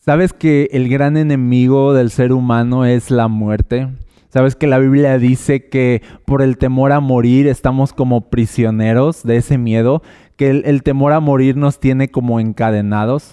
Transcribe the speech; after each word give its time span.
¿Sabes 0.00 0.32
que 0.32 0.70
el 0.72 0.88
gran 0.88 1.18
enemigo 1.18 1.92
del 1.92 2.10
ser 2.10 2.32
humano 2.32 2.86
es 2.86 3.10
la 3.10 3.28
muerte? 3.28 3.88
¿Sabes 4.30 4.56
que 4.56 4.66
la 4.66 4.78
Biblia 4.78 5.18
dice 5.18 5.68
que 5.68 6.00
por 6.24 6.40
el 6.40 6.56
temor 6.56 6.92
a 6.92 7.00
morir 7.00 7.46
estamos 7.46 7.92
como 7.92 8.30
prisioneros 8.30 9.22
de 9.24 9.36
ese 9.36 9.58
miedo? 9.58 10.02
Que 10.36 10.48
el, 10.50 10.82
temor 10.82 11.12
a 11.12 11.20
morir 11.20 11.58
nos 11.58 11.80
tiene 11.80 12.08
como 12.08 12.40
encadenados. 12.40 13.32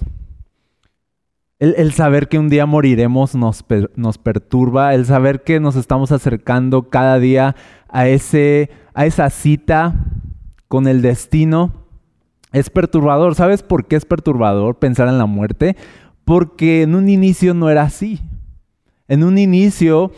El, 1.59 1.93
saber 1.93 2.27
que 2.27 2.37
un 2.37 2.49
día 2.49 2.65
moriremos 2.65 3.33
nos, 3.33 3.63
nos, 3.95 4.17
perturba, 4.17 4.93
el 4.93 5.05
saber 5.05 5.43
que 5.43 5.61
nos 5.61 5.77
estamos 5.77 6.11
acercando 6.11 6.89
cada 6.89 7.17
día 7.17 7.55
a, 7.87 8.09
ese, 8.09 8.71
a 8.93 9.05
esa 9.05 9.29
cita 9.29 9.95
con 10.67 10.85
el 10.85 11.01
destino 11.01 11.71
es 12.51 12.69
perturbador. 12.69 13.35
¿Sabes 13.35 13.63
por 13.63 13.85
qué 13.85 13.95
es 13.95 14.05
perturbador 14.05 14.79
pensar 14.79 15.07
en 15.07 15.17
la 15.17 15.25
muerte? 15.25 15.77
Porque 16.27 16.81
en 16.81 16.93
un 16.93 17.07
inicio 17.07 17.53
no 17.53 17.69
era 17.69 17.83
así. 17.83 18.19
En 19.07 19.23
un 19.23 19.37
inicio 19.37 20.11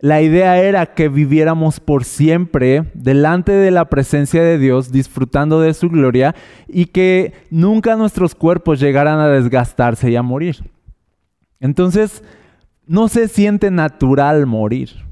la 0.00 0.22
idea 0.22 0.58
era 0.60 0.94
que 0.94 1.08
viviéramos 1.08 1.80
por 1.80 2.04
siempre 2.04 2.84
delante 2.94 3.50
de 3.50 3.72
la 3.72 3.86
presencia 3.86 4.40
de 4.40 4.56
Dios, 4.56 4.92
disfrutando 4.92 5.60
de 5.60 5.74
su 5.74 5.90
gloria 5.90 6.36
y 6.68 6.86
que 6.86 7.32
nunca 7.50 7.96
nuestros 7.96 8.36
cuerpos 8.36 8.78
llegaran 8.78 9.18
a 9.18 9.26
desgastarse 9.26 10.08
y 10.12 10.14
a 10.14 10.22
morir. 10.22 10.58
Entonces, 11.58 12.22
no 12.86 13.08
se 13.08 13.26
siente 13.26 13.72
natural 13.72 14.46
morir. 14.46 15.07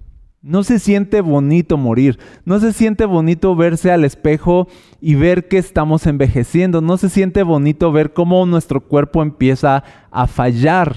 No 0.47 0.63
se 0.63 0.79
siente 0.79 1.21
bonito 1.21 1.77
morir. 1.77 2.19
No 2.45 2.61
se 2.61 2.73
siente 2.73 3.05
bonito 3.05 3.55
verse 3.57 3.91
al 3.91 4.05
espejo 4.05 4.69
y 5.01 5.15
ver 5.15 5.49
que 5.49 5.59
estamos 5.59 6.07
envejeciendo. 6.07 6.81
No 6.81 6.97
se 6.97 7.09
siente 7.09 7.43
bonito 7.43 7.91
ver 7.93 8.13
cómo 8.13 8.47
nuestro 8.47 8.81
cuerpo 8.81 9.23
empieza 9.23 9.83
a 10.11 10.27
fallar 10.27 10.97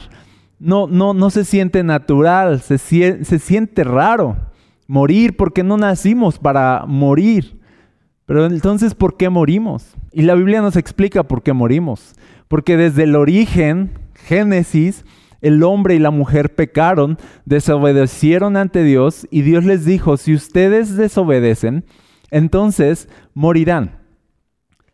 no, 0.60 0.88
no, 0.88 1.14
no 1.14 1.30
se 1.30 1.46
siente 1.46 1.84
natural, 1.84 2.60
se, 2.60 2.78
se 2.78 3.40
siente 3.40 3.84
raro 3.84 4.38
morir 4.88 5.38
porque 5.38 5.64
no 5.64 5.78
nacimos 5.78 6.38
para 6.38 6.84
morir. 6.86 7.60
Pero 8.26 8.46
entonces, 8.46 8.94
¿por 8.94 9.18
qué 9.18 9.30
morimos? 9.30 9.96
Y 10.12 10.24
la 10.24 10.36
Biblia 10.36 10.62
nos 10.62 10.76
explica 10.76 11.24
por 11.24 11.42
qué 11.42 11.54
morimos. 11.54 12.14
Porque 12.48 12.78
desde 12.78 13.04
el 13.04 13.16
origen, 13.16 13.92
Génesis, 14.14 15.06
el 15.42 15.64
hombre 15.64 15.96
y 15.96 16.00
la 16.00 16.12
mujer 16.12 16.56
pecaron, 16.56 17.18
desobedecieron 17.46 18.58
ante 18.58 18.84
Dios 18.84 19.28
y 19.32 19.42
Dios 19.42 19.66
les 19.66 19.86
dijo, 19.86 20.18
si 20.18 20.34
ustedes 20.34 20.96
desobedecen, 20.96 21.86
entonces 22.32 23.10
morirán. 23.34 24.00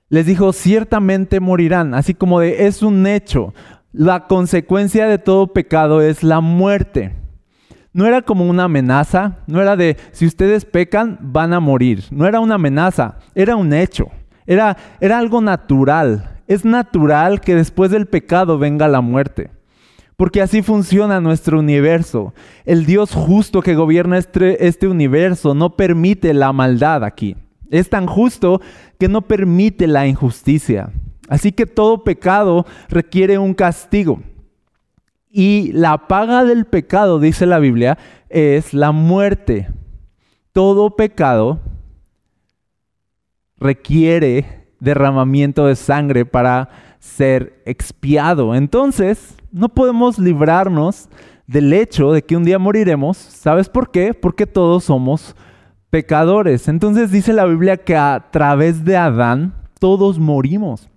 Les 0.09 0.25
dijo, 0.25 0.53
ciertamente 0.53 1.39
morirán, 1.39 1.93
así 1.93 2.13
como 2.13 2.39
de, 2.39 2.67
es 2.67 2.83
un 2.83 3.07
hecho, 3.07 3.53
la 3.91 4.27
consecuencia 4.27 5.07
de 5.07 5.17
todo 5.17 5.53
pecado 5.53 6.01
es 6.01 6.21
la 6.21 6.41
muerte. 6.41 7.13
No 7.93 8.05
era 8.05 8.21
como 8.21 8.45
una 8.45 8.65
amenaza, 8.65 9.37
no 9.47 9.61
era 9.61 9.77
de 9.77 9.95
si 10.11 10.25
ustedes 10.25 10.65
pecan 10.65 11.17
van 11.21 11.53
a 11.53 11.61
morir, 11.61 12.03
no 12.11 12.27
era 12.27 12.41
una 12.41 12.55
amenaza, 12.55 13.19
era 13.33 13.55
un 13.55 13.71
hecho, 13.71 14.09
era, 14.45 14.75
era 14.99 15.17
algo 15.17 15.39
natural. 15.41 16.41
Es 16.47 16.65
natural 16.65 17.41
que 17.41 17.55
después 17.55 17.89
del 17.89 18.05
pecado 18.05 18.59
venga 18.59 18.87
la 18.87 19.01
muerte. 19.01 19.49
Porque 20.15 20.41
así 20.41 20.61
funciona 20.61 21.19
nuestro 21.19 21.59
universo. 21.59 22.33
El 22.63 22.85
Dios 22.85 23.11
justo 23.13 23.61
que 23.61 23.75
gobierna 23.75 24.17
este, 24.17 24.67
este, 24.67 24.87
universo 24.87 25.53
no 25.53 25.75
permite 25.75 26.33
la 26.33 26.53
maldad 26.53 27.03
aquí. 27.03 27.35
Es 27.69 27.89
tan 27.89 28.05
justo 28.05 28.61
que 28.97 29.09
no 29.09 29.21
permite 29.21 29.87
la 29.87 30.07
injusticia. 30.07 30.91
Así 31.27 31.51
que 31.51 31.65
todo 31.65 32.03
pecado 32.03 32.65
requiere 32.87 33.37
un 33.37 33.53
castigo. 33.53 34.21
Y 35.29 35.71
la 35.73 36.07
paga 36.07 36.45
del 36.45 36.65
pecado, 36.65 37.19
dice 37.19 37.45
la 37.45 37.59
Biblia, 37.59 37.97
es 38.29 38.73
la 38.73 38.93
muerte. 38.93 39.67
Todo 40.53 40.95
pecado 40.95 41.59
requiere 43.57 44.67
derramamiento 44.79 45.65
de 45.65 45.75
sangre 45.75 46.25
para 46.25 46.69
ser 47.05 47.61
expiado. 47.65 48.55
Entonces, 48.55 49.35
no 49.51 49.69
podemos 49.69 50.19
librarnos 50.19 51.07
del 51.47 51.71
hecho 51.71 52.11
de 52.11 52.23
que 52.23 52.35
un 52.35 52.43
día 52.43 52.59
moriremos. 52.59 53.17
¿Sabes 53.17 53.69
por 53.69 53.91
qué? 53.91 54.13
Porque 54.13 54.47
todos 54.47 54.85
somos 54.85 55.35
pecadores. 55.89 56.67
Entonces 56.67 57.11
dice 57.11 57.31
la 57.31 57.45
Biblia 57.45 57.77
que 57.77 57.95
a 57.95 58.27
través 58.31 58.83
de 58.83 58.97
Adán 58.97 59.53
todos 59.79 60.19
morimos 60.19 60.89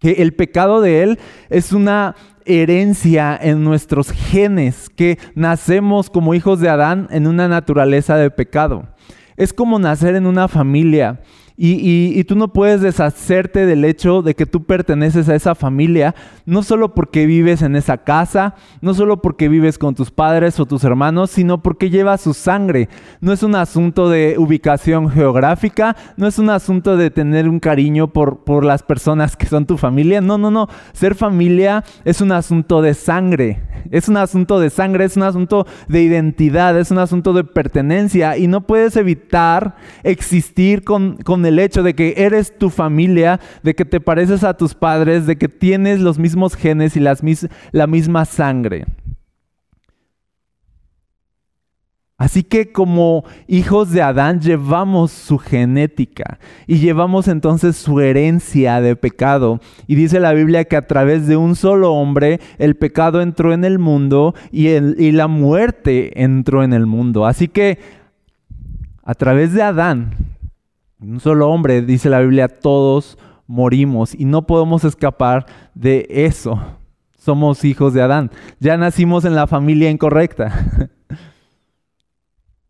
que 0.00 0.22
el 0.22 0.34
pecado 0.34 0.80
de 0.80 1.02
Él 1.02 1.18
es 1.48 1.72
una 1.72 2.16
herencia 2.44 3.38
en 3.40 3.64
nuestros 3.64 4.10
genes, 4.10 4.88
que 4.88 5.18
nacemos 5.34 6.10
como 6.10 6.34
hijos 6.34 6.60
de 6.60 6.68
Adán 6.68 7.08
en 7.10 7.26
una 7.26 7.48
naturaleza 7.48 8.16
de 8.16 8.30
pecado. 8.30 8.88
Es 9.36 9.52
como 9.52 9.78
nacer 9.78 10.14
en 10.14 10.26
una 10.26 10.48
familia 10.48 11.20
y, 11.58 12.22
tú 12.24 12.36
no 12.36 12.52
puedes 12.52 12.82
deshacerte 12.82 13.64
del 13.64 13.84
hecho 13.86 14.20
de 14.20 14.34
que 14.34 14.44
tú 14.44 14.64
perteneces 14.64 15.28
a 15.30 15.34
esa 15.34 15.54
familia, 15.54 16.14
no 16.44 16.62
solo 16.62 16.94
porque 16.94 17.24
vives 17.24 17.62
en 17.62 17.76
esa 17.76 17.98
casa, 17.98 18.54
no 18.82 18.92
solo 18.92 19.22
porque 19.22 19.48
vives 19.48 19.78
con 19.78 19.94
tus 19.94 20.10
padres 20.10 20.60
o 20.60 20.66
tus 20.66 20.84
hermanos, 20.84 21.30
sino 21.30 21.62
porque 21.62 21.88
llevas 21.88 22.20
su 22.20 22.34
sangre. 22.34 22.90
No 23.22 23.32
es 23.32 23.42
un 23.42 23.54
asunto 23.54 24.10
de 24.10 24.36
ubicación 24.38 25.08
geográfica, 25.08 25.96
no 26.18 26.26
es 26.26 26.38
un 26.38 26.50
asunto 26.50 26.98
de 26.98 27.10
tener 27.10 27.48
un 27.48 27.58
cariño 27.58 28.08
por, 28.08 28.44
por 28.44 28.62
las 28.62 28.82
personas 28.82 29.34
que 29.34 29.46
son 29.46 29.64
tu 29.64 29.78
familia. 29.78 30.20
No, 30.20 30.36
no, 30.36 30.50
no. 30.50 30.68
Ser 30.92 31.14
familia 31.14 31.84
es 32.04 32.20
un 32.20 32.32
asunto 32.32 32.82
de 32.82 32.92
sangre. 32.92 33.62
Es 33.90 34.08
un 34.08 34.18
asunto 34.18 34.60
de 34.60 34.68
sangre, 34.68 35.04
es 35.04 35.16
un 35.16 35.22
asunto 35.22 35.66
de 35.88 36.02
identidad, 36.02 36.78
es 36.78 36.90
un 36.90 36.98
asunto 36.98 37.32
de 37.32 37.44
pertenencia 37.44 38.36
y 38.36 38.46
no 38.46 38.66
puedes 38.66 38.96
evitar 38.96 39.76
existir 40.02 40.84
con, 40.84 41.16
con 41.18 41.45
el 41.46 41.58
hecho 41.58 41.82
de 41.82 41.94
que 41.94 42.14
eres 42.16 42.58
tu 42.58 42.68
familia, 42.68 43.40
de 43.62 43.74
que 43.74 43.84
te 43.84 44.00
pareces 44.00 44.44
a 44.44 44.54
tus 44.54 44.74
padres, 44.74 45.26
de 45.26 45.36
que 45.36 45.48
tienes 45.48 46.00
los 46.00 46.18
mismos 46.18 46.54
genes 46.54 46.96
y 46.96 47.00
la 47.00 47.86
misma 47.86 48.24
sangre. 48.24 48.84
Así 52.18 52.44
que 52.44 52.72
como 52.72 53.24
hijos 53.46 53.90
de 53.90 54.00
Adán 54.00 54.40
llevamos 54.40 55.12
su 55.12 55.36
genética 55.36 56.38
y 56.66 56.78
llevamos 56.78 57.28
entonces 57.28 57.76
su 57.76 58.00
herencia 58.00 58.80
de 58.80 58.96
pecado. 58.96 59.60
Y 59.86 59.96
dice 59.96 60.18
la 60.18 60.32
Biblia 60.32 60.64
que 60.64 60.76
a 60.76 60.86
través 60.86 61.26
de 61.26 61.36
un 61.36 61.56
solo 61.56 61.92
hombre 61.92 62.40
el 62.56 62.76
pecado 62.76 63.20
entró 63.20 63.52
en 63.52 63.66
el 63.66 63.78
mundo 63.78 64.34
y 64.50 65.12
la 65.12 65.26
muerte 65.26 66.22
entró 66.22 66.64
en 66.64 66.72
el 66.72 66.86
mundo. 66.86 67.26
Así 67.26 67.48
que 67.48 67.78
a 69.02 69.14
través 69.14 69.52
de 69.52 69.62
Adán 69.62 70.14
un 71.08 71.20
solo 71.20 71.48
hombre, 71.48 71.82
dice 71.82 72.10
la 72.10 72.20
Biblia, 72.20 72.48
todos 72.48 73.18
morimos 73.46 74.14
y 74.14 74.24
no 74.24 74.46
podemos 74.46 74.84
escapar 74.84 75.46
de 75.74 76.06
eso. 76.10 76.60
Somos 77.16 77.64
hijos 77.64 77.94
de 77.94 78.02
Adán. 78.02 78.30
Ya 78.60 78.76
nacimos 78.76 79.24
en 79.24 79.34
la 79.34 79.46
familia 79.46 79.90
incorrecta. 79.90 80.88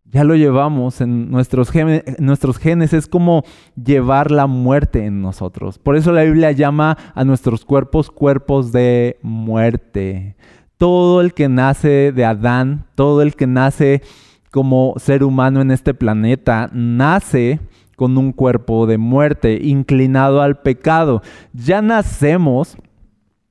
ya 0.04 0.24
lo 0.24 0.34
llevamos 0.34 1.00
en 1.00 1.30
nuestros, 1.30 1.70
genes, 1.70 2.02
nuestros 2.18 2.58
genes. 2.58 2.92
Es 2.92 3.06
como 3.06 3.42
llevar 3.82 4.30
la 4.30 4.46
muerte 4.46 5.04
en 5.04 5.20
nosotros. 5.20 5.78
Por 5.78 5.96
eso 5.96 6.12
la 6.12 6.22
Biblia 6.22 6.52
llama 6.52 6.96
a 7.14 7.24
nuestros 7.24 7.64
cuerpos 7.64 8.10
cuerpos 8.10 8.72
de 8.72 9.18
muerte. 9.22 10.36
Todo 10.78 11.20
el 11.20 11.32
que 11.32 11.48
nace 11.48 12.12
de 12.12 12.24
Adán, 12.24 12.86
todo 12.94 13.22
el 13.22 13.34
que 13.34 13.46
nace 13.46 14.02
como 14.50 14.94
ser 14.96 15.22
humano 15.22 15.60
en 15.60 15.70
este 15.70 15.92
planeta, 15.94 16.70
nace 16.72 17.60
con 17.96 18.16
un 18.18 18.32
cuerpo 18.32 18.86
de 18.86 18.98
muerte, 18.98 19.58
inclinado 19.62 20.42
al 20.42 20.60
pecado. 20.60 21.22
Ya 21.52 21.82
nacemos 21.82 22.76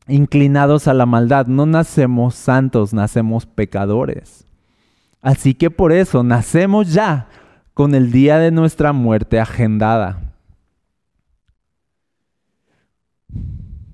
inclinados 0.07 0.87
a 0.87 0.93
la 0.93 1.05
maldad, 1.05 1.47
no 1.47 1.65
nacemos 1.65 2.35
santos, 2.35 2.93
nacemos 2.93 3.45
pecadores. 3.45 4.45
Así 5.21 5.55
que 5.55 5.71
por 5.71 5.91
eso 5.91 6.23
nacemos 6.23 6.93
ya 6.93 7.27
con 7.73 7.95
el 7.95 8.11
día 8.11 8.37
de 8.37 8.51
nuestra 8.51 8.93
muerte 8.93 9.39
agendada. 9.39 10.33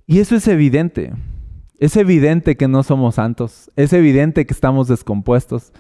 Y 0.05 0.19
eso 0.19 0.35
es 0.35 0.47
evidente. 0.49 1.13
Es 1.79 1.95
evidente 1.95 2.57
que 2.57 2.67
no 2.67 2.83
somos 2.83 3.15
santos. 3.15 3.71
Es 3.77 3.93
evidente 3.93 4.45
que 4.45 4.53
estamos 4.53 4.89
descompuestos. 4.89 5.71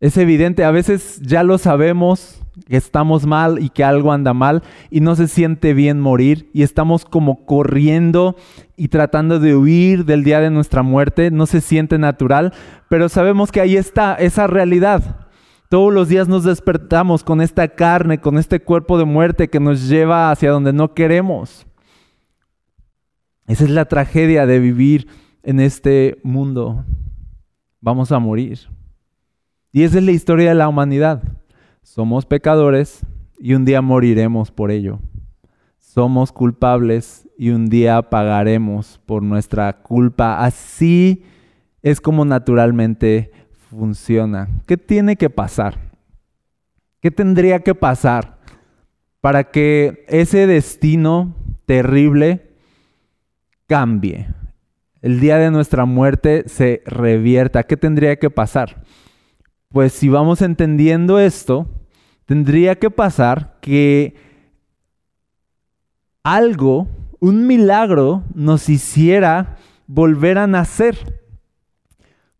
Es 0.00 0.16
evidente, 0.16 0.64
a 0.64 0.70
veces 0.70 1.20
ya 1.20 1.42
lo 1.42 1.58
sabemos, 1.58 2.40
estamos 2.68 3.26
mal 3.26 3.62
y 3.62 3.70
que 3.70 3.84
algo 3.84 4.12
anda 4.12 4.34
mal 4.34 4.62
y 4.90 5.00
no 5.00 5.16
se 5.16 5.28
siente 5.28 5.74
bien 5.74 6.00
morir 6.00 6.50
y 6.52 6.62
estamos 6.62 7.04
como 7.04 7.44
corriendo 7.46 8.36
y 8.76 8.88
tratando 8.88 9.40
de 9.40 9.56
huir 9.56 10.04
del 10.04 10.24
día 10.24 10.40
de 10.40 10.50
nuestra 10.50 10.82
muerte, 10.82 11.30
no 11.30 11.46
se 11.46 11.60
siente 11.60 11.98
natural, 11.98 12.52
pero 12.88 13.08
sabemos 13.08 13.52
que 13.52 13.60
ahí 13.60 13.76
está 13.76 14.14
esa 14.14 14.46
realidad. 14.46 15.28
Todos 15.68 15.92
los 15.92 16.08
días 16.08 16.28
nos 16.28 16.44
despertamos 16.44 17.22
con 17.22 17.40
esta 17.40 17.68
carne, 17.68 18.20
con 18.20 18.38
este 18.38 18.60
cuerpo 18.60 18.96
de 18.98 19.04
muerte 19.04 19.48
que 19.48 19.60
nos 19.60 19.88
lleva 19.88 20.30
hacia 20.30 20.50
donde 20.50 20.72
no 20.72 20.94
queremos. 20.94 21.66
Esa 23.46 23.64
es 23.64 23.70
la 23.70 23.84
tragedia 23.84 24.46
de 24.46 24.60
vivir 24.60 25.08
en 25.42 25.60
este 25.60 26.18
mundo. 26.22 26.84
Vamos 27.80 28.12
a 28.12 28.18
morir. 28.18 28.68
Y 29.72 29.82
esa 29.82 29.98
es 29.98 30.04
la 30.04 30.12
historia 30.12 30.50
de 30.50 30.54
la 30.54 30.68
humanidad. 30.68 31.22
Somos 31.88 32.26
pecadores 32.26 33.00
y 33.38 33.54
un 33.54 33.64
día 33.64 33.80
moriremos 33.80 34.50
por 34.50 34.70
ello. 34.70 35.00
Somos 35.78 36.32
culpables 36.32 37.26
y 37.38 37.48
un 37.48 37.70
día 37.70 38.02
pagaremos 38.02 39.00
por 39.06 39.22
nuestra 39.22 39.72
culpa. 39.72 40.44
Así 40.44 41.24
es 41.82 42.02
como 42.02 42.26
naturalmente 42.26 43.32
funciona. 43.70 44.50
¿Qué 44.66 44.76
tiene 44.76 45.16
que 45.16 45.30
pasar? 45.30 45.78
¿Qué 47.00 47.10
tendría 47.10 47.60
que 47.60 47.74
pasar 47.74 48.38
para 49.22 49.44
que 49.44 50.04
ese 50.08 50.46
destino 50.46 51.34
terrible 51.64 52.50
cambie? 53.66 54.28
El 55.00 55.20
día 55.20 55.38
de 55.38 55.50
nuestra 55.50 55.86
muerte 55.86 56.44
se 56.48 56.82
revierta. 56.84 57.62
¿Qué 57.62 57.78
tendría 57.78 58.16
que 58.16 58.28
pasar? 58.28 58.84
Pues 59.70 59.94
si 59.94 60.10
vamos 60.10 60.42
entendiendo 60.42 61.18
esto, 61.18 61.66
tendría 62.28 62.74
que 62.74 62.90
pasar 62.90 63.56
que 63.62 64.14
algo, 66.22 66.86
un 67.20 67.46
milagro, 67.46 68.22
nos 68.34 68.68
hiciera 68.68 69.56
volver 69.86 70.36
a 70.36 70.46
nacer. 70.46 71.22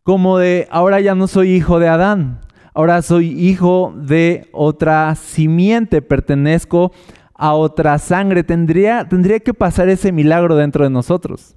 Como 0.02 0.36
de, 0.36 0.68
ahora 0.70 1.00
ya 1.00 1.14
no 1.14 1.26
soy 1.26 1.52
hijo 1.52 1.78
de 1.78 1.88
Adán, 1.88 2.40
ahora 2.74 3.00
soy 3.00 3.28
hijo 3.28 3.94
de 3.96 4.50
otra 4.52 5.14
simiente, 5.14 6.02
pertenezco 6.02 6.92
a 7.32 7.54
otra 7.54 7.98
sangre. 7.98 8.44
Tendría, 8.44 9.08
tendría 9.08 9.40
que 9.40 9.54
pasar 9.54 9.88
ese 9.88 10.12
milagro 10.12 10.54
dentro 10.54 10.84
de 10.84 10.90
nosotros. 10.90 11.56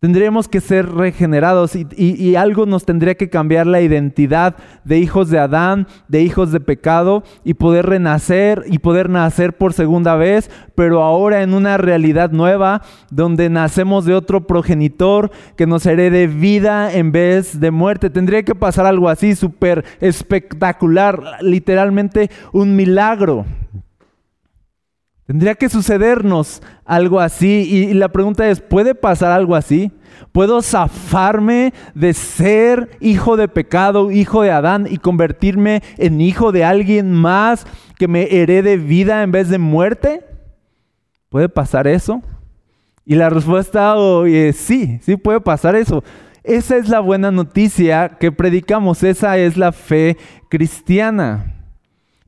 Tendríamos 0.00 0.48
que 0.48 0.62
ser 0.62 0.88
regenerados 0.94 1.76
y, 1.76 2.34
algo 2.34 2.64
nos 2.64 2.86
tendría 2.86 3.16
que 3.16 3.28
cambiar 3.28 3.66
la 3.66 3.82
identidad 3.82 4.56
de 4.82 4.98
hijos 4.98 5.28
de 5.28 5.38
Adán, 5.38 5.88
de 6.08 6.22
hijos 6.22 6.52
de 6.52 6.60
pecado 6.60 7.22
y 7.44 7.52
poder 7.52 7.84
renacer 7.84 8.64
y 8.66 8.78
poder 8.78 9.10
nacer 9.10 9.58
por 9.58 9.74
segunda 9.74 10.16
vez, 10.16 10.50
pero 10.74 11.02
ahora 11.02 11.42
en 11.42 11.52
una 11.52 11.76
realidad 11.76 12.30
nueva 12.30 12.80
donde 13.10 13.50
nacemos 13.50 14.06
de 14.06 14.14
otro 14.14 14.46
progenitor 14.46 15.30
que 15.54 15.66
nos 15.66 15.84
herede 15.84 16.28
vida 16.28 16.94
en 16.94 17.12
vez 17.12 17.60
de 17.60 17.70
muerte. 17.70 18.08
Tendría 18.08 18.42
que 18.42 18.54
pasar 18.54 18.86
algo 18.86 19.10
así 19.10 19.34
súper 19.34 19.84
espectacular, 20.00 21.20
literalmente 21.42 22.30
un 22.54 22.74
milagro. 22.74 23.44
Tendría 25.30 25.54
que 25.54 25.68
sucedernos 25.68 26.60
algo 26.84 27.20
así. 27.20 27.62
Y, 27.70 27.94
la 27.94 28.08
pregunta 28.08 28.50
es, 28.50 28.60
¿puede 28.60 28.96
pasar 28.96 29.30
algo 29.30 29.54
así? 29.54 29.92
¿Puedo 30.32 30.60
zafarme 30.60 31.72
de 31.94 32.14
ser 32.14 32.98
hijo 32.98 33.36
de 33.36 33.46
pecado, 33.46 34.10
hijo 34.10 34.42
de 34.42 34.50
Adán 34.50 34.88
y 34.90 34.96
convertirme 34.96 35.84
en 35.98 36.20
hijo 36.20 36.50
de 36.50 36.64
alguien 36.64 37.12
más 37.12 37.64
que 37.96 38.08
me 38.08 38.42
herede 38.42 38.76
vida 38.76 39.22
en 39.22 39.30
vez 39.30 39.48
de 39.48 39.58
muerte? 39.58 40.24
¿Puede 41.28 41.48
pasar 41.48 41.86
eso? 41.86 42.22
Y 43.06 43.14
la 43.14 43.30
respuesta 43.30 43.94
hoy 43.94 44.34
es 44.34 44.56
sí, 44.56 44.98
sí 45.00 45.16
puede 45.16 45.40
pasar 45.40 45.76
eso. 45.76 46.02
Esa 46.42 46.76
es 46.76 46.88
la 46.88 46.98
buena 46.98 47.30
noticia 47.30 48.16
que 48.18 48.32
predicamos, 48.32 49.04
esa 49.04 49.38
es 49.38 49.56
la 49.56 49.70
fe 49.70 50.16
cristiana. 50.48 51.59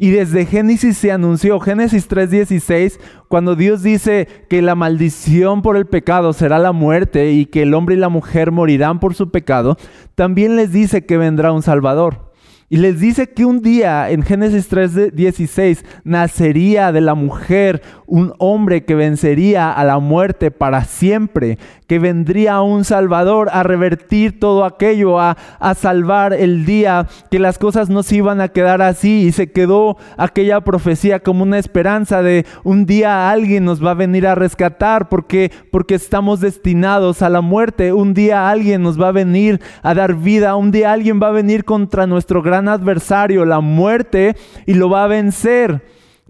Y 0.02 0.10
desde 0.10 0.46
Génesis 0.46 0.98
se 0.98 1.12
anunció, 1.12 1.60
Génesis 1.60 2.08
3:16, 2.08 2.98
cuando 3.28 3.54
Dios 3.54 3.84
dice 3.84 4.26
que 4.50 4.60
la 4.60 4.74
maldición 4.74 5.62
por 5.62 5.76
el 5.76 5.86
pecado 5.86 6.32
será 6.32 6.58
la 6.58 6.72
muerte 6.72 7.30
y 7.30 7.46
que 7.46 7.62
el 7.62 7.72
hombre 7.72 7.94
y 7.94 7.98
la 7.98 8.08
mujer 8.08 8.50
morirán 8.50 8.98
por 8.98 9.14
su 9.14 9.30
pecado, 9.30 9.76
también 10.16 10.56
les 10.56 10.72
dice 10.72 11.06
que 11.06 11.18
vendrá 11.18 11.52
un 11.52 11.62
Salvador. 11.62 12.31
Y 12.72 12.78
les 12.78 13.00
dice 13.00 13.26
que 13.26 13.44
un 13.44 13.60
día 13.60 14.08
en 14.08 14.22
Génesis 14.22 14.66
3:16 14.70 15.84
nacería 16.04 16.90
de 16.90 17.02
la 17.02 17.14
mujer 17.14 17.82
un 18.06 18.32
hombre 18.38 18.84
que 18.86 18.94
vencería 18.94 19.70
a 19.70 19.84
la 19.84 19.98
muerte 19.98 20.50
para 20.50 20.84
siempre, 20.84 21.58
que 21.86 21.98
vendría 21.98 22.62
un 22.62 22.84
Salvador 22.84 23.50
a 23.52 23.62
revertir 23.62 24.40
todo 24.40 24.64
aquello, 24.64 25.20
a, 25.20 25.36
a 25.60 25.74
salvar 25.74 26.32
el 26.32 26.64
día, 26.64 27.08
que 27.30 27.38
las 27.38 27.58
cosas 27.58 27.90
no 27.90 28.02
se 28.02 28.16
iban 28.16 28.40
a 28.40 28.48
quedar 28.48 28.80
así 28.80 29.24
y 29.26 29.32
se 29.32 29.50
quedó 29.50 29.98
aquella 30.16 30.62
profecía 30.62 31.20
como 31.20 31.42
una 31.42 31.58
esperanza 31.58 32.22
de 32.22 32.46
un 32.64 32.86
día 32.86 33.30
alguien 33.30 33.66
nos 33.66 33.84
va 33.84 33.90
a 33.90 33.94
venir 33.94 34.26
a 34.26 34.34
rescatar 34.34 35.10
porque, 35.10 35.52
porque 35.70 35.94
estamos 35.94 36.40
destinados 36.40 37.20
a 37.20 37.28
la 37.28 37.42
muerte, 37.42 37.92
un 37.92 38.14
día 38.14 38.48
alguien 38.48 38.82
nos 38.82 39.00
va 39.00 39.08
a 39.08 39.12
venir 39.12 39.60
a 39.82 39.92
dar 39.92 40.14
vida, 40.14 40.56
un 40.56 40.70
día 40.70 40.92
alguien 40.92 41.20
va 41.22 41.28
a 41.28 41.32
venir 41.32 41.66
contra 41.66 42.06
nuestro 42.06 42.40
gran 42.42 42.61
adversario, 42.68 43.44
la 43.44 43.60
muerte, 43.60 44.36
y 44.66 44.74
lo 44.74 44.90
va 44.90 45.04
a 45.04 45.08
vencer 45.08 45.82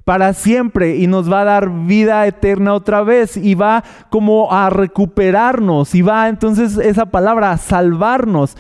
para 0.05 0.35
siempre 0.35 0.97
y 0.97 1.07
nos 1.07 1.31
va 1.31 1.43
a 1.43 1.45
dar 1.45 1.71
vida 1.87 2.27
eterna 2.27 2.75
otra 2.75 3.03
vez 3.03 3.37
y 3.37 3.55
va 3.55 3.85
como 4.11 4.53
a 4.53 4.69
recuperarnos 4.69 5.95
y 5.95 6.03
va 6.03 6.29
entonces 6.29 6.77
esa 6.79 7.07
palabra 7.07 7.53
a 7.53 7.57
salvarnos. 7.57 8.57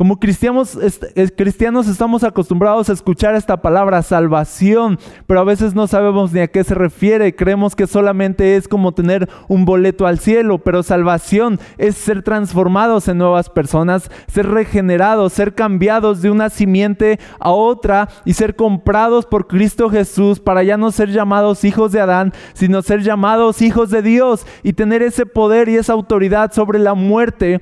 Como 0.00 0.18
cristianos, 0.18 0.78
cristianos 1.36 1.86
estamos 1.86 2.24
acostumbrados 2.24 2.88
a 2.88 2.94
escuchar 2.94 3.34
esta 3.34 3.60
palabra 3.60 4.00
salvación, 4.00 4.98
pero 5.26 5.40
a 5.40 5.44
veces 5.44 5.74
no 5.74 5.86
sabemos 5.86 6.32
ni 6.32 6.40
a 6.40 6.48
qué 6.48 6.64
se 6.64 6.74
refiere. 6.74 7.36
Creemos 7.36 7.76
que 7.76 7.86
solamente 7.86 8.56
es 8.56 8.66
como 8.66 8.92
tener 8.92 9.28
un 9.46 9.66
boleto 9.66 10.06
al 10.06 10.18
cielo, 10.18 10.56
pero 10.56 10.82
salvación 10.82 11.60
es 11.76 11.96
ser 11.96 12.22
transformados 12.22 13.08
en 13.08 13.18
nuevas 13.18 13.50
personas, 13.50 14.10
ser 14.26 14.48
regenerados, 14.48 15.34
ser 15.34 15.54
cambiados 15.54 16.22
de 16.22 16.30
una 16.30 16.48
simiente 16.48 17.20
a 17.38 17.50
otra 17.50 18.08
y 18.24 18.32
ser 18.32 18.56
comprados 18.56 19.26
por 19.26 19.48
Cristo 19.48 19.90
Jesús 19.90 20.40
para 20.40 20.62
ya 20.62 20.78
no 20.78 20.92
ser 20.92 21.10
llamados 21.10 21.62
hijos 21.62 21.92
de 21.92 22.00
Adán, 22.00 22.32
sino 22.54 22.80
ser 22.80 23.02
llamados 23.02 23.60
hijos 23.60 23.90
de 23.90 24.00
Dios 24.00 24.46
y 24.62 24.72
tener 24.72 25.02
ese 25.02 25.26
poder 25.26 25.68
y 25.68 25.76
esa 25.76 25.92
autoridad 25.92 26.54
sobre 26.54 26.78
la 26.78 26.94
muerte 26.94 27.60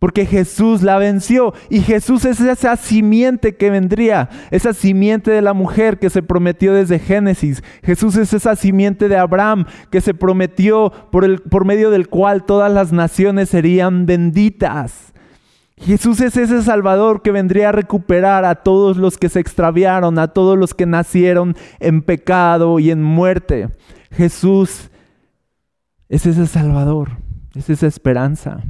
porque 0.00 0.24
Jesús 0.24 0.82
la 0.82 0.98
venció 0.98 1.52
y 1.68 1.82
Jesús 1.82 2.24
es 2.24 2.40
esa 2.40 2.76
simiente 2.76 3.54
que 3.54 3.70
vendría, 3.70 4.30
esa 4.50 4.72
simiente 4.72 5.30
de 5.30 5.42
la 5.42 5.52
mujer 5.52 5.98
que 5.98 6.08
se 6.08 6.22
prometió 6.22 6.72
desde 6.72 6.98
Génesis. 6.98 7.62
Jesús 7.84 8.16
es 8.16 8.32
esa 8.32 8.56
simiente 8.56 9.08
de 9.08 9.18
Abraham 9.18 9.66
que 9.90 10.00
se 10.00 10.14
prometió 10.14 10.90
por, 11.12 11.24
el, 11.24 11.40
por 11.40 11.66
medio 11.66 11.90
del 11.90 12.08
cual 12.08 12.44
todas 12.44 12.72
las 12.72 12.92
naciones 12.92 13.50
serían 13.50 14.06
benditas. 14.06 15.12
Jesús 15.76 16.20
es 16.22 16.34
ese 16.36 16.62
Salvador 16.62 17.20
que 17.20 17.30
vendría 17.30 17.68
a 17.68 17.72
recuperar 17.72 18.46
a 18.46 18.54
todos 18.56 18.96
los 18.96 19.18
que 19.18 19.28
se 19.28 19.40
extraviaron, 19.40 20.18
a 20.18 20.28
todos 20.28 20.56
los 20.58 20.72
que 20.72 20.86
nacieron 20.86 21.56
en 21.78 22.00
pecado 22.00 22.78
y 22.78 22.90
en 22.90 23.02
muerte. 23.02 23.68
Jesús 24.10 24.90
es 26.08 26.24
ese 26.24 26.46
Salvador, 26.46 27.18
es 27.54 27.68
esa 27.68 27.86
esperanza. 27.86 28.62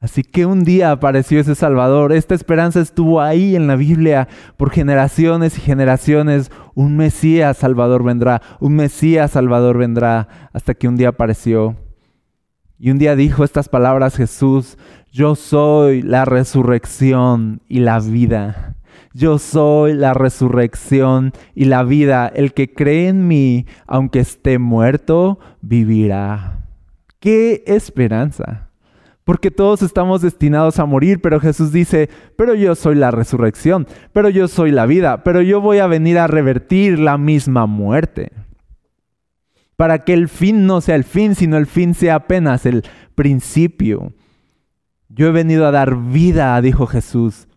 Así 0.00 0.22
que 0.22 0.46
un 0.46 0.62
día 0.62 0.92
apareció 0.92 1.40
ese 1.40 1.56
Salvador. 1.56 2.12
Esta 2.12 2.34
esperanza 2.36 2.80
estuvo 2.80 3.20
ahí 3.20 3.56
en 3.56 3.66
la 3.66 3.74
Biblia 3.74 4.28
por 4.56 4.70
generaciones 4.70 5.58
y 5.58 5.60
generaciones. 5.60 6.52
Un 6.74 6.96
Mesías 6.96 7.56
Salvador 7.56 8.04
vendrá, 8.04 8.40
un 8.60 8.76
Mesías 8.76 9.32
Salvador 9.32 9.76
vendrá, 9.76 10.28
hasta 10.52 10.74
que 10.74 10.86
un 10.86 10.96
día 10.96 11.08
apareció. 11.08 11.76
Y 12.78 12.92
un 12.92 12.98
día 12.98 13.16
dijo 13.16 13.42
estas 13.42 13.68
palabras 13.68 14.16
Jesús, 14.16 14.78
yo 15.10 15.34
soy 15.34 16.02
la 16.02 16.24
resurrección 16.24 17.62
y 17.68 17.80
la 17.80 17.98
vida. 17.98 18.76
Yo 19.14 19.38
soy 19.38 19.94
la 19.94 20.14
resurrección 20.14 21.32
y 21.56 21.64
la 21.64 21.82
vida. 21.82 22.28
El 22.28 22.52
que 22.52 22.72
cree 22.72 23.08
en 23.08 23.26
mí, 23.26 23.66
aunque 23.88 24.20
esté 24.20 24.60
muerto, 24.60 25.40
vivirá. 25.60 26.68
¡Qué 27.18 27.64
esperanza! 27.66 28.67
Porque 29.28 29.50
todos 29.50 29.82
estamos 29.82 30.22
destinados 30.22 30.78
a 30.78 30.86
morir, 30.86 31.20
pero 31.20 31.38
Jesús 31.38 31.70
dice, 31.70 32.08
pero 32.34 32.54
yo 32.54 32.74
soy 32.74 32.94
la 32.94 33.10
resurrección, 33.10 33.86
pero 34.14 34.30
yo 34.30 34.48
soy 34.48 34.70
la 34.70 34.86
vida, 34.86 35.22
pero 35.22 35.42
yo 35.42 35.60
voy 35.60 35.80
a 35.80 35.86
venir 35.86 36.18
a 36.18 36.28
revertir 36.28 36.98
la 36.98 37.18
misma 37.18 37.66
muerte. 37.66 38.32
Para 39.76 39.98
que 39.98 40.14
el 40.14 40.30
fin 40.30 40.64
no 40.64 40.80
sea 40.80 40.94
el 40.94 41.04
fin, 41.04 41.34
sino 41.34 41.58
el 41.58 41.66
fin 41.66 41.92
sea 41.92 42.14
apenas 42.14 42.64
el 42.64 42.84
principio. 43.14 44.14
Yo 45.10 45.26
he 45.26 45.32
venido 45.32 45.66
a 45.66 45.72
dar 45.72 45.94
vida, 45.94 46.58
dijo 46.62 46.86
Jesús. 46.86 47.48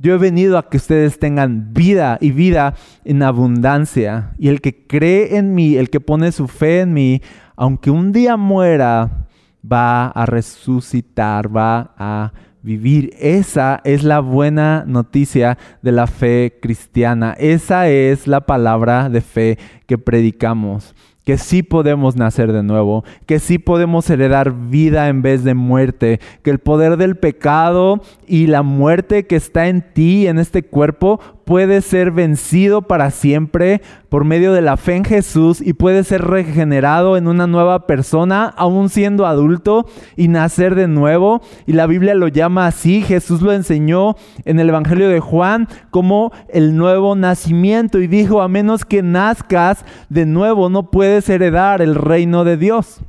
Yo 0.00 0.14
he 0.14 0.18
venido 0.18 0.58
a 0.58 0.68
que 0.68 0.78
ustedes 0.78 1.20
tengan 1.20 1.72
vida 1.72 2.18
y 2.20 2.32
vida 2.32 2.74
en 3.04 3.22
abundancia. 3.22 4.32
Y 4.38 4.48
el 4.48 4.60
que 4.60 4.88
cree 4.88 5.36
en 5.36 5.54
mí, 5.54 5.76
el 5.76 5.88
que 5.88 6.00
pone 6.00 6.32
su 6.32 6.48
fe 6.48 6.80
en 6.80 6.92
mí, 6.92 7.22
aunque 7.54 7.92
un 7.92 8.10
día 8.10 8.36
muera, 8.36 9.28
va 9.70 10.08
a 10.08 10.26
resucitar, 10.26 11.54
va 11.54 11.94
a 11.96 12.32
vivir. 12.62 13.14
Esa 13.18 13.80
es 13.84 14.04
la 14.04 14.20
buena 14.20 14.84
noticia 14.86 15.58
de 15.82 15.92
la 15.92 16.06
fe 16.06 16.58
cristiana. 16.60 17.34
Esa 17.38 17.88
es 17.88 18.26
la 18.26 18.42
palabra 18.42 19.08
de 19.08 19.20
fe 19.20 19.58
que 19.86 19.98
predicamos. 19.98 20.94
que 21.24 21.38
sí 21.38 21.62
podemos 21.62 22.16
nacer 22.16 22.52
de 22.52 22.64
nuevo, 22.64 23.04
que 23.26 23.38
sí 23.38 23.58
podemos 23.58 24.10
heredar 24.10 24.52
vida 24.68 25.08
en 25.08 25.22
vez 25.22 25.44
de 25.44 25.54
muerte, 25.54 26.18
que 26.42 26.50
el 26.50 26.58
poder 26.58 26.96
del 26.96 27.16
pecado 27.16 28.02
y 28.26 28.48
la 28.48 28.62
muerte 28.62 29.26
que 29.26 29.36
está 29.36 29.68
en 29.68 29.82
ti, 29.92 30.26
en 30.26 30.40
este 30.40 30.64
cuerpo, 30.64 31.20
puede 31.44 31.80
ser 31.80 32.10
vencido 32.10 32.82
para 32.82 33.10
siempre 33.10 33.82
por 34.08 34.24
medio 34.24 34.52
de 34.52 34.60
la 34.60 34.76
fe 34.76 34.96
en 34.96 35.04
Jesús 35.04 35.60
y 35.60 35.72
puede 35.72 36.04
ser 36.04 36.22
regenerado 36.22 37.16
en 37.16 37.28
una 37.28 37.46
nueva 37.46 37.86
persona, 37.86 38.46
aún 38.56 38.88
siendo 38.88 39.26
adulto 39.26 39.86
y 40.16 40.28
nacer 40.28 40.74
de 40.74 40.88
nuevo. 40.88 41.42
Y 41.66 41.72
la 41.72 41.86
Biblia 41.86 42.14
lo 42.14 42.28
llama 42.28 42.66
así, 42.66 43.02
Jesús 43.02 43.42
lo 43.42 43.52
enseñó 43.52 44.16
en 44.44 44.60
el 44.60 44.68
Evangelio 44.68 45.08
de 45.08 45.20
Juan 45.20 45.68
como 45.90 46.32
el 46.48 46.76
nuevo 46.76 47.16
nacimiento 47.16 47.98
y 48.00 48.06
dijo, 48.06 48.42
a 48.42 48.48
menos 48.48 48.84
que 48.84 49.02
nazcas 49.02 49.84
de 50.08 50.26
nuevo, 50.26 50.68
no 50.68 50.90
puedes 50.90 51.28
heredar 51.28 51.82
el 51.82 51.94
reino 51.94 52.44
de 52.44 52.56
Dios. 52.56 53.00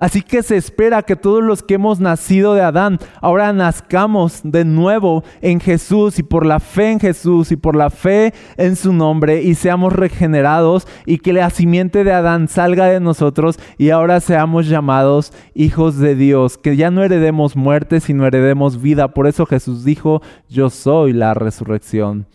Así 0.00 0.22
que 0.22 0.42
se 0.42 0.56
espera 0.56 1.02
que 1.02 1.14
todos 1.14 1.44
los 1.44 1.62
que 1.62 1.74
hemos 1.74 2.00
nacido 2.00 2.54
de 2.54 2.62
Adán 2.62 2.98
ahora 3.20 3.52
nazcamos 3.52 4.40
de 4.42 4.64
nuevo 4.64 5.22
en 5.42 5.60
Jesús 5.60 6.18
y 6.18 6.22
por 6.22 6.46
la 6.46 6.58
fe 6.58 6.92
en 6.92 7.00
Jesús 7.00 7.52
y 7.52 7.56
por 7.56 7.76
la 7.76 7.90
fe 7.90 8.32
en 8.56 8.76
su 8.76 8.94
nombre 8.94 9.42
y 9.42 9.54
seamos 9.54 9.92
regenerados 9.92 10.88
y 11.04 11.18
que 11.18 11.34
la 11.34 11.50
simiente 11.50 12.02
de 12.02 12.12
Adán 12.12 12.48
salga 12.48 12.86
de 12.86 12.98
nosotros 12.98 13.60
y 13.76 13.90
ahora 13.90 14.20
seamos 14.20 14.66
llamados 14.68 15.34
hijos 15.54 15.98
de 15.98 16.14
Dios, 16.14 16.56
que 16.56 16.76
ya 16.76 16.90
no 16.90 17.04
heredemos 17.04 17.54
muerte 17.54 18.00
sino 18.00 18.26
heredemos 18.26 18.80
vida. 18.80 19.08
Por 19.08 19.26
eso 19.26 19.44
Jesús 19.44 19.84
dijo, 19.84 20.22
yo 20.48 20.70
soy 20.70 21.12
la 21.12 21.34
resurrección 21.34 22.26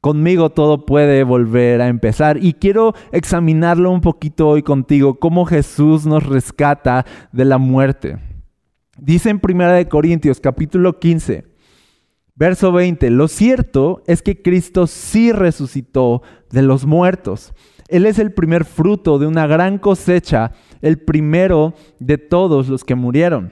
Conmigo 0.00 0.48
todo 0.48 0.86
puede 0.86 1.24
volver 1.24 1.82
a 1.82 1.88
empezar 1.88 2.42
y 2.42 2.54
quiero 2.54 2.94
examinarlo 3.12 3.90
un 3.90 4.00
poquito 4.00 4.48
hoy 4.48 4.62
contigo, 4.62 5.18
cómo 5.18 5.44
Jesús 5.44 6.06
nos 6.06 6.24
rescata 6.24 7.04
de 7.32 7.44
la 7.44 7.58
muerte. 7.58 8.18
Dice 8.96 9.28
en 9.28 9.42
1 9.42 9.88
Corintios 9.90 10.40
capítulo 10.40 10.98
15, 10.98 11.44
verso 12.34 12.72
20, 12.72 13.10
lo 13.10 13.28
cierto 13.28 14.02
es 14.06 14.22
que 14.22 14.40
Cristo 14.40 14.86
sí 14.86 15.32
resucitó 15.32 16.22
de 16.50 16.62
los 16.62 16.86
muertos. 16.86 17.52
Él 17.88 18.06
es 18.06 18.18
el 18.18 18.32
primer 18.32 18.64
fruto 18.64 19.18
de 19.18 19.26
una 19.26 19.46
gran 19.46 19.76
cosecha, 19.76 20.52
el 20.80 20.98
primero 20.98 21.74
de 21.98 22.16
todos 22.16 22.70
los 22.70 22.84
que 22.84 22.94
murieron. 22.94 23.50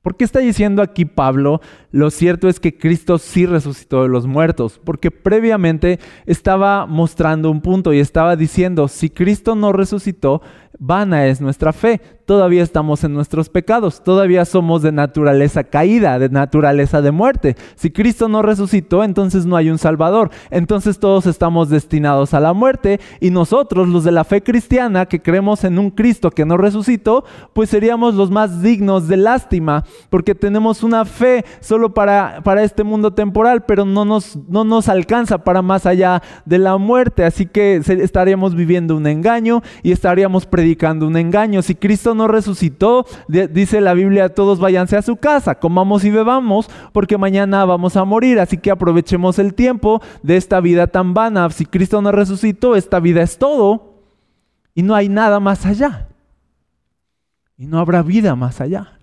¿Por 0.00 0.16
qué 0.16 0.24
está 0.24 0.38
diciendo 0.38 0.80
aquí 0.80 1.04
Pablo? 1.04 1.60
Lo 1.90 2.10
cierto 2.10 2.48
es 2.48 2.60
que 2.60 2.76
Cristo 2.76 3.18
sí 3.18 3.46
resucitó 3.46 4.02
de 4.02 4.08
los 4.08 4.26
muertos, 4.26 4.80
porque 4.84 5.10
previamente 5.10 5.98
estaba 6.26 6.84
mostrando 6.86 7.50
un 7.50 7.62
punto 7.62 7.92
y 7.92 8.00
estaba 8.00 8.36
diciendo, 8.36 8.88
si 8.88 9.08
Cristo 9.08 9.54
no 9.54 9.72
resucitó, 9.72 10.42
vana 10.78 11.26
es 11.26 11.40
nuestra 11.40 11.72
fe 11.72 12.00
todavía 12.28 12.62
estamos 12.62 13.04
en 13.04 13.14
nuestros 13.14 13.48
pecados, 13.48 14.04
todavía 14.04 14.44
somos 14.44 14.82
de 14.82 14.92
naturaleza 14.92 15.64
caída, 15.64 16.18
de 16.18 16.28
naturaleza 16.28 17.00
de 17.00 17.10
muerte. 17.10 17.56
Si 17.74 17.90
Cristo 17.90 18.28
no 18.28 18.42
resucitó, 18.42 19.02
entonces 19.02 19.46
no 19.46 19.56
hay 19.56 19.70
un 19.70 19.78
Salvador, 19.78 20.30
entonces 20.50 20.98
todos 20.98 21.24
estamos 21.24 21.70
destinados 21.70 22.34
a 22.34 22.40
la 22.40 22.52
muerte 22.52 23.00
y 23.18 23.30
nosotros, 23.30 23.88
los 23.88 24.04
de 24.04 24.12
la 24.12 24.24
fe 24.24 24.42
cristiana, 24.42 25.06
que 25.06 25.22
creemos 25.22 25.64
en 25.64 25.78
un 25.78 25.90
Cristo 25.90 26.30
que 26.30 26.44
no 26.44 26.58
resucitó, 26.58 27.24
pues 27.54 27.70
seríamos 27.70 28.14
los 28.14 28.30
más 28.30 28.60
dignos 28.60 29.08
de 29.08 29.16
lástima, 29.16 29.84
porque 30.10 30.34
tenemos 30.34 30.82
una 30.82 31.06
fe 31.06 31.46
solo 31.60 31.77
para, 31.94 32.40
para 32.42 32.62
este 32.62 32.84
mundo 32.84 33.12
temporal, 33.12 33.64
pero 33.64 33.84
no 33.84 34.04
nos, 34.04 34.36
no 34.48 34.64
nos 34.64 34.88
alcanza 34.88 35.38
para 35.38 35.62
más 35.62 35.86
allá 35.86 36.22
de 36.44 36.58
la 36.58 36.76
muerte, 36.76 37.24
así 37.24 37.46
que 37.46 37.76
estaríamos 37.76 38.54
viviendo 38.54 38.96
un 38.96 39.06
engaño 39.06 39.62
y 39.82 39.92
estaríamos 39.92 40.46
predicando 40.46 41.06
un 41.06 41.16
engaño. 41.16 41.62
Si 41.62 41.74
Cristo 41.74 42.14
no 42.14 42.28
resucitó, 42.28 43.06
dice 43.28 43.80
la 43.80 43.94
Biblia, 43.94 44.34
todos 44.34 44.58
váyanse 44.58 44.96
a 44.96 45.02
su 45.02 45.16
casa, 45.16 45.54
comamos 45.56 46.04
y 46.04 46.10
bebamos, 46.10 46.68
porque 46.92 47.16
mañana 47.18 47.64
vamos 47.64 47.96
a 47.96 48.04
morir. 48.04 48.40
Así 48.40 48.58
que 48.58 48.70
aprovechemos 48.70 49.38
el 49.38 49.54
tiempo 49.54 50.02
de 50.22 50.36
esta 50.36 50.60
vida 50.60 50.88
tan 50.88 51.14
vana. 51.14 51.48
Si 51.50 51.66
Cristo 51.66 52.02
no 52.02 52.12
resucitó, 52.12 52.76
esta 52.76 53.00
vida 53.00 53.22
es 53.22 53.38
todo 53.38 53.94
y 54.74 54.82
no 54.82 54.94
hay 54.94 55.08
nada 55.08 55.40
más 55.40 55.66
allá. 55.66 56.08
Y 57.56 57.66
no 57.66 57.78
habrá 57.80 58.02
vida 58.02 58.36
más 58.36 58.60
allá. 58.60 58.97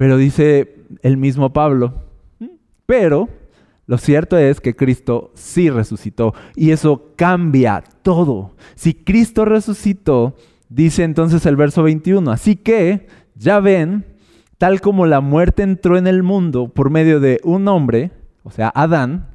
Pero 0.00 0.16
dice 0.16 0.76
el 1.02 1.18
mismo 1.18 1.52
Pablo, 1.52 1.92
pero 2.86 3.28
lo 3.84 3.98
cierto 3.98 4.38
es 4.38 4.58
que 4.58 4.74
Cristo 4.74 5.30
sí 5.34 5.68
resucitó 5.68 6.32
y 6.56 6.70
eso 6.70 7.10
cambia 7.16 7.84
todo. 8.02 8.54
Si 8.76 8.94
Cristo 8.94 9.44
resucitó, 9.44 10.34
Dice 10.70 11.02
entonces 11.02 11.44
el 11.46 11.56
verso 11.56 11.82
21, 11.82 12.30
así 12.30 12.54
que, 12.54 13.08
ya 13.34 13.58
ven, 13.58 14.06
tal 14.56 14.80
como 14.80 15.04
la 15.04 15.20
muerte 15.20 15.64
entró 15.64 15.98
en 15.98 16.06
el 16.06 16.22
mundo 16.22 16.68
por 16.68 16.90
medio 16.90 17.18
de 17.18 17.40
un 17.42 17.66
hombre, 17.66 18.12
o 18.44 18.52
sea, 18.52 18.70
Adán, 18.72 19.29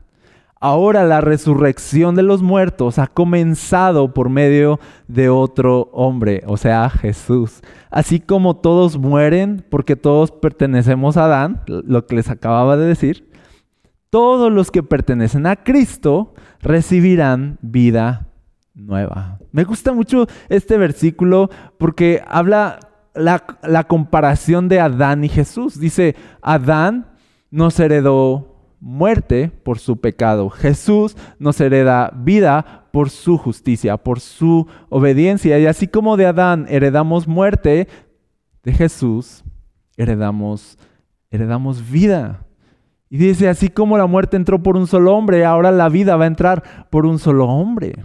ahora 0.60 1.04
la 1.04 1.22
resurrección 1.22 2.16
de 2.16 2.24
los 2.24 2.42
muertos 2.42 3.00
ha 3.00 3.08
comenzado 3.08 4.14
por 4.14 4.30
medio 4.30 4.80
de 5.08 5.30
otro 5.30 5.90
hombre, 5.94 6.44
o 6.48 6.58
sea, 6.58 6.90
Jesús. 6.90 7.62
Así 7.90 8.20
como 8.20 8.56
todos 8.56 8.98
mueren 8.98 9.66
porque 9.70 9.96
todos 9.96 10.32
pertenecemos 10.32 11.18
a 11.18 11.26
Adán, 11.26 11.62
lo 11.68 12.06
que 12.08 12.16
les 12.16 12.30
acababa 12.30 12.78
de 12.78 12.88
decir, 12.88 13.30
todos 14.10 14.52
los 14.52 14.72
que 14.72 14.84
pertenecen 14.84 15.46
a 15.46 15.58
Cristo 15.58 16.34
recibirán 16.62 17.58
vida 17.62 18.28
nueva. 18.74 19.40
Me 19.52 19.64
gusta 19.64 19.94
mucho 19.94 20.28
este 20.50 20.78
versículo 20.78 21.50
porque 21.78 22.22
habla 22.28 22.80
la, 23.14 23.84
comparación 23.88 24.68
de 24.68 24.80
Adán 24.80 25.24
y 25.24 25.30
Jesús. 25.30 25.80
Dice, 25.80 26.16
Adán 26.42 27.08
nos 27.50 27.80
heredó 27.80 28.55
muerte 28.80 29.52
por 29.64 29.80
su 29.80 30.00
pecado. 30.00 30.50
Jesús 30.50 31.16
nos 31.40 31.60
hereda 31.60 32.12
vida 32.16 32.88
por 32.92 33.10
su 33.10 33.38
justicia, 33.38 33.98
por 33.98 34.20
su 34.20 34.68
obediencia. 34.90 35.60
Y 35.60 35.66
así 35.66 35.88
como 35.88 36.18
de 36.18 36.26
Adán 36.26 36.66
heredamos 36.70 37.28
muerte, 37.28 37.88
de 38.64 38.74
Jesús 38.74 39.44
heredamos, 39.98 40.78
heredamos 41.30 41.90
vida. 41.90 42.46
Y 43.10 43.18
dice, 43.18 43.48
así 43.48 43.70
como 43.70 43.98
la 43.98 44.08
muerte 44.08 44.36
entró 44.36 44.62
por 44.62 44.78
un 44.78 44.88
solo 44.88 45.16
hombre, 45.16 45.46
ahora 45.46 45.72
la 45.72 45.90
vida 45.90 46.16
va 46.16 46.26
a 46.26 46.28
entrar 46.28 46.88
por 46.90 47.06
un 47.06 47.20
solo 47.20 47.46
hombre. 47.46 47.96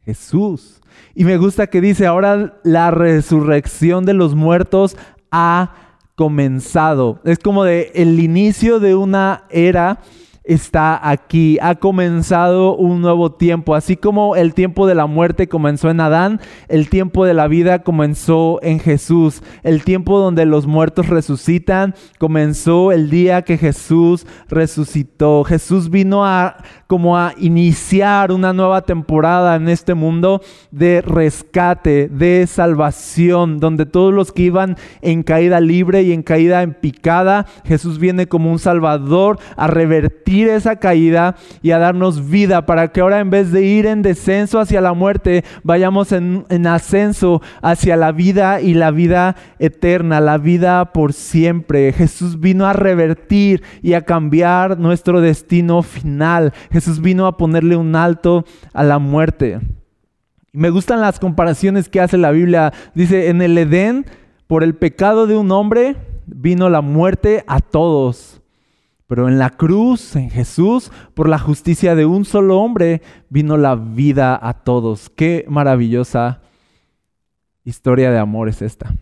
Jesús. 0.00 0.80
Y 1.14 1.24
me 1.24 1.36
gusta 1.36 1.66
que 1.66 1.80
dice, 1.80 2.06
ahora 2.06 2.60
la 2.64 2.90
resurrección 2.90 4.04
de 4.04 4.14
los 4.14 4.34
muertos 4.34 4.96
ha 5.30 5.74
comenzado. 6.14 7.20
Es 7.24 7.38
como 7.38 7.64
de 7.64 7.92
el 7.94 8.20
inicio 8.20 8.80
de 8.80 8.94
una 8.94 9.44
era 9.50 10.00
está 10.44 11.08
aquí. 11.08 11.58
Ha 11.60 11.76
comenzado 11.76 12.76
un 12.76 13.00
nuevo 13.00 13.32
tiempo. 13.32 13.74
Así 13.74 13.96
como 13.96 14.36
el 14.36 14.54
tiempo 14.54 14.86
de 14.86 14.94
la 14.94 15.06
muerte 15.06 15.48
comenzó 15.48 15.90
en 15.90 16.00
Adán, 16.00 16.40
el 16.68 16.88
tiempo 16.88 17.24
de 17.24 17.34
la 17.34 17.48
vida 17.48 17.80
comenzó 17.82 18.58
en 18.62 18.80
Jesús. 18.80 19.42
El 19.62 19.84
tiempo 19.84 20.18
donde 20.18 20.46
los 20.46 20.66
muertos 20.66 21.08
resucitan 21.08 21.94
comenzó 22.18 22.92
el 22.92 23.10
día 23.10 23.42
que 23.42 23.58
Jesús 23.58 24.26
resucitó. 24.48 25.44
Jesús 25.44 25.90
vino 25.90 26.24
a 26.24 26.56
como 26.86 27.16
a 27.16 27.32
iniciar 27.38 28.32
una 28.32 28.52
nueva 28.52 28.82
temporada 28.82 29.56
en 29.56 29.70
este 29.70 29.94
mundo 29.94 30.42
de 30.70 31.00
rescate, 31.00 32.08
de 32.08 32.46
salvación, 32.46 33.60
donde 33.60 33.86
todos 33.86 34.12
los 34.12 34.30
que 34.30 34.42
iban 34.42 34.76
en 35.00 35.22
caída 35.22 35.58
libre 35.60 36.02
y 36.02 36.12
en 36.12 36.22
caída 36.22 36.62
en 36.62 36.74
picada, 36.74 37.46
Jesús 37.64 37.98
viene 37.98 38.26
como 38.26 38.52
un 38.52 38.58
salvador 38.58 39.38
a 39.56 39.68
revertir 39.68 40.31
esa 40.40 40.76
caída 40.76 41.36
y 41.62 41.70
a 41.70 41.78
darnos 41.78 42.30
vida 42.30 42.66
para 42.66 42.88
que 42.88 43.00
ahora 43.00 43.20
en 43.20 43.30
vez 43.30 43.52
de 43.52 43.62
ir 43.62 43.86
en 43.86 44.02
descenso 44.02 44.58
hacia 44.58 44.80
la 44.80 44.92
muerte, 44.92 45.44
vayamos 45.62 46.12
en, 46.12 46.44
en 46.48 46.66
ascenso 46.66 47.42
hacia 47.60 47.96
la 47.96 48.12
vida 48.12 48.60
y 48.60 48.74
la 48.74 48.90
vida 48.90 49.36
eterna, 49.58 50.20
la 50.20 50.38
vida 50.38 50.92
por 50.92 51.12
siempre. 51.12 51.92
Jesús 51.92 52.40
vino 52.40 52.66
a 52.66 52.72
revertir 52.72 53.62
y 53.82 53.94
a 53.94 54.02
cambiar 54.02 54.78
nuestro 54.78 55.20
destino 55.20 55.82
final. 55.82 56.52
Jesús 56.70 57.00
vino 57.00 57.26
a 57.26 57.36
ponerle 57.36 57.76
un 57.76 57.96
alto 57.96 58.44
a 58.72 58.82
la 58.82 58.98
muerte. 58.98 59.60
Me 60.52 60.68
gustan 60.68 61.00
las 61.00 61.18
comparaciones 61.18 61.88
que 61.88 62.00
hace 62.00 62.18
la 62.18 62.30
Biblia. 62.30 62.74
Dice, 62.94 63.30
en 63.30 63.40
el 63.40 63.56
Edén, 63.56 64.04
por 64.46 64.62
el 64.62 64.74
pecado 64.74 65.26
de 65.26 65.34
un 65.34 65.50
hombre, 65.50 65.96
vino 66.26 66.68
la 66.68 66.82
muerte 66.82 67.42
a 67.46 67.60
todos. 67.60 68.41
Pero 69.12 69.28
en 69.28 69.38
la 69.38 69.50
cruz, 69.50 70.16
en 70.16 70.30
Jesús, 70.30 70.90
por 71.12 71.28
la 71.28 71.38
justicia 71.38 71.94
de 71.94 72.06
un 72.06 72.24
solo 72.24 72.58
hombre, 72.60 73.02
vino 73.28 73.58
la 73.58 73.74
vida 73.74 74.40
a 74.40 74.54
todos. 74.54 75.10
Qué 75.10 75.44
maravillosa 75.50 76.40
historia 77.62 78.10
de 78.10 78.18
amor 78.18 78.48
es 78.48 78.62
esta. 78.62 78.94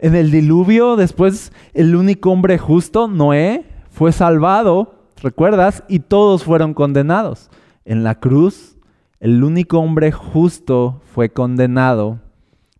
En 0.00 0.16
el 0.16 0.32
diluvio, 0.32 0.96
después, 0.96 1.52
el 1.74 1.94
único 1.94 2.32
hombre 2.32 2.58
justo, 2.58 3.06
Noé, 3.06 3.66
fue 3.90 4.10
salvado 4.10 4.96
¿recuerdas? 5.22 5.84
Y 5.86 6.00
todos 6.00 6.42
fueron 6.42 6.74
condenados. 6.74 7.50
En 7.84 8.02
la 8.02 8.16
cruz, 8.16 8.78
el 9.20 9.44
único 9.44 9.78
hombre 9.78 10.10
justo 10.10 11.02
fue 11.04 11.28
condenado 11.28 12.18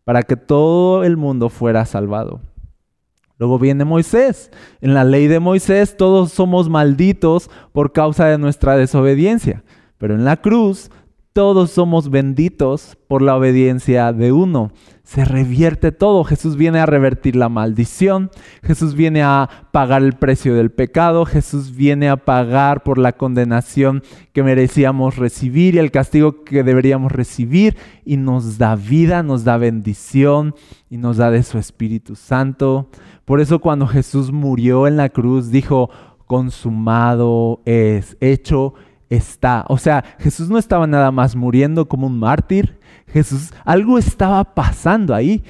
para 0.02 0.24
que 0.24 0.34
todo 0.34 1.04
el 1.04 1.16
mundo 1.16 1.48
fuera 1.48 1.84
salvado. 1.84 2.40
Luego 3.40 3.58
viene 3.58 3.86
Moisés. 3.86 4.50
En 4.82 4.92
la 4.92 5.02
ley 5.02 5.26
de 5.26 5.40
Moisés 5.40 5.96
todos 5.96 6.30
somos 6.30 6.68
malditos 6.68 7.50
por 7.72 7.92
causa 7.92 8.26
de 8.26 8.36
nuestra 8.36 8.76
desobediencia, 8.76 9.64
pero 9.96 10.14
en 10.14 10.26
la 10.26 10.36
cruz 10.36 10.90
todos 11.32 11.70
somos 11.70 12.10
benditos 12.10 12.96
por 13.06 13.22
la 13.22 13.36
obediencia 13.36 14.12
de 14.12 14.32
uno. 14.32 14.72
Se 15.04 15.24
revierte 15.24 15.92
todo. 15.92 16.24
Jesús 16.24 16.56
viene 16.56 16.80
a 16.80 16.86
revertir 16.86 17.36
la 17.36 17.48
maldición. 17.48 18.30
Jesús 18.64 18.94
viene 18.94 19.22
a 19.22 19.48
pagar 19.70 20.02
el 20.02 20.14
precio 20.14 20.54
del 20.54 20.70
pecado. 20.70 21.24
Jesús 21.24 21.74
viene 21.74 22.08
a 22.08 22.16
pagar 22.16 22.82
por 22.82 22.98
la 22.98 23.12
condenación 23.12 24.02
que 24.32 24.42
merecíamos 24.42 25.16
recibir 25.16 25.76
y 25.76 25.78
el 25.78 25.92
castigo 25.92 26.42
que 26.42 26.64
deberíamos 26.64 27.12
recibir. 27.12 27.76
Y 28.04 28.16
nos 28.16 28.58
da 28.58 28.74
vida, 28.74 29.22
nos 29.22 29.44
da 29.44 29.56
bendición 29.56 30.54
y 30.88 30.96
nos 30.96 31.16
da 31.16 31.30
de 31.30 31.44
su 31.44 31.58
Espíritu 31.58 32.16
Santo. 32.16 32.88
Por 33.24 33.40
eso 33.40 33.60
cuando 33.60 33.86
Jesús 33.86 34.32
murió 34.32 34.88
en 34.88 34.96
la 34.96 35.08
cruz 35.10 35.50
dijo, 35.50 35.90
consumado 36.26 37.60
es, 37.64 38.16
hecho 38.20 38.74
está. 39.10 39.64
O 39.68 39.76
sea, 39.76 40.04
Jesús 40.18 40.48
no 40.48 40.56
estaba 40.56 40.86
nada 40.86 41.10
más 41.10 41.36
muriendo 41.36 41.86
como 41.86 42.06
un 42.06 42.18
mártir. 42.18 42.78
Jesús, 43.08 43.52
algo 43.64 43.98
estaba 43.98 44.54
pasando 44.54 45.14
ahí. 45.14 45.42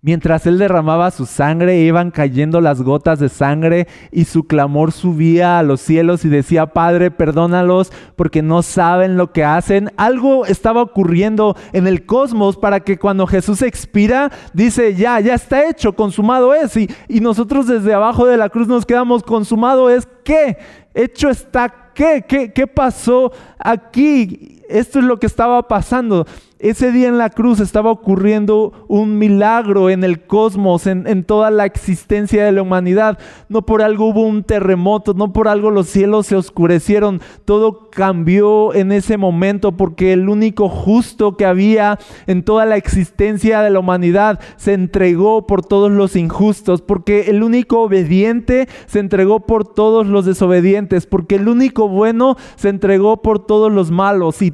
Mientras 0.00 0.46
él 0.46 0.58
derramaba 0.58 1.10
su 1.10 1.24
sangre, 1.24 1.80
iban 1.80 2.10
cayendo 2.10 2.60
las 2.60 2.82
gotas 2.82 3.18
de 3.18 3.30
sangre 3.30 3.88
y 4.12 4.26
su 4.26 4.44
clamor 4.46 4.92
subía 4.92 5.58
a 5.58 5.62
los 5.62 5.80
cielos 5.80 6.26
y 6.26 6.28
decía, 6.28 6.66
Padre, 6.66 7.10
perdónalos 7.10 7.90
porque 8.14 8.42
no 8.42 8.60
saben 8.60 9.16
lo 9.16 9.32
que 9.32 9.44
hacen. 9.44 9.90
Algo 9.96 10.44
estaba 10.44 10.82
ocurriendo 10.82 11.56
en 11.72 11.86
el 11.86 12.04
cosmos 12.04 12.58
para 12.58 12.80
que 12.80 12.98
cuando 12.98 13.26
Jesús 13.26 13.62
expira, 13.62 14.30
dice, 14.52 14.94
ya, 14.94 15.20
ya 15.20 15.32
está 15.32 15.70
hecho, 15.70 15.94
consumado 15.94 16.52
es. 16.52 16.76
Y, 16.76 16.86
y 17.08 17.20
nosotros 17.20 17.66
desde 17.66 17.94
abajo 17.94 18.26
de 18.26 18.36
la 18.36 18.50
cruz 18.50 18.68
nos 18.68 18.84
quedamos, 18.84 19.22
consumado 19.22 19.88
es, 19.88 20.06
¿qué? 20.22 20.58
Hecho 20.92 21.30
está 21.30 21.83
¿Qué? 21.94 22.24
¿Qué, 22.26 22.52
qué 22.52 22.66
pasó 22.66 23.32
aquí? 23.58 24.63
Esto 24.68 24.98
es 24.98 25.04
lo 25.04 25.18
que 25.18 25.26
estaba 25.26 25.68
pasando. 25.68 26.26
Ese 26.64 26.92
día 26.92 27.08
en 27.08 27.18
la 27.18 27.28
cruz 27.28 27.60
estaba 27.60 27.90
ocurriendo 27.90 28.72
un 28.88 29.18
milagro 29.18 29.90
en 29.90 30.02
el 30.02 30.24
cosmos, 30.24 30.86
en, 30.86 31.24
toda 31.24 31.50
la 31.50 31.66
existencia 31.66 32.42
de 32.42 32.52
la 32.52 32.62
humanidad. 32.62 33.18
No 33.50 33.66
por 33.66 33.82
algo 33.82 34.06
hubo 34.06 34.22
un 34.22 34.44
terremoto, 34.44 35.12
no 35.12 35.30
por 35.30 35.46
algo 35.46 35.70
los 35.70 35.88
cielos 35.88 36.26
se 36.26 36.36
oscurecieron. 36.36 37.20
Todo 37.44 37.90
cambió 37.90 38.72
en 38.72 38.92
ese 38.92 39.18
momento 39.18 39.72
porque 39.72 40.14
el 40.14 40.30
único 40.30 40.70
justo 40.70 41.36
que 41.36 41.44
había 41.44 41.98
en 42.26 42.42
toda 42.44 42.64
la 42.64 42.78
existencia 42.78 43.60
de 43.60 43.68
la 43.68 43.80
humanidad 43.80 44.40
se 44.56 44.72
entregó 44.72 45.46
por 45.46 45.66
todos 45.66 45.90
los 45.90 46.16
injustos, 46.16 46.80
porque 46.80 47.24
el 47.28 47.42
único 47.42 47.82
obediente 47.82 48.68
se 48.86 49.00
entregó 49.00 49.40
por 49.40 49.66
todos 49.66 50.06
los 50.06 50.24
desobedientes, 50.24 51.04
porque 51.04 51.34
el 51.34 51.46
único 51.46 51.88
bueno 51.88 52.38
se 52.56 52.70
entregó 52.70 53.20
por 53.20 53.44
todos 53.44 53.70
los 53.70 53.90
malos 53.90 54.40
y 54.40 54.53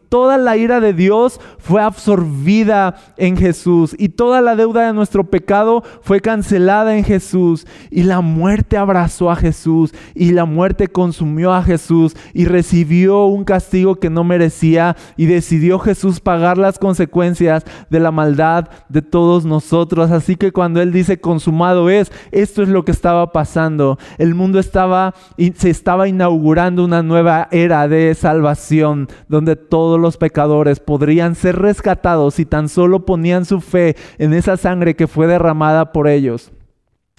toda 0.11 0.37
la 0.37 0.57
ira 0.57 0.81
de 0.81 0.91
Dios 0.91 1.39
fue 1.57 1.81
absorbida 1.81 2.95
en 3.15 3.37
Jesús 3.37 3.95
y 3.97 4.09
toda 4.09 4.41
la 4.41 4.57
deuda 4.57 4.85
de 4.85 4.91
nuestro 4.91 5.23
pecado 5.23 5.85
fue 6.01 6.19
cancelada 6.19 6.97
en 6.97 7.05
Jesús 7.05 7.65
y 7.89 8.03
la 8.03 8.19
muerte 8.19 8.75
abrazó 8.75 9.31
a 9.31 9.37
Jesús 9.37 9.93
y 10.13 10.33
la 10.33 10.43
muerte 10.43 10.89
consumió 10.89 11.53
a 11.53 11.63
Jesús 11.63 12.17
y 12.33 12.43
recibió 12.43 13.23
un 13.27 13.45
castigo 13.45 13.95
que 13.95 14.09
no 14.09 14.25
merecía 14.25 14.97
y 15.15 15.27
decidió 15.27 15.79
Jesús 15.79 16.19
pagar 16.19 16.57
las 16.57 16.77
consecuencias 16.77 17.63
de 17.89 17.99
la 18.01 18.11
maldad 18.11 18.67
de 18.89 19.01
todos 19.01 19.45
nosotros. 19.45 20.11
Así 20.11 20.35
que 20.35 20.51
cuando 20.51 20.81
Él 20.81 20.91
dice 20.91 21.21
consumado 21.21 21.89
es, 21.89 22.11
esto 22.33 22.63
es 22.63 22.67
lo 22.67 22.83
que 22.83 22.91
estaba 22.91 23.31
pasando. 23.31 23.97
El 24.17 24.35
mundo 24.35 24.59
estaba, 24.59 25.13
se 25.55 25.69
estaba 25.69 26.09
inaugurando 26.09 26.83
una 26.83 27.01
nueva 27.01 27.47
era 27.51 27.87
de 27.87 28.13
salvación 28.13 29.07
donde 29.29 29.55
todos 29.55 30.00
los 30.01 30.17
pecadores 30.17 30.79
podrían 30.79 31.35
ser 31.35 31.57
rescatados 31.57 32.35
si 32.35 32.45
tan 32.45 32.67
solo 32.67 33.05
ponían 33.05 33.45
su 33.45 33.61
fe 33.61 33.95
en 34.17 34.33
esa 34.33 34.57
sangre 34.57 34.95
que 34.95 35.07
fue 35.07 35.27
derramada 35.27 35.93
por 35.93 36.07
ellos 36.07 36.51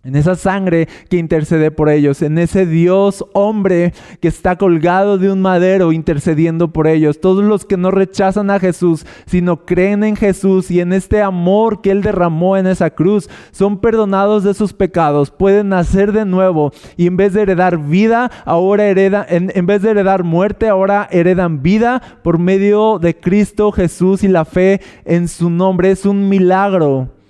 en 0.04 0.16
esa 0.16 0.34
sangre 0.34 0.88
que 1.08 1.16
intercede 1.16 1.70
por 1.70 1.88
ellos, 1.88 2.22
en 2.22 2.36
ese 2.38 2.66
Dios 2.66 3.24
hombre 3.34 3.94
que 4.20 4.26
está 4.26 4.56
colgado 4.56 5.16
de 5.16 5.30
un 5.30 5.40
madero 5.40 5.92
intercediendo 5.92 6.72
por 6.72 6.88
ellos. 6.88 7.20
Todos 7.20 7.44
los 7.44 7.64
que 7.64 7.76
no 7.76 7.92
rechazan 7.92 8.50
a 8.50 8.58
Jesús, 8.58 9.06
sino 9.26 9.64
creen 9.64 10.02
en 10.02 10.16
Jesús 10.16 10.72
y 10.72 10.80
en 10.80 10.92
este 10.92 11.22
amor 11.22 11.82
que 11.82 11.92
Él 11.92 12.02
derramó 12.02 12.56
en 12.56 12.66
esa 12.66 12.90
cruz, 12.90 13.30
son 13.52 13.78
perdonados 13.78 14.42
de 14.42 14.54
sus 14.54 14.72
pecados, 14.72 15.30
pueden 15.30 15.68
nacer 15.68 16.12
de 16.12 16.24
nuevo 16.24 16.72
y 16.96 17.06
en 17.06 17.16
vez 17.16 17.32
de 17.32 17.42
heredar 17.42 17.78
vida, 17.78 18.30
ahora 18.44 18.86
heredan, 18.86 19.26
en, 19.28 19.52
en 19.54 19.66
vez 19.66 19.82
de 19.82 19.90
heredar 19.90 20.24
muerte, 20.24 20.68
ahora 20.68 21.08
heredan 21.12 21.62
vida 21.62 22.02
por 22.24 22.38
medio 22.38 22.98
de 22.98 23.16
Cristo 23.16 23.70
Jesús 23.70 24.24
y 24.24 24.28
la 24.28 24.44
fe 24.44 24.80
en 25.04 25.28
su 25.28 25.48
nombre. 25.48 25.92
Es 25.92 26.06
un 26.06 26.28
milagro. 26.28 27.21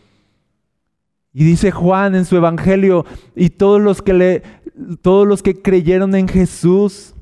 Y 1.34 1.44
dice 1.44 1.70
Juan 1.70 2.14
en 2.14 2.24
su 2.24 2.36
evangelio, 2.36 3.06
y 3.34 3.50
todos 3.50 3.80
los 3.80 4.02
que 4.02 4.12
le 4.12 4.42
todos 5.02 5.26
los 5.26 5.42
que 5.42 5.60
creyeron 5.60 6.14
en 6.14 6.28
Jesús, 6.28 7.14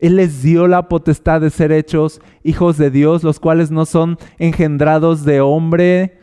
él 0.00 0.16
les 0.16 0.42
dio 0.42 0.66
la 0.66 0.88
potestad 0.88 1.40
de 1.40 1.50
ser 1.50 1.72
hechos 1.72 2.20
hijos 2.42 2.78
de 2.78 2.90
Dios, 2.90 3.22
los 3.22 3.38
cuales 3.38 3.70
no 3.70 3.84
son 3.86 4.18
engendrados 4.38 5.24
de 5.24 5.40
hombre 5.40 6.18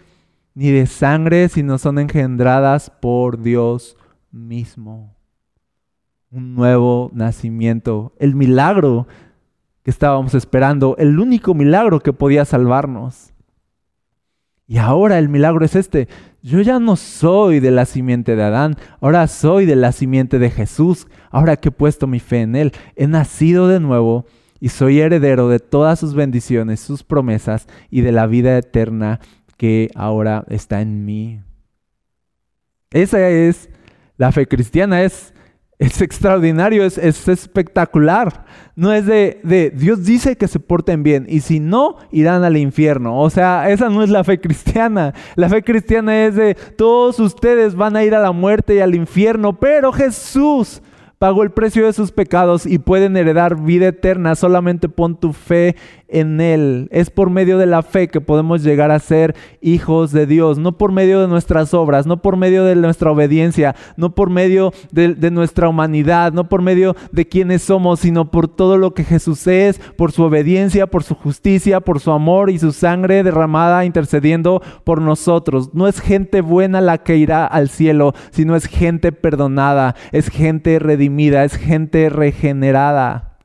ni 0.55 0.71
de 0.71 0.87
sangre, 0.87 1.49
sino 1.49 1.77
son 1.77 1.99
engendradas 1.99 2.89
por 2.89 3.41
Dios 3.41 3.95
mismo. 4.31 5.15
Un 6.31 6.55
nuevo 6.55 7.11
nacimiento, 7.13 8.13
el 8.17 8.35
milagro 8.35 9.07
que 9.83 9.91
estábamos 9.91 10.33
esperando, 10.33 10.95
el 10.97 11.19
único 11.19 11.53
milagro 11.53 11.99
que 11.99 12.11
podía 12.11 12.43
salvarnos. 12.43 13.31
Y 14.67 14.77
ahora 14.77 15.17
el 15.17 15.29
milagro 15.29 15.63
es 15.63 15.75
este. 15.75 16.09
Yo 16.43 16.61
ya 16.61 16.79
no 16.79 16.97
soy 16.97 17.59
de 17.59 17.71
la 17.71 17.85
simiente 17.85 18.35
de 18.35 18.43
Adán, 18.43 18.75
ahora 18.99 19.27
soy 19.27 19.65
de 19.65 19.75
la 19.75 19.91
simiente 19.91 20.39
de 20.39 20.49
Jesús. 20.49 21.07
Ahora 21.31 21.55
que 21.55 21.69
he 21.69 21.71
puesto 21.71 22.05
mi 22.05 22.19
fe 22.19 22.41
en 22.41 22.55
Él, 22.55 22.73
he 22.95 23.07
nacido 23.07 23.67
de 23.67 23.79
nuevo 23.79 24.25
y 24.59 24.69
soy 24.69 24.99
heredero 24.99 25.49
de 25.49 25.59
todas 25.59 25.99
sus 25.99 26.13
bendiciones, 26.13 26.79
sus 26.79 27.03
promesas 27.03 27.67
y 27.89 28.01
de 28.01 28.11
la 28.11 28.27
vida 28.27 28.57
eterna 28.57 29.19
que 29.55 29.89
ahora 29.95 30.45
está 30.49 30.81
en 30.81 31.05
mí. 31.05 31.41
Esa 32.91 33.27
es 33.29 33.69
la 34.17 34.31
fe 34.31 34.47
cristiana, 34.47 35.03
es 35.03 35.33
es 35.79 36.01
extraordinario, 36.01 36.83
es, 36.83 36.97
espectacular. 36.97 38.45
No 38.75 38.93
es 38.93 39.05
de, 39.05 39.39
de, 39.43 39.69
Dios 39.69 40.05
dice 40.05 40.35
que 40.35 40.47
se 40.47 40.59
porten 40.59 41.03
bien 41.03 41.25
y 41.29 41.41
si 41.41 41.59
no, 41.59 41.97
irán 42.11 42.43
al 42.43 42.57
infierno. 42.57 43.19
O 43.21 43.29
sea, 43.29 43.69
esa 43.69 43.89
no 43.89 44.03
es 44.03 44.09
la 44.09 44.23
fe 44.23 44.39
cristiana. 44.39 45.13
La 45.35 45.49
fe 45.49 45.63
cristiana 45.63 46.25
es 46.25 46.35
de 46.35 46.55
todos 46.55 47.19
ustedes 47.19 47.75
van 47.75 47.95
a 47.95 48.03
ir 48.03 48.15
a 48.15 48.21
la 48.21 48.31
muerte 48.31 48.75
y 48.75 48.79
al 48.79 48.95
infierno, 48.95 49.59
pero 49.59 49.91
Jesús 49.91 50.81
pagó 51.19 51.43
el 51.43 51.51
precio 51.51 51.85
de 51.85 51.93
sus 51.93 52.11
pecados 52.11 52.65
y 52.65 52.79
pueden 52.79 53.17
heredar 53.17 53.55
vida 53.55 53.87
eterna. 53.87 54.35
Solamente 54.35 54.89
pon 54.89 55.19
tu 55.19 55.33
fe 55.33 55.75
en 56.07 56.41
Él. 56.41 56.87
Es 56.91 57.09
por 57.09 57.29
medio 57.29 57.57
de 57.57 57.65
la 57.65 57.81
fe 57.83 58.07
que 58.07 58.21
podemos 58.21 58.63
llegar 58.63 58.91
a 58.91 58.99
ser 58.99 59.35
hijos 59.61 60.11
de 60.11 60.25
Dios, 60.25 60.57
no 60.57 60.77
por 60.77 60.91
medio 60.91 61.21
de 61.21 61.27
nuestras 61.27 61.73
obras, 61.73 62.05
no 62.05 62.21
por 62.21 62.37
medio 62.37 62.63
de 62.63 62.75
nuestra 62.75 63.11
obediencia, 63.11 63.75
no 63.95 64.15
por 64.15 64.29
medio 64.29 64.73
de, 64.91 65.15
nuestra 65.31 65.69
humanidad, 65.69 66.31
no 66.33 66.47
por 66.47 66.61
medio 66.61 66.95
de 67.11 67.27
quienes 67.27 67.61
somos, 67.63 67.99
sino 67.99 68.31
por 68.31 68.47
todo 68.47 68.77
lo 68.77 68.93
que 68.93 69.03
Jesús 69.03 69.45
es, 69.47 69.79
por 69.97 70.11
su 70.11 70.23
obediencia, 70.23 70.87
por 70.87 71.03
su 71.03 71.15
justicia, 71.15 71.79
por 71.81 71.99
su 71.99 72.11
amor 72.11 72.49
y 72.49 72.59
su 72.59 72.71
sangre 72.71 73.23
derramada 73.23 73.85
intercediendo 73.85 74.61
por 74.83 75.01
nosotros. 75.01 75.73
No 75.73 75.87
es 75.87 75.99
gente 75.99 76.41
buena 76.41 76.81
la 76.81 76.99
que 76.99 77.17
irá 77.17 77.45
al 77.45 77.69
cielo, 77.69 78.13
sino 78.31 78.55
es 78.55 78.65
gente 78.65 79.11
perdonada, 79.11 79.95
es 80.11 80.29
gente 80.29 80.79
redimida, 80.79 81.43
es 81.43 81.55
gente 81.55 82.09
regenerada. 82.09 83.36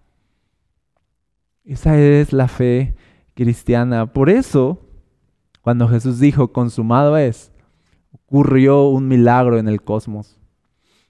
Esa 1.64 1.98
es 1.98 2.32
la 2.32 2.48
fe 2.48 2.94
cristiana. 3.34 4.12
Por 4.12 4.30
eso, 4.30 4.80
cuando 5.60 5.88
Jesús 5.88 6.18
dijo, 6.18 6.52
consumado 6.52 7.16
es, 7.16 7.52
ocurrió 8.10 8.88
un 8.88 9.08
milagro 9.08 9.58
en 9.58 9.68
el 9.68 9.82
cosmos. 9.82 10.38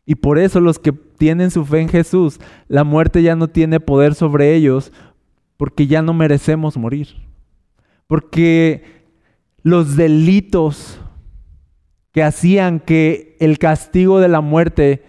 Y 0.04 0.16
por 0.16 0.38
eso 0.38 0.60
los 0.60 0.78
que 0.78 0.92
tienen 0.92 1.50
su 1.50 1.64
fe 1.64 1.80
en 1.80 1.88
Jesús, 1.88 2.40
la 2.68 2.84
muerte 2.84 3.22
ya 3.22 3.36
no 3.36 3.48
tiene 3.48 3.80
poder 3.80 4.14
sobre 4.14 4.54
ellos, 4.54 4.92
porque 5.56 5.86
ya 5.86 6.02
no 6.02 6.12
merecemos 6.12 6.76
morir. 6.76 7.08
Porque 8.06 8.84
los 9.62 9.96
delitos 9.96 11.00
que 12.10 12.22
hacían 12.22 12.80
que 12.80 13.36
el 13.40 13.58
castigo 13.58 14.20
de 14.20 14.28
la 14.28 14.40
muerte 14.40 15.04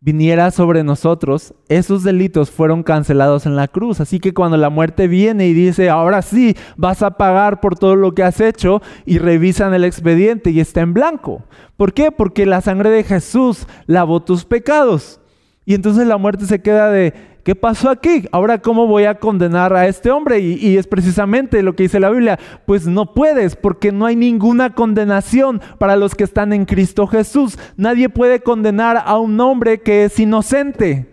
viniera 0.00 0.50
sobre 0.50 0.84
nosotros, 0.84 1.54
esos 1.68 2.04
delitos 2.04 2.50
fueron 2.50 2.82
cancelados 2.82 3.46
en 3.46 3.56
la 3.56 3.68
cruz. 3.68 4.00
Así 4.00 4.20
que 4.20 4.32
cuando 4.32 4.56
la 4.56 4.70
muerte 4.70 5.08
viene 5.08 5.48
y 5.48 5.54
dice, 5.54 5.90
ahora 5.90 6.22
sí, 6.22 6.56
vas 6.76 7.02
a 7.02 7.12
pagar 7.12 7.60
por 7.60 7.78
todo 7.78 7.96
lo 7.96 8.14
que 8.14 8.22
has 8.22 8.40
hecho, 8.40 8.80
y 9.04 9.18
revisan 9.18 9.74
el 9.74 9.84
expediente 9.84 10.50
y 10.50 10.60
está 10.60 10.80
en 10.80 10.94
blanco. 10.94 11.42
¿Por 11.76 11.92
qué? 11.92 12.12
Porque 12.12 12.46
la 12.46 12.60
sangre 12.60 12.90
de 12.90 13.04
Jesús 13.04 13.66
lavó 13.86 14.22
tus 14.22 14.44
pecados. 14.44 15.20
Y 15.64 15.74
entonces 15.74 16.06
la 16.06 16.16
muerte 16.16 16.46
se 16.46 16.62
queda 16.62 16.90
de, 16.90 17.12
¿qué 17.48 17.54
pasó 17.54 17.88
aquí? 17.88 18.28
Ahora, 18.30 18.60
¿cómo 18.60 18.86
voy 18.86 19.04
a 19.04 19.18
condenar 19.18 19.72
a 19.72 19.86
este 19.86 20.10
hombre? 20.10 20.38
Y, 20.38 20.76
es 20.76 20.86
precisamente 20.86 21.62
lo 21.62 21.74
que 21.74 21.84
dice 21.84 21.98
la 21.98 22.10
Biblia, 22.10 22.38
pues 22.66 22.86
no 22.86 23.14
puedes, 23.14 23.56
porque 23.56 23.90
no 23.90 24.04
hay 24.04 24.16
ninguna 24.16 24.74
condenación 24.74 25.62
para 25.78 25.96
los 25.96 26.14
que 26.14 26.24
están 26.24 26.52
en 26.52 26.66
Cristo 26.66 27.06
Jesús. 27.06 27.58
Nadie 27.78 28.10
puede 28.10 28.40
condenar 28.40 29.02
a 29.02 29.16
un 29.16 29.40
hombre 29.40 29.80
que 29.80 30.04
es 30.04 30.20
inocente. 30.20 31.10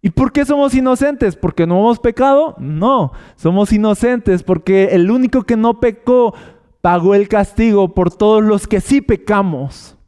¿Y 0.00 0.08
por 0.08 0.32
qué 0.32 0.46
somos 0.46 0.72
inocentes? 0.72 1.36
¿Porque 1.36 1.66
no 1.66 1.78
hemos 1.80 1.98
pecado? 1.98 2.54
No, 2.58 3.12
somos 3.36 3.70
inocentes 3.70 4.42
porque 4.42 4.84
el 4.92 5.10
único 5.10 5.42
que 5.42 5.58
no 5.58 5.78
pecó 5.78 6.32
pagó 6.80 7.14
el 7.14 7.28
castigo 7.28 7.92
por 7.92 8.10
todos 8.10 8.42
los 8.42 8.66
que 8.66 8.80
sí 8.80 9.02
pecamos. 9.02 9.98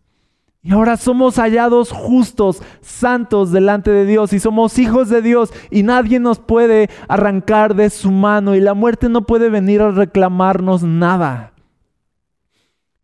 Y 0.64 0.72
ahora 0.72 0.96
somos 0.96 1.36
hallados 1.40 1.90
justos, 1.90 2.62
santos 2.80 3.50
delante 3.50 3.90
de 3.90 4.06
Dios 4.06 4.32
y 4.32 4.38
somos 4.38 4.78
hijos 4.78 5.08
de 5.08 5.20
Dios 5.20 5.52
y 5.72 5.82
nadie 5.82 6.20
nos 6.20 6.38
puede 6.38 6.88
arrancar 7.08 7.74
de 7.74 7.90
su 7.90 8.12
mano 8.12 8.54
y 8.54 8.60
la 8.60 8.72
muerte 8.72 9.08
no 9.08 9.26
puede 9.26 9.48
venir 9.48 9.82
a 9.82 9.90
reclamarnos 9.90 10.84
nada. 10.84 11.52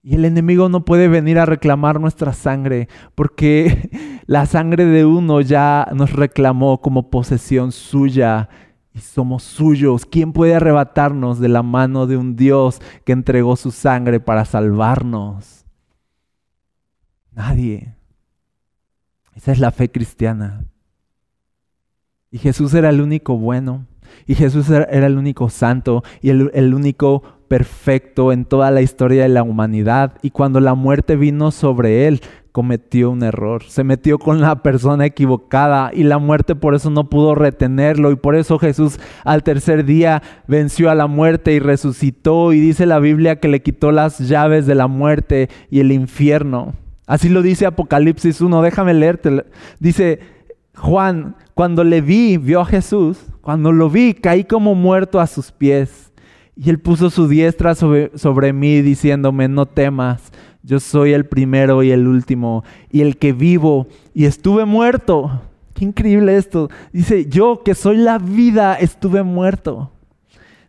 Y 0.04 0.14
el 0.14 0.24
enemigo 0.24 0.68
no 0.68 0.84
puede 0.84 1.08
venir 1.08 1.40
a 1.40 1.46
reclamar 1.46 2.00
nuestra 2.00 2.32
sangre 2.32 2.88
porque 3.16 3.90
la 4.26 4.46
sangre 4.46 4.84
de 4.84 5.04
uno 5.04 5.40
ya 5.40 5.88
nos 5.94 6.12
reclamó 6.12 6.80
como 6.80 7.10
posesión 7.10 7.72
suya 7.72 8.48
y 8.94 9.00
somos 9.00 9.42
suyos. 9.42 10.06
¿Quién 10.06 10.32
puede 10.32 10.54
arrebatarnos 10.54 11.40
de 11.40 11.48
la 11.48 11.64
mano 11.64 12.06
de 12.06 12.18
un 12.18 12.36
Dios 12.36 12.80
que 13.04 13.10
entregó 13.10 13.56
su 13.56 13.72
sangre 13.72 14.20
para 14.20 14.44
salvarnos? 14.44 15.57
Nadie. 17.38 17.94
Esa 19.36 19.52
es 19.52 19.60
la 19.60 19.70
fe 19.70 19.88
cristiana. 19.92 20.64
Y 22.32 22.38
Jesús 22.38 22.74
era 22.74 22.88
el 22.88 23.00
único 23.00 23.38
bueno. 23.38 23.86
Y 24.26 24.34
Jesús 24.34 24.68
era 24.70 25.06
el 25.06 25.16
único 25.16 25.48
santo 25.48 26.02
y 26.20 26.30
el, 26.30 26.74
único 26.74 27.22
perfecto 27.46 28.32
en 28.32 28.44
toda 28.44 28.72
la 28.72 28.82
historia 28.82 29.22
de 29.22 29.28
la 29.28 29.44
humanidad. 29.44 30.14
Y 30.20 30.30
cuando 30.30 30.58
la 30.58 30.74
muerte 30.74 31.14
vino 31.14 31.52
sobre 31.52 32.08
él, 32.08 32.22
cometió 32.50 33.10
un 33.10 33.22
error. 33.22 33.62
Se 33.62 33.84
metió 33.84 34.18
con 34.18 34.40
la 34.40 34.60
persona 34.64 35.06
equivocada 35.06 35.92
y 35.94 36.02
la 36.02 36.18
muerte 36.18 36.56
por 36.56 36.74
eso 36.74 36.90
no 36.90 37.08
pudo 37.08 37.36
retenerlo. 37.36 38.10
Y 38.10 38.16
por 38.16 38.34
eso 38.34 38.58
Jesús 38.58 38.98
al 39.22 39.44
tercer 39.44 39.84
día 39.84 40.24
venció 40.48 40.90
a 40.90 40.96
la 40.96 41.06
muerte 41.06 41.52
y 41.52 41.60
resucitó. 41.60 42.52
Y 42.52 42.58
dice 42.58 42.84
la 42.84 42.98
Biblia 42.98 43.38
que 43.38 43.46
le 43.46 43.62
quitó 43.62 43.92
las 43.92 44.18
llaves 44.18 44.66
de 44.66 44.74
la 44.74 44.88
muerte 44.88 45.48
y 45.70 45.78
el 45.78 45.92
infierno. 45.92 46.74
Así 47.08 47.30
lo 47.30 47.40
dice 47.40 47.64
Apocalipsis 47.64 48.42
1, 48.42 48.60
déjame 48.60 48.92
leerte. 48.92 49.46
Dice 49.80 50.20
Juan, 50.76 51.36
cuando 51.54 51.82
le 51.82 52.02
vi, 52.02 52.36
vio 52.36 52.60
a 52.60 52.66
Jesús, 52.66 53.18
cuando 53.40 53.72
lo 53.72 53.88
vi, 53.88 54.12
caí 54.12 54.44
como 54.44 54.74
muerto 54.74 55.18
a 55.18 55.26
sus 55.26 55.50
pies. 55.50 56.12
Y 56.54 56.68
él 56.68 56.78
puso 56.78 57.08
su 57.08 57.26
diestra 57.26 57.74
sobre, 57.74 58.16
sobre 58.18 58.52
mí 58.52 58.82
diciéndome, 58.82 59.48
no 59.48 59.64
temas, 59.64 60.30
yo 60.62 60.80
soy 60.80 61.14
el 61.14 61.24
primero 61.24 61.82
y 61.82 61.92
el 61.92 62.06
último, 62.06 62.62
y 62.92 63.00
el 63.00 63.16
que 63.16 63.32
vivo, 63.32 63.86
y 64.12 64.26
estuve 64.26 64.66
muerto. 64.66 65.40
Qué 65.72 65.86
increíble 65.86 66.36
esto. 66.36 66.68
Dice, 66.92 67.24
yo 67.24 67.62
que 67.64 67.74
soy 67.74 67.96
la 67.96 68.18
vida, 68.18 68.74
estuve 68.74 69.22
muerto. 69.22 69.92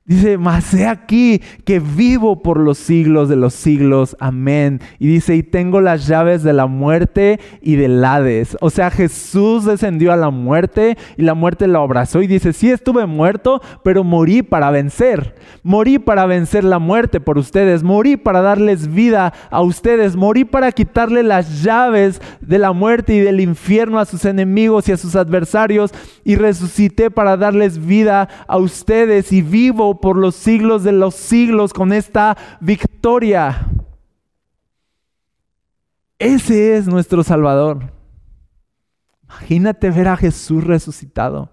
Dice, 0.09 0.39
mas 0.39 0.73
he 0.73 0.87
aquí 0.87 1.39
que 1.65 1.79
vivo 1.79 2.41
por 2.41 2.59
los 2.59 2.79
siglos 2.79 3.29
de 3.29 3.35
los 3.35 3.53
siglos. 3.53 4.17
Amén. 4.19 4.81
Y 4.97 5.05
dice, 5.05 5.35
y 5.35 5.43
tengo 5.43 5.81
las 5.81 6.07
llaves 6.07 6.41
de 6.41 6.51
la 6.51 6.65
muerte 6.65 7.39
y 7.61 7.75
del 7.75 8.03
Hades. 8.03 8.57
O 8.59 8.71
sea, 8.71 8.89
Jesús 8.89 9.65
descendió 9.65 10.11
a 10.11 10.15
la 10.15 10.31
muerte 10.31 10.97
y 11.15 11.21
la 11.21 11.35
muerte 11.35 11.67
lo 11.67 11.79
abrazó 11.83 12.23
y 12.23 12.27
dice, 12.27 12.53
sí 12.53 12.71
estuve 12.71 13.05
muerto, 13.05 13.61
pero 13.83 14.03
morí 14.03 14.41
para 14.41 14.71
vencer. 14.71 15.35
Morí 15.61 15.99
para 15.99 16.25
vencer 16.25 16.63
la 16.63 16.79
muerte 16.79 17.19
por 17.19 17.37
ustedes. 17.37 17.83
Morí 17.83 18.17
para 18.17 18.41
darles 18.41 18.91
vida 18.91 19.31
a 19.51 19.61
ustedes. 19.61 20.15
Morí 20.15 20.43
para 20.43 20.71
quitarle 20.71 21.21
las 21.21 21.61
llaves 21.61 22.19
de 22.41 22.57
la 22.57 22.71
muerte 22.71 23.13
y 23.13 23.19
del 23.19 23.41
infierno 23.41 23.99
a 23.99 24.05
sus 24.05 24.25
enemigos 24.25 24.89
y 24.89 24.91
a 24.91 24.97
sus 24.97 25.15
adversarios. 25.15 25.93
Y 26.23 26.35
resucité 26.35 27.11
para 27.11 27.37
darles 27.37 27.85
vida 27.85 28.27
a 28.47 28.57
ustedes 28.57 29.31
y 29.31 29.43
vivo 29.43 29.98
por 30.01 30.17
los 30.17 30.35
siglos 30.35 30.83
de 30.83 30.91
los 30.91 31.15
siglos 31.15 31.73
con 31.73 31.93
esta 31.93 32.37
victoria. 32.59 33.69
Ese 36.17 36.77
es 36.77 36.87
nuestro 36.87 37.23
Salvador. 37.23 37.93
Imagínate 39.23 39.89
ver 39.91 40.07
a 40.07 40.17
Jesús 40.17 40.63
resucitado. 40.63 41.51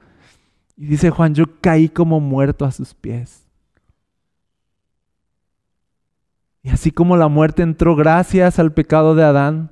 Y 0.77 0.87
dice 0.87 1.11
Juan, 1.11 1.35
yo 1.35 1.45
caí 1.61 1.89
como 1.89 2.21
muerto 2.21 2.65
a 2.65 2.73
sus 2.73 2.95
pies. 2.95 3.47
Y 6.63 6.71
así 6.71 6.91
como 6.91 7.17
la 7.17 7.29
muerte 7.29 7.63
entró 7.63 7.95
gracias 7.95 8.59
al 8.59 8.73
pecado 8.73 9.15
de 9.15 9.23
Adán, 9.23 9.71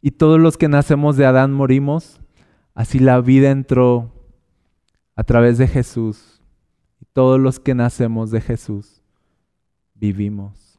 y 0.00 0.12
todos 0.12 0.40
los 0.40 0.56
que 0.56 0.66
nacemos 0.66 1.16
de 1.16 1.26
Adán 1.26 1.52
morimos, 1.52 2.20
así 2.74 2.98
la 2.98 3.20
vida 3.20 3.50
entró 3.50 4.10
a 5.14 5.24
través 5.24 5.58
de 5.58 5.68
Jesús 5.68 6.31
todos 7.12 7.40
los 7.40 7.60
que 7.60 7.74
nacemos 7.74 8.30
de 8.30 8.40
Jesús 8.40 9.02
vivimos. 9.94 10.78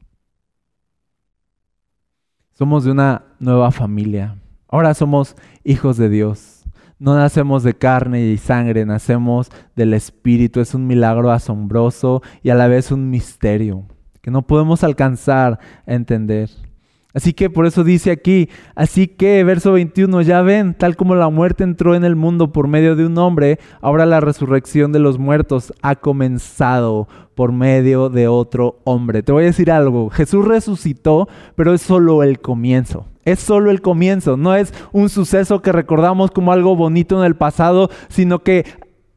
Somos 2.52 2.84
de 2.84 2.92
una 2.92 3.24
nueva 3.40 3.70
familia. 3.70 4.36
Ahora 4.68 4.94
somos 4.94 5.36
hijos 5.64 5.96
de 5.96 6.08
Dios. 6.08 6.64
No 6.98 7.16
nacemos 7.16 7.62
de 7.62 7.74
carne 7.74 8.22
y 8.26 8.38
sangre, 8.38 8.86
nacemos 8.86 9.50
del 9.74 9.94
Espíritu. 9.94 10.60
Es 10.60 10.74
un 10.74 10.86
milagro 10.86 11.30
asombroso 11.30 12.22
y 12.42 12.50
a 12.50 12.54
la 12.54 12.68
vez 12.68 12.92
un 12.92 13.10
misterio 13.10 13.86
que 14.20 14.30
no 14.30 14.46
podemos 14.46 14.84
alcanzar 14.84 15.58
a 15.86 15.92
entender. 15.92 16.48
Así 17.14 17.32
que 17.32 17.48
por 17.48 17.64
eso 17.64 17.84
dice 17.84 18.10
aquí, 18.10 18.50
así 18.74 19.06
que 19.06 19.44
verso 19.44 19.72
21, 19.72 20.22
ya 20.22 20.42
ven, 20.42 20.74
tal 20.74 20.96
como 20.96 21.14
la 21.14 21.28
muerte 21.28 21.62
entró 21.62 21.94
en 21.94 22.04
el 22.04 22.16
mundo 22.16 22.52
por 22.52 22.66
medio 22.66 22.96
de 22.96 23.06
un 23.06 23.16
hombre, 23.18 23.60
ahora 23.80 24.04
la 24.04 24.18
resurrección 24.18 24.90
de 24.90 24.98
los 24.98 25.16
muertos 25.16 25.72
ha 25.80 25.94
comenzado 25.94 27.06
por 27.36 27.52
medio 27.52 28.08
de 28.08 28.26
otro 28.26 28.80
hombre. 28.82 29.22
Te 29.22 29.30
voy 29.30 29.44
a 29.44 29.46
decir 29.46 29.70
algo, 29.70 30.10
Jesús 30.10 30.44
resucitó, 30.44 31.28
pero 31.54 31.72
es 31.72 31.82
solo 31.82 32.24
el 32.24 32.40
comienzo. 32.40 33.06
Es 33.24 33.40
solo 33.40 33.70
el 33.70 33.80
comienzo, 33.80 34.36
no 34.36 34.54
es 34.54 34.74
un 34.92 35.08
suceso 35.08 35.62
que 35.62 35.72
recordamos 35.72 36.30
como 36.30 36.52
algo 36.52 36.76
bonito 36.76 37.18
en 37.18 37.24
el 37.24 37.36
pasado, 37.36 37.88
sino 38.08 38.40
que 38.40 38.66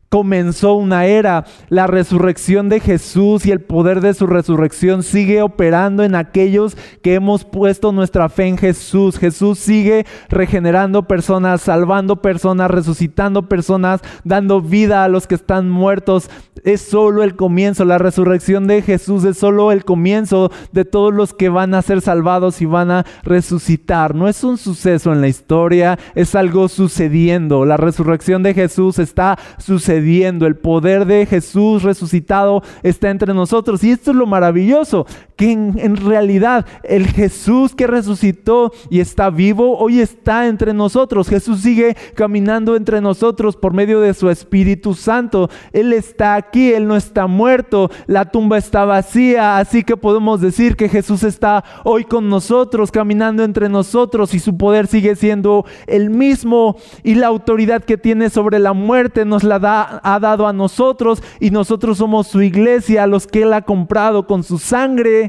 comenzó 0.09 0.73
una 0.73 1.05
era. 1.05 1.45
La 1.69 1.87
resurrección 1.87 2.69
de 2.69 2.79
Jesús 2.79 3.45
y 3.45 3.51
el 3.51 3.61
poder 3.61 4.01
de 4.01 4.13
su 4.13 4.27
resurrección 4.27 5.03
sigue 5.03 5.41
operando 5.41 6.03
en 6.03 6.15
aquellos 6.15 6.77
que 7.01 7.15
hemos 7.15 7.43
puesto 7.43 7.91
nuestra 7.91 8.29
fe 8.29 8.45
en 8.47 8.57
Jesús. 8.57 9.17
Jesús 9.17 9.59
sigue 9.59 10.05
regenerando 10.29 11.07
personas, 11.07 11.61
salvando 11.61 12.21
personas, 12.21 12.71
resucitando 12.71 13.49
personas, 13.49 14.01
dando 14.23 14.61
vida 14.61 15.03
a 15.03 15.09
los 15.09 15.27
que 15.27 15.35
están 15.35 15.69
muertos. 15.69 16.29
Es 16.63 16.81
solo 16.81 17.23
el 17.23 17.35
comienzo. 17.35 17.85
La 17.85 17.97
resurrección 17.97 18.67
de 18.67 18.81
Jesús 18.81 19.23
es 19.25 19.37
solo 19.37 19.71
el 19.71 19.85
comienzo 19.85 20.51
de 20.71 20.85
todos 20.85 21.13
los 21.13 21.33
que 21.33 21.49
van 21.49 21.73
a 21.73 21.81
ser 21.81 22.01
salvados 22.01 22.61
y 22.61 22.65
van 22.65 22.91
a 22.91 23.05
resucitar. 23.23 24.15
No 24.15 24.27
es 24.27 24.43
un 24.43 24.57
suceso 24.57 25.11
en 25.11 25.21
la 25.21 25.27
historia, 25.27 25.99
es 26.15 26.35
algo 26.35 26.67
sucediendo. 26.67 27.65
La 27.65 27.77
resurrección 27.77 28.43
de 28.43 28.53
Jesús 28.53 28.99
está 28.99 29.37
sucediendo 29.57 29.96
el 30.45 30.55
poder 30.55 31.05
de 31.05 31.25
Jesús 31.25 31.83
resucitado 31.83 32.63
está 32.83 33.09
entre 33.09 33.33
nosotros. 33.33 33.83
Y 33.83 33.91
esto 33.91 34.11
es 34.11 34.17
lo 34.17 34.25
maravilloso, 34.25 35.05
que 35.37 35.51
en, 35.51 35.95
realidad 35.95 36.65
el 36.83 37.07
Jesús 37.07 37.75
que 37.75 37.85
resucitó 37.85 38.73
y 38.89 38.99
está 38.99 39.29
vivo, 39.29 39.77
hoy 39.77 40.01
está 40.01 40.47
entre 40.47 40.73
nosotros. 40.73 41.29
Jesús 41.29 41.61
sigue 41.61 41.95
caminando 42.15 42.75
entre 42.75 43.01
nosotros 43.01 43.55
por 43.55 43.71
medio 43.71 44.01
de 44.01 44.15
su 44.15 44.31
Espíritu 44.31 44.95
Santo. 44.95 45.49
Él 45.71 45.93
está 45.93 46.33
aquí, 46.33 46.73
Él 46.73 46.87
no 46.87 46.95
está 46.95 47.27
muerto, 47.27 47.91
la 48.07 48.25
tumba 48.25 48.57
está 48.57 48.83
vacía, 48.83 49.59
así 49.59 49.83
que 49.83 49.95
podemos 49.95 50.41
decir 50.41 50.75
que 50.75 50.89
Jesús 50.89 51.21
está 51.21 51.63
hoy 51.83 52.03
con 52.03 52.29
nosotros, 52.29 52.91
caminando 52.91 53.43
entre 53.43 53.69
nosotros 53.69 54.33
y 54.33 54.39
su 54.39 54.57
poder 54.57 54.87
sigue 54.87 55.15
siendo 55.15 55.65
el 55.85 56.09
mismo 56.09 56.77
y 57.03 57.13
la 57.13 57.27
autoridad 57.27 57.83
que 57.83 57.97
tiene 57.97 58.31
sobre 58.31 58.57
la 58.57 58.73
muerte 58.73 59.23
nos 59.23 59.43
la 59.43 59.59
da, 59.59 60.01
ha 60.03 60.19
dado 60.19 60.47
a 60.47 60.53
nosotros 60.53 61.21
y 61.39 61.51
nosotros 61.51 61.99
somos 61.99 62.25
su 62.25 62.41
iglesia, 62.41 63.05
los 63.05 63.27
que 63.27 63.43
Él 63.43 63.53
ha 63.53 63.61
comprado 63.61 64.25
con 64.25 64.43
su 64.43 64.57
sangre 64.57 65.26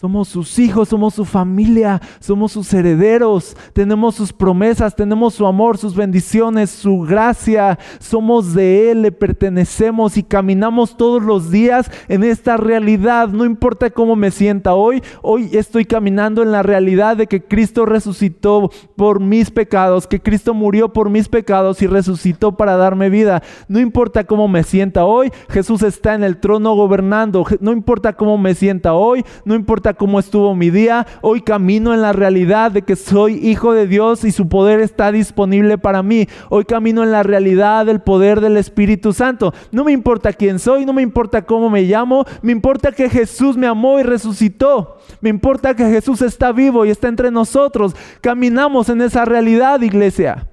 Somos 0.00 0.28
sus 0.28 0.58
hijos, 0.58 0.88
somos 0.88 1.12
su 1.12 1.26
familia, 1.26 2.00
somos 2.20 2.52
sus 2.52 2.72
herederos, 2.72 3.54
tenemos 3.74 4.14
sus 4.14 4.32
promesas, 4.32 4.96
tenemos 4.96 5.34
su 5.34 5.46
amor, 5.46 5.76
sus 5.76 5.94
bendiciones, 5.94 6.70
su 6.70 7.00
gracia, 7.00 7.78
somos 7.98 8.54
de 8.54 8.90
Él, 8.90 9.02
le 9.02 9.12
pertenecemos 9.12 10.16
y 10.16 10.22
caminamos 10.22 10.96
todos 10.96 11.22
los 11.22 11.50
días 11.50 11.90
en 12.08 12.24
esta 12.24 12.56
realidad. 12.56 13.28
No 13.28 13.44
importa 13.44 13.90
cómo 13.90 14.16
me 14.16 14.30
sienta 14.30 14.72
hoy, 14.72 15.02
hoy 15.20 15.50
estoy 15.52 15.84
caminando 15.84 16.42
en 16.42 16.50
la 16.50 16.62
realidad 16.62 17.18
de 17.18 17.26
que 17.26 17.44
Cristo 17.44 17.84
resucitó 17.84 18.70
por 18.96 19.20
mis 19.20 19.50
pecados, 19.50 20.06
que 20.06 20.22
Cristo 20.22 20.54
murió 20.54 20.94
por 20.94 21.10
mis 21.10 21.28
pecados 21.28 21.82
y 21.82 21.86
resucitó 21.86 22.56
para 22.56 22.78
darme 22.78 23.10
vida. 23.10 23.42
No 23.68 23.78
importa 23.78 24.24
cómo 24.24 24.48
me 24.48 24.62
sienta 24.62 25.04
hoy, 25.04 25.30
Jesús 25.50 25.82
está 25.82 26.14
en 26.14 26.24
el 26.24 26.38
trono 26.38 26.74
gobernando. 26.74 27.44
No 27.60 27.72
importa 27.72 28.14
cómo 28.14 28.38
me 28.38 28.54
sienta 28.54 28.94
hoy, 28.94 29.26
no 29.44 29.54
importa 29.54 29.89
cómo 29.94 30.18
estuvo 30.18 30.54
mi 30.54 30.70
día, 30.70 31.06
hoy 31.20 31.40
camino 31.40 31.94
en 31.94 32.02
la 32.02 32.12
realidad 32.12 32.70
de 32.70 32.82
que 32.82 32.96
soy 32.96 33.34
hijo 33.34 33.72
de 33.72 33.86
Dios 33.86 34.24
y 34.24 34.32
su 34.32 34.48
poder 34.48 34.80
está 34.80 35.12
disponible 35.12 35.78
para 35.78 36.02
mí. 36.02 36.28
Hoy 36.48 36.64
camino 36.64 37.02
en 37.02 37.12
la 37.12 37.22
realidad 37.22 37.86
del 37.86 38.00
poder 38.00 38.40
del 38.40 38.56
Espíritu 38.56 39.12
Santo. 39.12 39.52
No 39.72 39.84
me 39.84 39.92
importa 39.92 40.32
quién 40.32 40.58
soy, 40.58 40.84
no 40.84 40.92
me 40.92 41.02
importa 41.02 41.42
cómo 41.42 41.70
me 41.70 41.82
llamo, 41.82 42.24
me 42.42 42.52
importa 42.52 42.92
que 42.92 43.08
Jesús 43.08 43.56
me 43.56 43.66
amó 43.66 43.98
y 43.98 44.02
resucitó. 44.02 44.98
Me 45.20 45.30
importa 45.30 45.74
que 45.74 45.84
Jesús 45.84 46.22
está 46.22 46.52
vivo 46.52 46.84
y 46.84 46.90
está 46.90 47.08
entre 47.08 47.30
nosotros. 47.30 47.94
Caminamos 48.20 48.88
en 48.88 49.02
esa 49.02 49.24
realidad, 49.24 49.80
iglesia. 49.80 50.48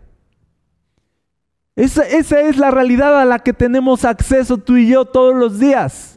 Esa, 1.76 2.02
esa, 2.08 2.41
es 2.41 2.58
la 2.58 2.71
realidad 2.71 3.19
a 3.21 3.26
la 3.26 3.39
que 3.39 3.54
tenemos 3.54 4.04
acceso 4.04 4.58
tú 4.58 4.78
y 4.78 4.88
yo 4.88 5.06
todos 5.06 5.36
los 5.36 5.60
días. 5.60 6.16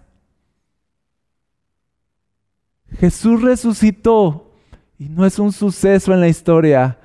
Jesús 2.98 3.42
resucitó 3.42 4.52
y 4.98 5.08
no 5.08 5.24
es 5.24 5.38
un 5.38 5.52
suceso 5.52 6.12
en 6.12 6.20
la 6.20 6.28
historia, 6.28 6.98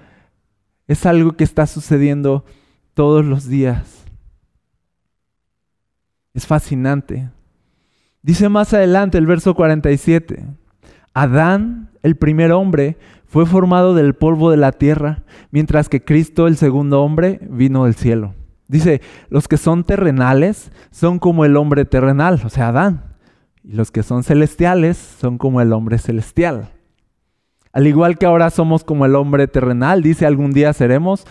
es 0.88 1.06
algo 1.06 1.34
que 1.34 1.44
está 1.44 1.66
sucediendo 1.68 2.46
todos 2.94 3.24
los 3.24 3.48
días. 3.48 4.06
Es 6.34 6.46
fascinante. 6.46 7.30
Dice 8.22 8.50
más 8.50 8.74
adelante 8.74 9.18
el 9.18 9.26
verso 9.26 9.56
47, 9.56 10.46
Adán, 11.14 11.92
el 12.04 12.16
primer 12.18 12.52
hombre, 12.52 12.98
fue 13.26 13.46
formado 13.46 13.94
del 13.94 14.16
polvo 14.16 14.52
de 14.52 14.58
la 14.58 14.72
tierra, 14.72 15.24
mientras 15.52 15.90
que 15.90 16.04
Cristo, 16.04 16.48
el 16.48 16.58
segundo 16.58 17.02
hombre, 17.04 17.40
vino 17.50 17.86
del 17.86 17.96
cielo. 17.96 18.34
Dice, 18.68 19.02
los 19.30 19.48
que 19.48 19.58
son 19.58 19.84
terrenales 19.84 20.72
son 20.92 21.20
como 21.20 21.46
el 21.46 21.56
hombre 21.56 21.86
terrenal, 21.86 22.42
o 22.44 22.50
sea, 22.50 22.70
Adán. 22.70 23.15
Y 23.68 23.74
los 23.74 23.90
que 23.90 24.04
son 24.04 24.24
celestiales 24.24 24.96
son 24.96 25.40
como 25.40 25.60
el 25.60 25.74
hombre 25.74 25.98
celestial. 25.98 26.70
Al 27.74 27.88
igual 27.88 28.18
que 28.20 28.28
ahora 28.28 28.52
somos 28.52 28.84
como 28.84 29.06
el 29.06 29.16
hombre 29.16 29.48
terrenal, 29.48 30.04
dice 30.04 30.28
algún 30.28 30.52
día 30.52 30.72
seremos 30.72 31.26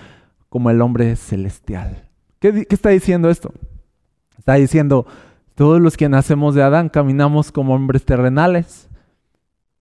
como 0.49 0.69
el 0.71 0.83
hombre 0.83 1.15
celestial. 1.15 2.09
¿Qué, 2.41 2.67
está 2.69 2.89
diciendo 2.89 3.31
esto? 3.31 3.55
Está 4.37 4.55
diciendo, 4.55 5.07
todos 5.55 5.81
los 5.81 5.97
que 5.97 6.09
nacemos 6.09 6.57
de 6.57 6.65
Adán 6.65 6.89
caminamos 6.89 7.53
como 7.53 7.75
hombres 7.75 8.05
terrenales, 8.05 8.89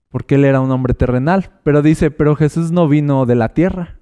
porque 0.09 0.35
él 0.35 0.45
era 0.45 0.61
un 0.61 0.69
hombre 0.69 0.93
terrenal. 0.93 1.49
Pero 1.63 1.81
dice, 1.81 2.11
pero 2.11 2.35
Jesús 2.35 2.71
no 2.71 2.87
vino 2.87 3.25
de 3.25 3.35
la 3.35 3.49
tierra, 3.49 3.97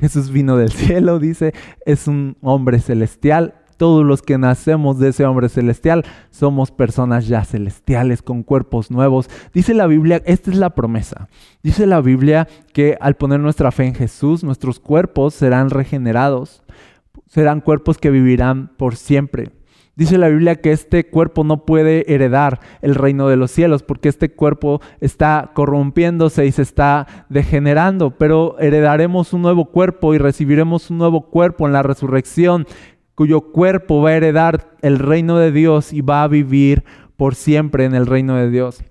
Jesús 0.00 0.30
vino 0.30 0.56
del 0.56 0.72
cielo, 0.72 1.18
dice, 1.18 1.52
es 1.84 2.08
un 2.08 2.38
hombre 2.40 2.80
celestial 2.80 3.61
todos 3.82 4.04
los 4.04 4.22
que 4.22 4.38
nacemos 4.38 5.00
de 5.00 5.08
ese 5.08 5.24
hombre 5.24 5.48
celestial 5.48 6.04
somos 6.30 6.70
personas 6.70 7.26
ya 7.26 7.44
celestiales 7.44 8.22
con 8.22 8.44
cuerpos 8.44 8.92
nuevos. 8.92 9.28
Dice 9.52 9.74
la 9.74 9.88
Biblia, 9.88 10.22
esta 10.24 10.52
es 10.52 10.56
la 10.56 10.70
promesa. 10.70 11.28
Dice 11.64 11.84
la 11.86 12.00
Biblia 12.00 12.46
que 12.72 12.96
al 13.00 13.16
poner 13.16 13.40
nuestra 13.40 13.72
fe 13.72 13.86
en 13.86 13.96
Jesús, 13.96 14.44
nuestros 14.44 14.78
cuerpos 14.78 15.34
serán 15.34 15.68
regenerados. 15.68 16.62
Serán 17.26 17.60
cuerpos 17.60 17.98
que 17.98 18.10
vivirán 18.10 18.70
por 18.76 18.94
siempre. 18.94 19.50
Dice 19.94 20.16
la 20.16 20.28
Biblia 20.28 20.56
que 20.56 20.72
este 20.72 21.04
cuerpo 21.04 21.44
no 21.44 21.66
puede 21.66 22.10
heredar 22.14 22.60
el 22.80 22.94
reino 22.94 23.28
de 23.28 23.36
los 23.36 23.50
cielos 23.50 23.82
porque 23.82 24.08
este 24.08 24.30
cuerpo 24.30 24.80
está 25.00 25.50
corrompiéndose 25.54 26.46
y 26.46 26.52
se 26.52 26.62
está 26.62 27.26
degenerando, 27.28 28.12
pero 28.12 28.58
heredaremos 28.58 29.34
un 29.34 29.42
nuevo 29.42 29.66
cuerpo 29.66 30.14
y 30.14 30.18
recibiremos 30.18 30.88
un 30.88 30.96
nuevo 30.96 31.28
cuerpo 31.28 31.66
en 31.66 31.74
la 31.74 31.82
resurrección 31.82 32.66
cuyo 33.14 33.52
cuerpo 33.52 34.02
va 34.02 34.10
a 34.10 34.16
heredar 34.16 34.76
el 34.82 34.98
reino 34.98 35.38
de 35.38 35.52
Dios 35.52 35.92
y 35.92 36.00
va 36.00 36.22
a 36.22 36.28
vivir 36.28 36.84
por 37.16 37.34
siempre 37.34 37.84
en 37.84 37.94
el 37.94 38.06
reino 38.06 38.36
de 38.36 38.50
Dios. 38.50 38.82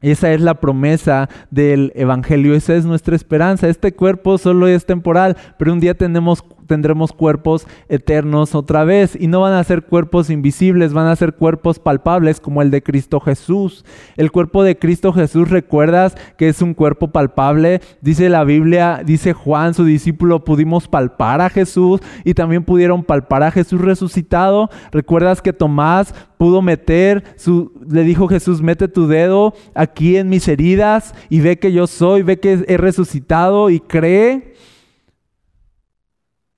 Esa 0.00 0.32
es 0.32 0.40
la 0.40 0.54
promesa 0.54 1.28
del 1.50 1.92
Evangelio, 1.94 2.54
esa 2.54 2.74
es 2.74 2.86
nuestra 2.86 3.14
esperanza. 3.14 3.68
Este 3.68 3.92
cuerpo 3.92 4.38
solo 4.38 4.66
es 4.66 4.86
temporal, 4.86 5.36
pero 5.58 5.72
un 5.72 5.80
día 5.80 5.94
tenemos 5.94 6.42
tendremos 6.70 7.12
cuerpos 7.12 7.66
eternos 7.88 8.54
otra 8.54 8.84
vez 8.84 9.18
y 9.18 9.26
no 9.26 9.40
van 9.40 9.54
a 9.54 9.64
ser 9.64 9.82
cuerpos 9.82 10.30
invisibles, 10.30 10.92
van 10.92 11.08
a 11.08 11.16
ser 11.16 11.34
cuerpos 11.34 11.80
palpables 11.80 12.38
como 12.38 12.62
el 12.62 12.70
de 12.70 12.80
Cristo 12.80 13.18
Jesús. 13.18 13.84
El 14.16 14.30
cuerpo 14.30 14.62
de 14.62 14.78
Cristo 14.78 15.12
Jesús, 15.12 15.50
¿recuerdas 15.50 16.14
que 16.38 16.48
es 16.48 16.62
un 16.62 16.74
cuerpo 16.74 17.08
palpable? 17.08 17.80
Dice 18.02 18.28
la 18.28 18.44
Biblia, 18.44 19.02
dice 19.04 19.32
Juan, 19.32 19.74
su 19.74 19.84
discípulo, 19.84 20.44
pudimos 20.44 20.86
palpar 20.86 21.40
a 21.40 21.50
Jesús 21.50 22.02
y 22.22 22.34
también 22.34 22.62
pudieron 22.62 23.02
palpar 23.02 23.42
a 23.42 23.50
Jesús 23.50 23.80
resucitado. 23.80 24.70
¿Recuerdas 24.92 25.42
que 25.42 25.52
Tomás 25.52 26.14
pudo 26.38 26.62
meter 26.62 27.24
su, 27.34 27.72
le 27.90 28.04
dijo 28.04 28.28
Jesús, 28.28 28.62
mete 28.62 28.86
tu 28.86 29.08
dedo 29.08 29.54
aquí 29.74 30.18
en 30.18 30.28
mis 30.28 30.46
heridas 30.46 31.16
y 31.30 31.40
ve 31.40 31.58
que 31.58 31.72
yo 31.72 31.88
soy, 31.88 32.22
ve 32.22 32.38
que 32.38 32.64
he 32.68 32.76
resucitado 32.76 33.70
y 33.70 33.80
cree? 33.80 34.54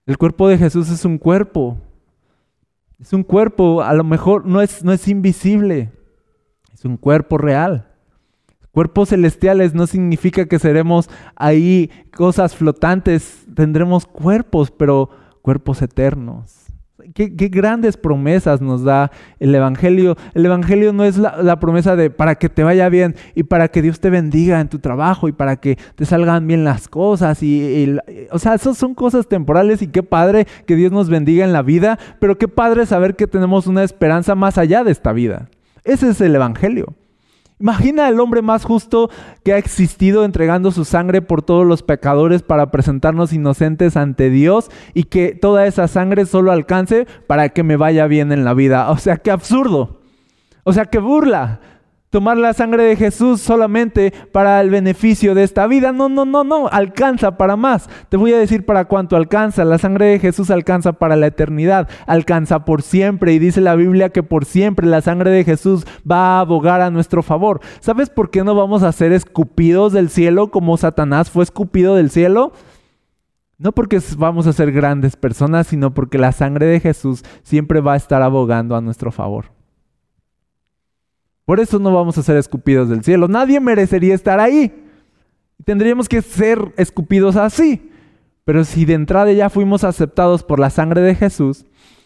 El 0.07 0.19
cuerpo 0.19 0.49
de 0.49 0.59
Jesús 0.59 0.91
es 0.91 1.05
un 1.05 1.19
cuerpo. 1.19 1.79
Es 3.01 3.13
un 3.13 3.23
cuerpo, 3.23 3.83
a 3.83 3.95
lo 3.95 4.05
mejor 4.05 4.47
no 4.47 4.61
es, 4.61 4.85
no 4.85 4.93
es 4.93 5.09
invisible, 5.09 5.91
es 6.73 6.85
un 6.85 6.97
cuerpo 6.97 7.37
real. 7.37 7.89
Cuerpos 8.71 9.11
celestiales 9.11 9.75
no 9.75 9.87
significa 9.87 10.47
que 10.47 10.59
seremos 10.59 11.11
ahí 11.35 11.91
cosas 12.15 12.55
flotantes, 12.55 13.45
tendremos 13.55 14.07
cuerpos, 14.07 14.71
pero 14.71 15.11
cuerpos 15.43 15.83
eternos. 15.83 16.72
Qué, 17.15 17.29
grandes 17.49 17.97
promesas 17.97 18.61
nos 18.61 18.85
da 18.85 19.11
el 19.39 19.55
Evangelio. 19.55 20.17
El 20.35 20.47
Evangelio 20.47 20.93
no 20.93 21.05
es 21.05 21.19
la, 21.19 21.61
promesa 21.61 21.97
de 21.97 22.11
para 22.11 22.37
que 22.37 22.49
te 22.49 22.63
vaya 22.63 22.89
bien 22.89 23.15
y 23.35 23.43
para 23.43 23.69
que 23.69 23.83
Dios 23.83 24.01
te 24.01 24.11
bendiga 24.11 24.61
en 24.61 24.69
tu 24.69 24.79
trabajo 24.79 25.29
y 25.29 25.33
para 25.33 25.57
que 25.57 25.79
te 25.95 26.05
salgan 26.05 26.47
bien 26.47 26.65
las 26.65 26.89
cosas. 26.89 27.43
Y, 27.43 27.97
o 28.31 28.39
sea, 28.39 28.55
esas 28.55 28.79
son 28.79 28.95
cosas 28.95 29.29
temporales 29.29 29.83
y 29.83 29.89
qué 29.89 30.03
padre 30.03 30.47
que 30.67 30.77
Dios 30.77 30.93
nos 30.93 31.09
bendiga 31.09 31.45
en 31.45 31.53
la 31.53 31.63
vida, 31.63 31.99
pero 32.21 32.39
qué 32.39 32.49
padre 32.49 32.87
saber 32.87 33.17
que 33.17 33.27
tenemos 33.27 33.67
una 33.67 33.83
esperanza 33.83 34.35
más 34.35 34.59
allá 34.59 34.85
de 34.85 34.93
esta 34.93 35.13
vida. 35.13 35.49
Ese 35.85 36.11
es 36.11 36.21
el 36.21 36.35
Evangelio. 36.35 36.95
Imagina 37.63 38.09
el 38.09 38.19
hombre 38.19 38.43
más 38.43 38.65
justo 38.65 39.09
que 39.45 39.53
ha 39.53 39.57
existido 39.57 40.25
entregando 40.25 40.73
su 40.73 40.85
sangre 40.85 41.23
por 41.23 41.43
todos 41.43 41.65
los 41.65 41.85
pecadores 41.85 42.43
para 42.43 42.73
presentarnos 42.73 43.33
inocentes 43.33 43.97
ante 43.97 44.31
Dios 44.31 44.69
y 44.95 45.05
que 45.05 45.37
toda 45.41 45.65
esa 45.67 45.87
sangre 45.87 46.27
solo 46.27 46.51
alcance 46.51 47.07
para 47.29 47.51
que 47.51 47.63
me 47.63 47.77
vaya 47.77 48.09
bien 48.09 48.33
en 48.33 48.45
la 48.45 48.53
vida. 48.53 48.91
O 48.91 48.99
sea, 48.99 49.19
qué 49.19 49.31
absurdo. 49.31 50.01
O 50.65 50.73
sea, 50.73 50.87
qué 50.87 50.99
burla 50.99 51.61
tomar 52.13 52.37
la 52.37 52.53
sangre 52.53 52.85
de 52.85 52.95
Jesús 52.95 53.41
solamente 53.41 54.13
para 54.33 54.61
el 54.61 54.69
beneficio 54.69 55.35
de 55.35 55.45
esta 55.45 55.67
vida. 55.67 55.93
No, 55.93 56.11
no, 56.11 56.27
no, 56.27 56.45
no, 56.45 56.69
alcanza 56.69 57.39
para 57.39 57.57
más. 57.57 57.89
Te 58.11 58.19
voy 58.19 58.35
a 58.35 58.39
decir 58.39 58.67
para 58.67 58.85
cuánto 58.85 59.17
alcanza. 59.17 59.65
La 59.65 59.79
sangre 59.79 60.07
de 60.07 60.19
Jesús 60.19 60.51
alcanza 60.51 60.93
para 60.93 61.17
la 61.17 61.29
eternidad, 61.29 61.89
alcanza 62.07 62.67
por 62.67 62.83
siempre. 62.83 63.33
Y 63.33 63.39
dice 63.39 63.63
la 63.63 63.77
Biblia 63.77 64.11
que 64.11 64.23
por 64.23 64.45
siempre 64.45 64.87
la 64.87 65.01
sangre 65.01 65.31
de 65.31 65.43
Jesús 65.43 65.87
va 66.09 66.37
a 66.37 66.41
abogar 66.41 66.83
a 66.83 66.91
nuestro 66.91 67.23
favor. 67.23 67.61
¿Sabes 67.81 68.11
por 68.11 68.31
qué 68.31 68.45
no 68.45 68.55
vamos 68.55 68.83
a 68.83 68.93
ser 68.93 69.13
escupidos 69.13 69.95
del 69.95 70.11
cielo 70.11 70.51
como 70.51 70.77
Satanás 70.77 71.31
fue 71.31 71.43
escupido 71.45 71.97
del 71.97 72.11
cielo? 72.11 72.53
No 73.57 73.73
porque 73.73 74.03
vamos 74.19 74.47
a 74.47 74.53
ser 74.53 74.71
grandes 74.71 75.17
personas, 75.17 75.69
sino 75.69 75.95
porque 75.95 76.19
la 76.19 76.33
sangre 76.33 76.67
de 76.67 76.81
Jesús 76.81 77.25
siempre 77.43 77.81
va 77.81 77.95
a 77.95 77.97
estar 77.97 78.21
abogando 78.21 78.77
a 78.77 78.83
nuestro 78.83 79.13
favor. 79.13 79.62
Por 81.45 81.61
eso 81.61 81.79
no 81.79 81.93
vamos 81.93 82.17
a 82.19 82.23
ser 82.23 82.37
escupidos 82.37 82.89
del 82.89 83.03
cielo. 83.03 83.29
Nadie 83.29 83.61
merecería 83.61 84.15
estar 84.15 84.41
ahí. 84.41 84.73
Tendríamos 85.65 86.09
que 86.09 86.23
ser 86.23 86.73
escupidos 86.77 87.37
así. 87.37 87.91
Pero 88.45 88.65
si 88.65 88.85
de 88.85 88.95
entrada 88.95 89.33
ya 89.33 89.51
fuimos 89.51 89.85
aceptados 89.85 90.43
por 90.43 90.59
la 90.59 90.71
sangre 90.71 91.01
de 91.01 91.15
Jesús, 91.15 91.65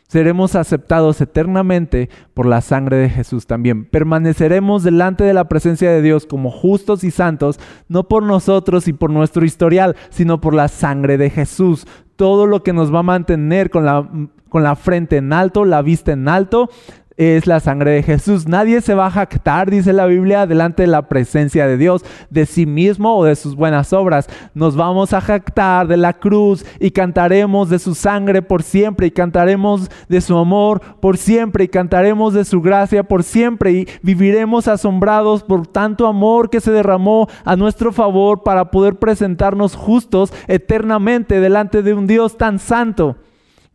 seremos 0.09 0.55
aceptados 0.55 1.21
eternamente 1.21 2.11
por 2.35 2.47
la 2.47 2.61
sangre 2.61 2.97
de 2.97 3.11
Jesús 3.11 3.47
también. 3.47 3.87
Permaneceremos 3.87 4.83
delante 4.83 5.25
de 5.25 5.35
la 5.35 5.49
presencia 5.49 5.91
de 5.91 6.03
Dios 6.03 6.27
como 6.27 6.51
justos 6.51 7.05
y 7.05 7.11
santos, 7.11 7.59
no 7.89 8.09
por 8.09 8.23
nosotros 8.23 8.87
y 8.89 8.93
por 8.93 9.11
nuestro 9.11 9.45
historial, 9.45 9.97
sino 10.11 10.41
por 10.41 10.55
la 10.55 10.69
sangre 10.69 11.17
de 11.17 11.31
Jesús. 11.31 11.87
Todo 12.17 12.47
lo 12.47 12.63
que 12.63 12.73
nos 12.73 12.95
va 12.95 13.01
a 13.01 13.05
mantener 13.05 13.71
con 13.71 13.85
la, 13.85 14.09
con 14.49 14.63
la 14.63 14.77
frente 14.77 15.17
en 15.17 15.33
alto, 15.33 15.65
la 15.65 15.83
vista 15.83 16.13
en 16.13 16.29
alto, 16.29 16.71
es 17.17 17.47
la 17.47 17.61
sangre 17.61 17.93
de 17.93 18.03
Jesús. 18.03 18.47
Nadie 18.47 18.81
se 18.81 18.95
va 18.95 19.07
a 19.07 19.11
jactar, 19.11 19.71
dice 19.71 19.93
la 19.93 20.07
Biblia, 20.07 20.47
delante 20.47 20.83
de 20.83 20.89
la 20.89 21.09
presencia 21.09 21.67
de 21.67 21.77
Dios, 21.77 22.05
de 22.31 22.47
sí 22.47 22.67
mismo 22.67 23.17
o 23.17 23.25
de 23.25 23.37
sus 23.37 23.57
buenas 23.57 23.93
obras. 23.93 24.29
Nos 24.55 24.77
vamos 24.77 25.13
a 25.13 25.21
jactar 25.21 25.89
de 25.89 25.97
la 25.97 26.13
cruz 26.13 26.65
y 26.79 26.91
cantaremos 26.91 27.71
de 27.71 27.79
su 27.79 27.95
sangre 27.95 28.43
por 28.43 28.63
siempre 28.63 29.07
y 29.07 29.11
cantaremos 29.11 29.91
de 30.09 30.21
su 30.21 30.37
amor 30.37 30.81
por 31.01 31.17
siempre 31.17 31.65
y 31.65 31.69
cantaremos 31.69 32.35
de 32.35 32.45
su 32.45 32.61
gracia 32.61 33.03
por 33.03 33.23
siempre 33.23 33.73
y 33.73 33.89
viviremos 34.03 34.69
asombrados 34.69 35.43
por 35.43 35.67
tanto 35.67 36.07
amor 36.07 36.51
que 36.51 36.61
se 36.61 36.71
derramó 36.71 37.29
a 37.45 37.57
nuestro 37.57 37.93
favor 37.93 38.43
para 38.43 38.71
poder 38.71 38.97
presentarnos 38.97 39.75
justos 39.75 40.33
eternamente 40.49 41.41
delante 41.41 41.83
de 41.83 41.95
un 41.95 42.07
Dios 42.07 42.37
tan 42.37 42.59
santo. 42.59 43.17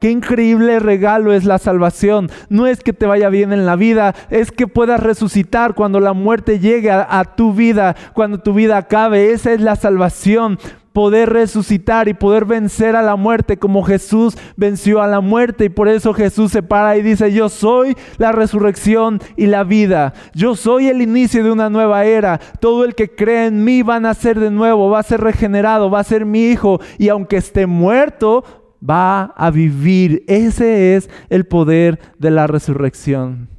Qué 0.02 0.10
increíble 0.10 0.80
regalo 0.80 1.32
es 1.32 1.46
la 1.46 1.60
salvación. 1.60 2.32
No 2.50 2.66
es 2.66 2.82
que 2.82 2.92
te 2.92 3.06
vaya 3.06 3.30
bien 3.30 3.54
en 3.54 3.68
la 3.68 3.76
vida, 3.76 4.16
es 4.32 4.52
que 4.52 4.66
puedas 4.66 5.00
resucitar 5.00 5.76
cuando 5.76 6.00
la 6.00 6.14
muerte 6.14 6.58
llegue 6.58 6.90
a, 6.90 7.24
tu 7.36 7.54
vida, 7.54 7.96
cuando 8.16 8.40
tu 8.40 8.56
vida 8.56 8.78
acabe. 8.78 9.32
Esa 9.32 9.54
es 9.54 9.62
la 9.62 9.76
salvación. 9.76 10.58
Poder 10.92 11.30
resucitar 11.30 12.08
y 12.08 12.16
poder 12.16 12.46
vencer 12.46 12.96
a 12.96 13.04
la 13.04 13.16
muerte 13.16 13.58
como 13.58 13.84
Jesús 13.84 14.36
venció 14.58 15.04
a 15.04 15.08
la 15.08 15.22
muerte. 15.22 15.66
Y 15.66 15.70
por 15.70 15.88
eso 15.88 16.16
Jesús 16.16 16.52
se 16.52 16.64
para 16.64 16.98
y 16.98 17.04
dice, 17.04 17.32
yo 17.32 17.48
soy 17.48 17.96
la 18.18 18.32
resurrección 18.32 19.22
y 19.38 19.46
la 19.46 19.64
vida. 19.64 20.16
Yo 20.34 20.56
soy 20.56 20.88
el 20.88 21.04
inicio 21.04 21.44
de 21.44 21.52
una 21.52 21.70
nueva 21.70 22.06
era. 22.06 22.40
Todo 22.60 22.86
el 22.86 22.96
que 22.96 23.14
cree 23.14 23.46
en 23.46 23.64
mí 23.64 23.84
va 23.84 23.98
a 23.98 24.00
nacer 24.00 24.40
de 24.40 24.50
nuevo, 24.50 24.90
va 24.90 24.98
a 24.98 25.04
ser 25.04 25.22
regenerado, 25.22 25.92
va 25.92 26.00
a 26.00 26.04
ser 26.04 26.26
mi 26.26 26.46
hijo. 26.46 26.82
Y 26.98 27.10
aunque 27.10 27.38
esté 27.38 27.68
muerto, 27.68 28.61
va 28.88 29.24
a 29.24 29.52
vivir. 29.52 30.24
Ese 30.28 30.96
es 30.96 31.10
el 31.30 31.46
poder 31.46 32.00
de 32.18 32.32
la 32.32 32.48
resurrección. 32.48 33.50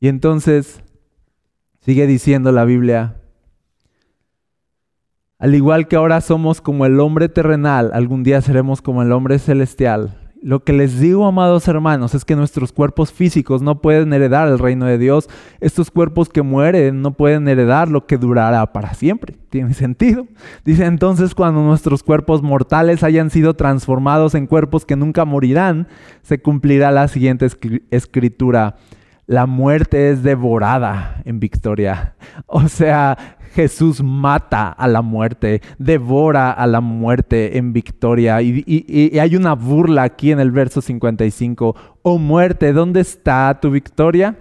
Y 0.00 0.08
entonces 0.08 0.82
sigue 1.80 2.06
diciendo 2.06 2.52
la 2.52 2.64
Biblia, 2.64 3.16
al 5.38 5.54
igual 5.54 5.86
que 5.86 5.96
ahora 5.96 6.20
somos 6.20 6.60
como 6.60 6.84
el 6.84 6.98
hombre 6.98 7.28
terrenal, 7.28 7.90
algún 7.94 8.24
día 8.24 8.40
seremos 8.40 8.82
como 8.82 9.02
el 9.02 9.12
hombre 9.12 9.38
celestial. 9.38 10.17
Lo 10.40 10.62
que 10.62 10.72
les 10.72 11.00
digo, 11.00 11.26
amados 11.26 11.66
hermanos, 11.66 12.14
es 12.14 12.24
que 12.24 12.36
nuestros 12.36 12.72
cuerpos 12.72 13.12
físicos 13.12 13.60
no 13.60 13.80
pueden 13.80 14.12
heredar 14.12 14.46
el 14.48 14.58
reino 14.58 14.86
de 14.86 14.96
Dios. 14.96 15.28
Estos 15.60 15.90
cuerpos 15.90 16.28
que 16.28 16.42
mueren 16.42 17.02
no 17.02 17.12
pueden 17.12 17.48
heredar 17.48 17.88
lo 17.88 18.06
que 18.06 18.18
durará 18.18 18.72
para 18.72 18.94
siempre. 18.94 19.36
¿Tiene 19.50 19.74
sentido? 19.74 20.28
Dice 20.64 20.84
entonces 20.84 21.34
cuando 21.34 21.62
nuestros 21.62 22.04
cuerpos 22.04 22.42
mortales 22.42 23.02
hayan 23.02 23.30
sido 23.30 23.54
transformados 23.54 24.34
en 24.36 24.46
cuerpos 24.46 24.86
que 24.86 24.96
nunca 24.96 25.24
morirán, 25.24 25.88
se 26.22 26.40
cumplirá 26.40 26.92
la 26.92 27.08
siguiente 27.08 27.46
escritura. 27.90 28.76
La 29.26 29.46
muerte 29.46 30.10
es 30.10 30.22
devorada 30.22 31.20
en 31.24 31.40
victoria. 31.40 32.14
O 32.46 32.68
sea, 32.68 33.37
Jesús 33.54 34.02
mata 34.02 34.68
a 34.68 34.88
la 34.88 35.02
muerte, 35.02 35.62
devora 35.78 36.50
a 36.50 36.66
la 36.66 36.80
muerte 36.80 37.58
en 37.58 37.72
victoria. 37.72 38.40
Y, 38.42 39.18
hay 39.18 39.36
una 39.36 39.54
burla 39.54 40.04
aquí 40.04 40.30
en 40.30 40.40
el 40.40 40.50
verso 40.50 40.80
55. 40.80 41.74
Oh 42.02 42.18
muerte, 42.18 42.72
¿dónde 42.72 43.00
está 43.00 43.58
tu 43.60 43.70
victoria? 43.70 44.36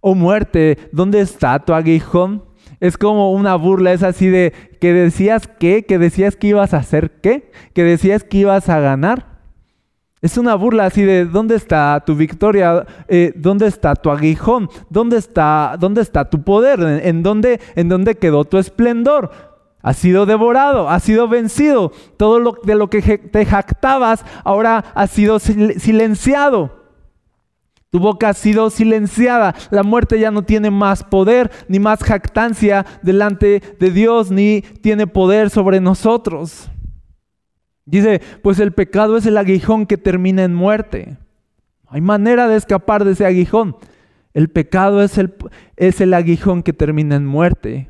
Oh 0.00 0.14
muerte, 0.14 0.78
¿dónde 0.92 1.20
está 1.20 1.58
tu 1.58 1.72
aguijón? 1.72 2.44
Es 2.80 2.98
como 2.98 3.32
una 3.32 3.54
burla, 3.56 3.92
es 3.92 4.02
así 4.02 4.28
de 4.28 4.52
que 4.80 4.92
decías 4.92 5.48
qué, 5.58 5.84
que 5.84 5.98
decías 5.98 6.36
que 6.36 6.48
ibas 6.48 6.74
a 6.74 6.78
hacer 6.78 7.20
qué, 7.22 7.50
que 7.72 7.84
decías 7.84 8.22
que 8.22 8.38
ibas 8.38 8.68
a 8.68 8.80
ganar. 8.80 9.35
Es 10.22 10.38
una 10.38 10.54
burla 10.54 10.86
así 10.86 11.02
de 11.02 11.26
¿dónde 11.26 11.56
está 11.56 12.02
tu 12.04 12.14
victoria? 12.14 12.86
Eh, 13.06 13.32
¿Dónde 13.36 13.66
está 13.66 13.94
tu 13.94 14.10
aguijón? 14.10 14.68
¿Dónde 14.88 15.18
está, 15.18 15.76
dónde 15.78 16.00
está 16.00 16.28
tu 16.30 16.42
poder? 16.42 16.80
¿En, 16.80 17.22
dónde, 17.22 17.60
¿En 17.74 17.88
dónde 17.88 18.16
quedó 18.16 18.44
tu 18.44 18.56
esplendor? 18.56 19.30
Ha 19.82 19.92
sido 19.92 20.24
devorado, 20.24 20.88
ha 20.88 20.98
sido 21.00 21.28
vencido. 21.28 21.92
Todo 22.16 22.40
lo 22.40 22.58
de 22.64 22.74
lo 22.74 22.88
que 22.88 23.18
te 23.18 23.44
jactabas 23.44 24.24
ahora 24.42 24.84
ha 24.94 25.06
sido 25.06 25.38
silenciado. 25.38 26.86
Tu 27.90 28.00
boca 28.00 28.30
ha 28.30 28.34
sido 28.34 28.70
silenciada. 28.70 29.54
La 29.70 29.82
muerte 29.82 30.18
ya 30.18 30.30
no 30.30 30.42
tiene 30.42 30.70
más 30.70 31.04
poder 31.04 31.50
ni 31.68 31.78
más 31.78 32.02
jactancia 32.02 32.84
delante 33.02 33.62
de 33.78 33.90
Dios, 33.90 34.30
ni 34.30 34.62
tiene 34.62 35.06
poder 35.06 35.50
sobre 35.50 35.78
nosotros. 35.80 36.68
Dice, 37.86 38.20
pues 38.42 38.58
el 38.58 38.72
pecado 38.72 39.16
es 39.16 39.26
el 39.26 39.38
aguijón 39.38 39.86
que 39.86 39.96
termina 39.96 40.42
en 40.44 40.54
muerte. 40.54 41.16
hay 41.88 42.00
manera 42.00 42.48
de 42.48 42.56
escapar 42.56 43.04
de 43.04 43.12
ese 43.12 43.24
aguijón. 43.24 43.76
El 44.34 44.50
pecado 44.50 45.02
es 45.02 45.16
el, 45.16 45.32
es 45.76 46.00
el 46.00 46.12
aguijón 46.12 46.62
que 46.62 46.72
termina 46.72 47.14
en 47.16 47.24
muerte. 47.24 47.88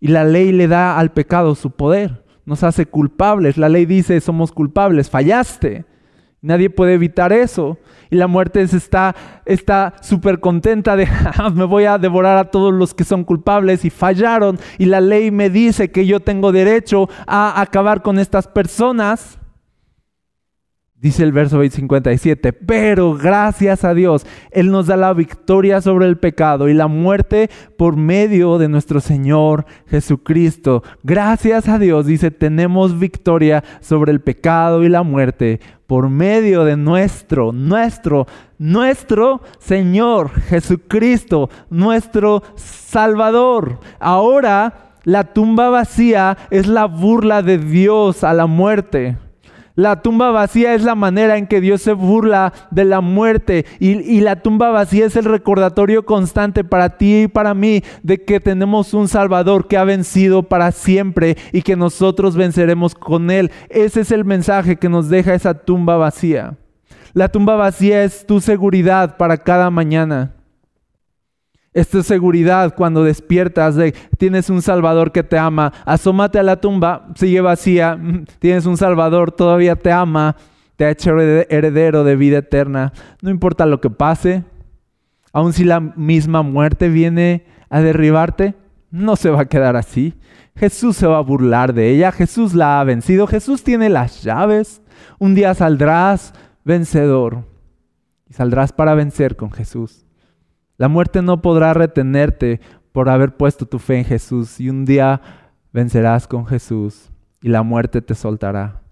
Y 0.00 0.08
la 0.08 0.24
ley 0.24 0.52
le 0.52 0.68
da 0.68 0.98
al 0.98 1.12
pecado 1.12 1.54
su 1.54 1.72
poder. 1.72 2.22
Nos 2.44 2.62
hace 2.62 2.86
culpables. 2.86 3.56
La 3.56 3.68
ley 3.68 3.86
dice, 3.86 4.20
somos 4.20 4.52
culpables, 4.52 5.10
fallaste. 5.10 5.86
Nadie 6.40 6.70
puede 6.70 6.94
evitar 6.94 7.32
eso. 7.32 7.78
Y 8.10 8.16
la 8.16 8.26
muerte 8.26 8.62
está 8.62 9.94
súper 10.00 10.40
contenta 10.40 10.96
de, 10.96 11.06
ah, 11.36 11.50
me 11.50 11.64
voy 11.64 11.84
a 11.84 11.98
devorar 11.98 12.38
a 12.38 12.50
todos 12.50 12.72
los 12.72 12.94
que 12.94 13.04
son 13.04 13.24
culpables 13.24 13.84
y 13.84 13.90
fallaron. 13.90 14.58
Y 14.78 14.86
la 14.86 15.00
ley 15.00 15.30
me 15.30 15.50
dice 15.50 15.90
que 15.90 16.06
yo 16.06 16.20
tengo 16.20 16.52
derecho 16.52 17.08
a 17.26 17.60
acabar 17.60 18.02
con 18.02 18.18
estas 18.18 18.46
personas. 18.46 19.38
Dice 21.00 21.22
el 21.22 21.30
verso 21.30 21.62
57, 21.62 22.52
pero 22.52 23.14
gracias 23.14 23.84
a 23.84 23.94
Dios, 23.94 24.26
Él 24.50 24.72
nos 24.72 24.88
da 24.88 24.96
la 24.96 25.12
victoria 25.12 25.80
sobre 25.80 26.06
el 26.06 26.18
pecado 26.18 26.68
y 26.68 26.74
la 26.74 26.88
muerte 26.88 27.50
por 27.76 27.96
medio 27.96 28.58
de 28.58 28.68
nuestro 28.68 28.98
Señor 28.98 29.64
Jesucristo. 29.86 30.82
Gracias 31.04 31.68
a 31.68 31.78
Dios, 31.78 32.04
dice, 32.04 32.32
tenemos 32.32 32.98
victoria 32.98 33.62
sobre 33.80 34.10
el 34.10 34.20
pecado 34.20 34.82
y 34.82 34.88
la 34.88 35.04
muerte 35.04 35.60
por 35.86 36.08
medio 36.08 36.64
de 36.64 36.76
nuestro, 36.76 37.52
nuestro, 37.52 38.26
nuestro 38.58 39.40
Señor 39.60 40.30
Jesucristo, 40.48 41.48
nuestro 41.70 42.42
Salvador. 42.56 43.78
Ahora 44.00 44.96
la 45.04 45.32
tumba 45.32 45.70
vacía 45.70 46.36
es 46.50 46.66
la 46.66 46.86
burla 46.86 47.42
de 47.42 47.58
Dios 47.58 48.24
a 48.24 48.34
la 48.34 48.46
muerte. 48.46 49.16
La 49.78 50.02
tumba 50.02 50.32
vacía 50.32 50.74
es 50.74 50.82
la 50.82 50.96
manera 50.96 51.38
en 51.38 51.46
que 51.46 51.60
Dios 51.60 51.82
se 51.82 51.92
burla 51.92 52.52
de 52.72 52.84
la 52.84 53.00
muerte 53.00 53.64
y, 53.78 54.20
la 54.22 54.42
tumba 54.42 54.70
vacía 54.70 55.06
es 55.06 55.14
el 55.14 55.24
recordatorio 55.24 56.04
constante 56.04 56.64
para 56.64 56.96
ti 56.96 57.22
y 57.22 57.28
para 57.28 57.54
mí 57.54 57.84
de 58.02 58.24
que 58.24 58.40
tenemos 58.40 58.92
un 58.92 59.06
Salvador 59.06 59.68
que 59.68 59.76
ha 59.76 59.84
vencido 59.84 60.42
para 60.42 60.72
siempre 60.72 61.36
y 61.52 61.62
que 61.62 61.76
nosotros 61.76 62.34
venceremos 62.34 62.96
con 62.96 63.30
Él. 63.30 63.52
Ese 63.68 64.00
es 64.00 64.10
el 64.10 64.24
mensaje 64.24 64.74
que 64.74 64.88
nos 64.88 65.08
deja 65.10 65.32
esa 65.32 65.54
tumba 65.54 65.96
vacía. 65.96 66.56
La 67.12 67.28
tumba 67.28 67.54
vacía 67.54 68.02
es 68.02 68.26
tu 68.26 68.40
seguridad 68.40 69.16
para 69.16 69.36
cada 69.36 69.70
mañana. 69.70 70.37
Esta 71.78 72.02
seguridad 72.02 72.74
cuando 72.74 73.04
despiertas 73.04 73.76
de 73.76 73.94
tienes 74.16 74.50
un 74.50 74.62
Salvador 74.62 75.12
que 75.12 75.22
te 75.22 75.38
ama. 75.38 75.72
Asómate 75.84 76.40
a 76.40 76.42
la 76.42 76.60
tumba, 76.60 77.06
sigue 77.14 77.40
vacía. 77.40 77.96
Tienes 78.40 78.66
un 78.66 78.76
Salvador, 78.76 79.30
todavía 79.30 79.76
te 79.76 79.92
ama. 79.92 80.34
Te 80.74 80.86
ha 80.86 80.90
hecho 80.90 81.16
heredero 81.20 82.02
de 82.02 82.16
vida 82.16 82.38
eterna. 82.38 82.92
No 83.22 83.30
importa 83.30 83.64
lo 83.64 83.80
que 83.80 83.90
pase. 83.90 84.42
Aun 85.32 85.52
si 85.52 85.62
la 85.62 85.78
misma 85.78 86.42
muerte 86.42 86.88
viene 86.88 87.46
a 87.70 87.80
derribarte, 87.80 88.56
no 88.90 89.14
se 89.14 89.30
va 89.30 89.42
a 89.42 89.48
quedar 89.48 89.76
así. 89.76 90.14
Jesús 90.56 90.96
se 90.96 91.06
va 91.06 91.18
a 91.18 91.22
burlar 91.22 91.74
de 91.74 91.90
ella. 91.90 92.10
Jesús 92.10 92.54
la 92.54 92.80
ha 92.80 92.84
vencido. 92.84 93.28
Jesús 93.28 93.62
tiene 93.62 93.88
las 93.88 94.24
llaves. 94.24 94.82
Un 95.20 95.36
día 95.36 95.54
saldrás 95.54 96.34
vencedor. 96.64 97.44
Y 98.28 98.34
saldrás 98.34 98.72
para 98.72 98.94
vencer 98.94 99.36
con 99.36 99.52
Jesús. 99.52 100.07
La 100.78 100.86
muerte 100.86 101.22
no 101.22 101.42
podrá 101.42 101.74
retenerte 101.74 102.60
por 102.92 103.08
haber 103.08 103.36
puesto 103.36 103.66
tu 103.66 103.80
fe 103.80 103.98
en 103.98 104.04
Jesús 104.04 104.60
y 104.60 104.70
un 104.70 104.84
día 104.84 105.20
vencerás 105.72 106.28
con 106.28 106.46
Jesús 106.46 107.10
y 107.42 107.48
la 107.48 107.64
muerte 107.64 108.00
te 108.00 108.14
soltará. 108.14 108.82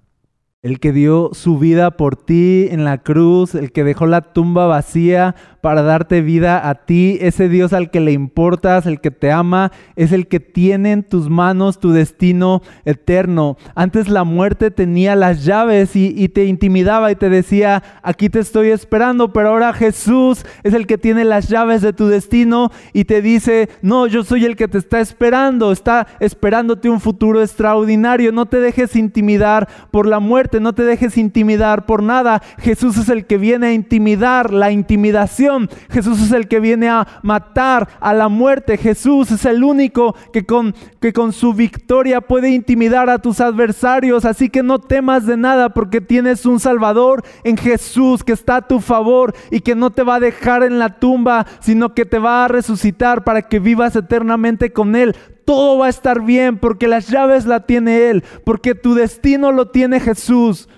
El 0.62 0.80
que 0.80 0.90
dio 0.90 1.30
su 1.32 1.60
vida 1.60 1.92
por 1.92 2.16
ti 2.16 2.66
en 2.72 2.82
la 2.82 2.98
cruz, 2.98 3.54
el 3.54 3.70
que 3.70 3.84
dejó 3.84 4.06
la 4.06 4.32
tumba 4.32 4.66
vacía 4.66 5.36
para 5.66 5.82
darte 5.82 6.22
vida 6.22 6.68
a 6.68 6.86
ti. 6.86 7.18
Ese 7.20 7.48
Dios 7.48 7.72
al 7.72 7.90
que 7.90 7.98
le 7.98 8.12
importas, 8.12 8.86
el 8.86 9.00
que 9.00 9.10
te 9.10 9.32
ama, 9.32 9.72
es 9.96 10.12
el 10.12 10.28
que 10.28 10.38
tiene 10.38 10.92
en 10.92 11.02
tus 11.02 11.28
manos 11.28 11.80
tu 11.80 11.90
destino 11.90 12.62
eterno. 12.84 13.56
Antes 13.74 14.08
la 14.08 14.22
muerte 14.22 14.70
tenía 14.70 15.16
las 15.16 15.44
llaves 15.44 15.96
y, 15.96 16.14
y 16.16 16.28
te 16.28 16.44
intimidaba 16.44 17.10
y 17.10 17.16
te 17.16 17.30
decía, 17.30 17.82
aquí 18.04 18.28
te 18.28 18.38
estoy 18.38 18.68
esperando, 18.68 19.32
pero 19.32 19.48
ahora 19.48 19.72
Jesús 19.72 20.46
es 20.62 20.72
el 20.72 20.86
que 20.86 20.98
tiene 20.98 21.24
las 21.24 21.48
llaves 21.48 21.82
de 21.82 21.92
tu 21.92 22.06
destino 22.06 22.70
y 22.92 23.02
te 23.02 23.20
dice, 23.20 23.68
no, 23.82 24.06
yo 24.06 24.22
soy 24.22 24.44
el 24.44 24.54
que 24.54 24.68
te 24.68 24.78
está 24.78 25.00
esperando, 25.00 25.72
está 25.72 26.06
esperándote 26.20 26.88
un 26.88 27.00
futuro 27.00 27.42
extraordinario. 27.42 28.30
No 28.30 28.46
te 28.46 28.60
dejes 28.60 28.94
intimidar 28.94 29.66
por 29.90 30.06
la 30.06 30.20
muerte, 30.20 30.60
no 30.60 30.76
te 30.76 30.84
dejes 30.84 31.18
intimidar 31.18 31.86
por 31.86 32.04
nada. 32.04 32.40
Jesús 32.58 32.96
es 32.98 33.08
el 33.08 33.26
que 33.26 33.36
viene 33.36 33.66
a 33.66 33.72
intimidar 33.72 34.52
la 34.52 34.70
intimidación. 34.70 35.55
Jesús 35.90 36.20
es 36.22 36.32
el 36.32 36.48
que 36.48 36.60
viene 36.60 36.88
a 36.88 37.06
matar 37.22 37.88
a 38.00 38.14
la 38.14 38.28
muerte. 38.28 38.76
Jesús 38.76 39.30
es 39.30 39.44
el 39.44 39.64
único 39.64 40.14
que 40.32 40.44
con, 40.44 40.74
que 41.00 41.12
con 41.12 41.32
su 41.32 41.54
victoria 41.54 42.20
puede 42.20 42.50
intimidar 42.50 43.10
a 43.10 43.18
tus 43.18 43.40
adversarios. 43.40 44.24
Así 44.24 44.48
que 44.48 44.62
no 44.62 44.78
temas 44.78 45.26
de 45.26 45.36
nada 45.36 45.70
porque 45.70 46.00
tienes 46.00 46.46
un 46.46 46.60
Salvador 46.60 47.24
en 47.44 47.56
Jesús 47.56 48.22
que 48.24 48.32
está 48.32 48.56
a 48.56 48.68
tu 48.68 48.80
favor 48.80 49.34
y 49.50 49.60
que 49.60 49.74
no 49.74 49.90
te 49.90 50.02
va 50.02 50.16
a 50.16 50.20
dejar 50.20 50.62
en 50.62 50.78
la 50.78 50.98
tumba, 50.98 51.46
sino 51.60 51.94
que 51.94 52.04
te 52.04 52.18
va 52.18 52.44
a 52.44 52.48
resucitar 52.48 53.24
para 53.24 53.42
que 53.42 53.58
vivas 53.58 53.96
eternamente 53.96 54.72
con 54.72 54.96
Él 54.96 55.14
todo 55.46 55.78
va 55.78 55.86
a 55.86 55.90
estar 55.90 56.22
bien 56.22 56.58
porque 56.58 56.88
las 56.88 57.08
llaves 57.08 57.46
la 57.46 57.60
tiene 57.60 58.10
Él, 58.10 58.24
porque 58.44 58.74
tu 58.74 58.94
destino 58.94 59.52
lo 59.52 59.68
tiene 59.68 60.00
Jesús. 60.00 60.68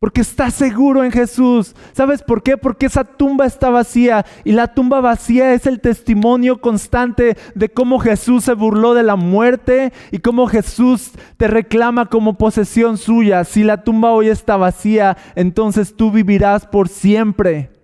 Porque 0.00 0.22
estás 0.22 0.54
seguro 0.54 1.04
en 1.04 1.12
Jesús. 1.12 1.76
¿Sabes 1.92 2.22
por 2.22 2.42
qué? 2.42 2.56
Porque 2.56 2.86
esa 2.86 3.04
tumba 3.04 3.44
está 3.44 3.68
vacía. 3.68 4.24
Y 4.44 4.52
la 4.52 4.72
tumba 4.72 5.02
vacía 5.02 5.52
es 5.52 5.66
el 5.66 5.78
testimonio 5.78 6.62
constante 6.62 7.36
de 7.54 7.68
cómo 7.68 7.98
Jesús 7.98 8.44
se 8.44 8.54
burló 8.54 8.94
de 8.94 9.02
la 9.02 9.16
muerte 9.16 9.92
y 10.10 10.20
cómo 10.20 10.46
Jesús 10.46 11.10
te 11.36 11.48
reclama 11.48 12.06
como 12.06 12.38
posesión 12.38 12.96
suya. 12.96 13.44
Si 13.44 13.62
la 13.62 13.84
tumba 13.84 14.12
hoy 14.12 14.28
está 14.28 14.56
vacía, 14.56 15.18
entonces 15.34 15.94
tú 15.94 16.10
vivirás 16.10 16.64
por 16.64 16.88
siempre. 16.88 17.79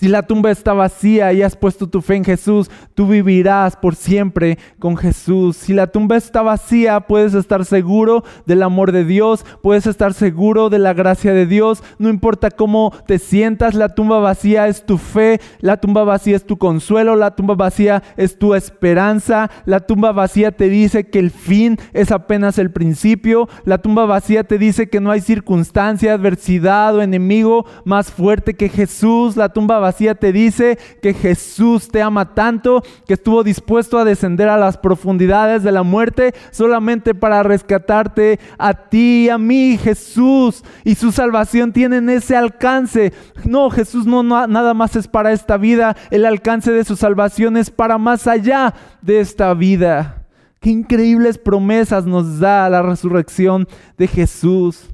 Si 0.00 0.06
la 0.06 0.22
tumba 0.22 0.52
está 0.52 0.74
vacía 0.74 1.32
y 1.32 1.42
has 1.42 1.56
puesto 1.56 1.88
tu 1.88 2.02
fe 2.02 2.14
en 2.14 2.24
Jesús, 2.24 2.70
tú 2.94 3.08
vivirás 3.08 3.74
por 3.74 3.96
siempre 3.96 4.56
con 4.78 4.96
Jesús. 4.96 5.56
Si 5.56 5.74
la 5.74 5.88
tumba 5.88 6.16
está 6.16 6.40
vacía, 6.40 7.00
puedes 7.00 7.34
estar 7.34 7.64
seguro 7.64 8.22
del 8.46 8.62
amor 8.62 8.92
de 8.92 9.04
Dios, 9.04 9.44
puedes 9.60 9.88
estar 9.88 10.14
seguro 10.14 10.70
de 10.70 10.78
la 10.78 10.92
gracia 10.92 11.32
de 11.32 11.46
Dios. 11.46 11.82
No 11.98 12.10
importa 12.10 12.52
cómo 12.52 12.92
te 13.08 13.18
sientas, 13.18 13.74
la 13.74 13.88
tumba 13.88 14.20
vacía 14.20 14.68
es 14.68 14.86
tu 14.86 14.98
fe, 14.98 15.40
la 15.58 15.78
tumba 15.78 16.04
vacía 16.04 16.36
es 16.36 16.46
tu 16.46 16.58
consuelo, 16.58 17.16
la 17.16 17.34
tumba 17.34 17.56
vacía 17.56 18.04
es 18.16 18.38
tu 18.38 18.54
esperanza, 18.54 19.50
la 19.64 19.80
tumba 19.80 20.12
vacía 20.12 20.52
te 20.52 20.68
dice 20.68 21.08
que 21.08 21.18
el 21.18 21.32
fin 21.32 21.76
es 21.92 22.12
apenas 22.12 22.58
el 22.58 22.70
principio, 22.70 23.48
la 23.64 23.78
tumba 23.78 24.06
vacía 24.06 24.44
te 24.44 24.58
dice 24.58 24.88
que 24.88 25.00
no 25.00 25.10
hay 25.10 25.22
circunstancia, 25.22 26.14
adversidad 26.14 26.94
o 26.94 27.02
enemigo 27.02 27.66
más 27.84 28.12
fuerte 28.12 28.54
que 28.54 28.68
Jesús. 28.68 29.36
La 29.36 29.48
tumba 29.48 29.80
vacía 29.80 29.87
te 29.92 30.32
dice 30.32 30.78
que 31.02 31.14
Jesús 31.14 31.88
te 31.88 32.02
ama 32.02 32.34
tanto 32.34 32.82
que 33.06 33.14
estuvo 33.14 33.42
dispuesto 33.42 33.98
a 33.98 34.04
descender 34.04 34.48
a 34.48 34.56
las 34.56 34.76
profundidades 34.78 35.62
de 35.62 35.72
la 35.72 35.82
muerte 35.82 36.34
solamente 36.50 37.14
para 37.14 37.42
rescatarte 37.42 38.38
a 38.58 38.74
ti 38.74 39.24
y 39.24 39.28
a 39.28 39.38
mí, 39.38 39.78
Jesús. 39.78 40.62
Y 40.84 40.94
su 40.94 41.12
salvación 41.12 41.72
tiene 41.72 42.14
ese 42.14 42.36
alcance. 42.36 43.12
No, 43.44 43.70
Jesús 43.70 44.06
no, 44.06 44.22
no 44.22 44.46
nada 44.46 44.74
más 44.74 44.96
es 44.96 45.08
para 45.08 45.32
esta 45.32 45.56
vida, 45.56 45.96
el 46.10 46.24
alcance 46.24 46.70
de 46.70 46.84
su 46.84 46.96
salvación 46.96 47.56
es 47.56 47.70
para 47.70 47.98
más 47.98 48.26
allá 48.26 48.74
de 49.02 49.20
esta 49.20 49.52
vida. 49.54 50.26
Qué 50.60 50.70
increíbles 50.70 51.38
promesas 51.38 52.04
nos 52.04 52.40
da 52.40 52.68
la 52.68 52.82
resurrección 52.82 53.68
de 53.96 54.08
Jesús. 54.08 54.88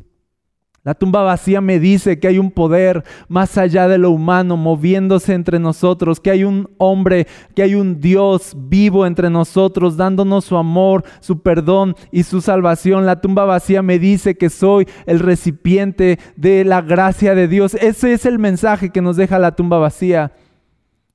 La 0.85 0.93
tumba 0.93 1.23
vacía 1.23 1.63
me 1.63 1.81
dice 1.81 2.19
que 2.19 2.29
hay 2.29 2.39
un 2.39 2.51
poder 2.51 3.05
más 3.27 3.57
allá 3.57 3.89
de 3.89 3.97
lo 3.97 4.11
humano 4.11 4.59
moviéndose 4.59 5.33
entre 5.33 5.59
nosotros, 5.59 6.21
que 6.21 6.31
hay 6.31 6.45
un 6.45 6.69
hombre, 6.77 7.27
que 7.55 7.63
hay 7.63 7.75
un 7.75 8.03
Dios 8.03 8.55
vivo 8.55 9.07
entre 9.07 9.31
nosotros, 9.31 9.97
dándonos 9.97 10.45
su 10.45 10.59
amor, 10.59 11.03
su 11.21 11.41
perdón 11.41 11.97
y 12.13 12.25
su 12.25 12.43
salvación. 12.43 13.07
La 13.07 13.23
tumba 13.23 13.47
vacía 13.47 13.81
me 13.81 13.99
dice 13.99 14.37
que 14.37 14.51
soy 14.51 14.87
el 15.07 15.21
recipiente 15.21 16.19
de 16.37 16.67
la 16.67 16.83
gracia 16.83 17.35
de 17.35 17.49
Dios. 17.49 17.73
Ese 17.77 18.13
es 18.13 18.27
el 18.27 18.39
mensaje 18.39 18.91
que 18.91 19.01
nos 19.01 19.17
deja 19.17 19.39
la 19.39 19.57
tumba 19.57 19.79
vacía. 19.79 20.33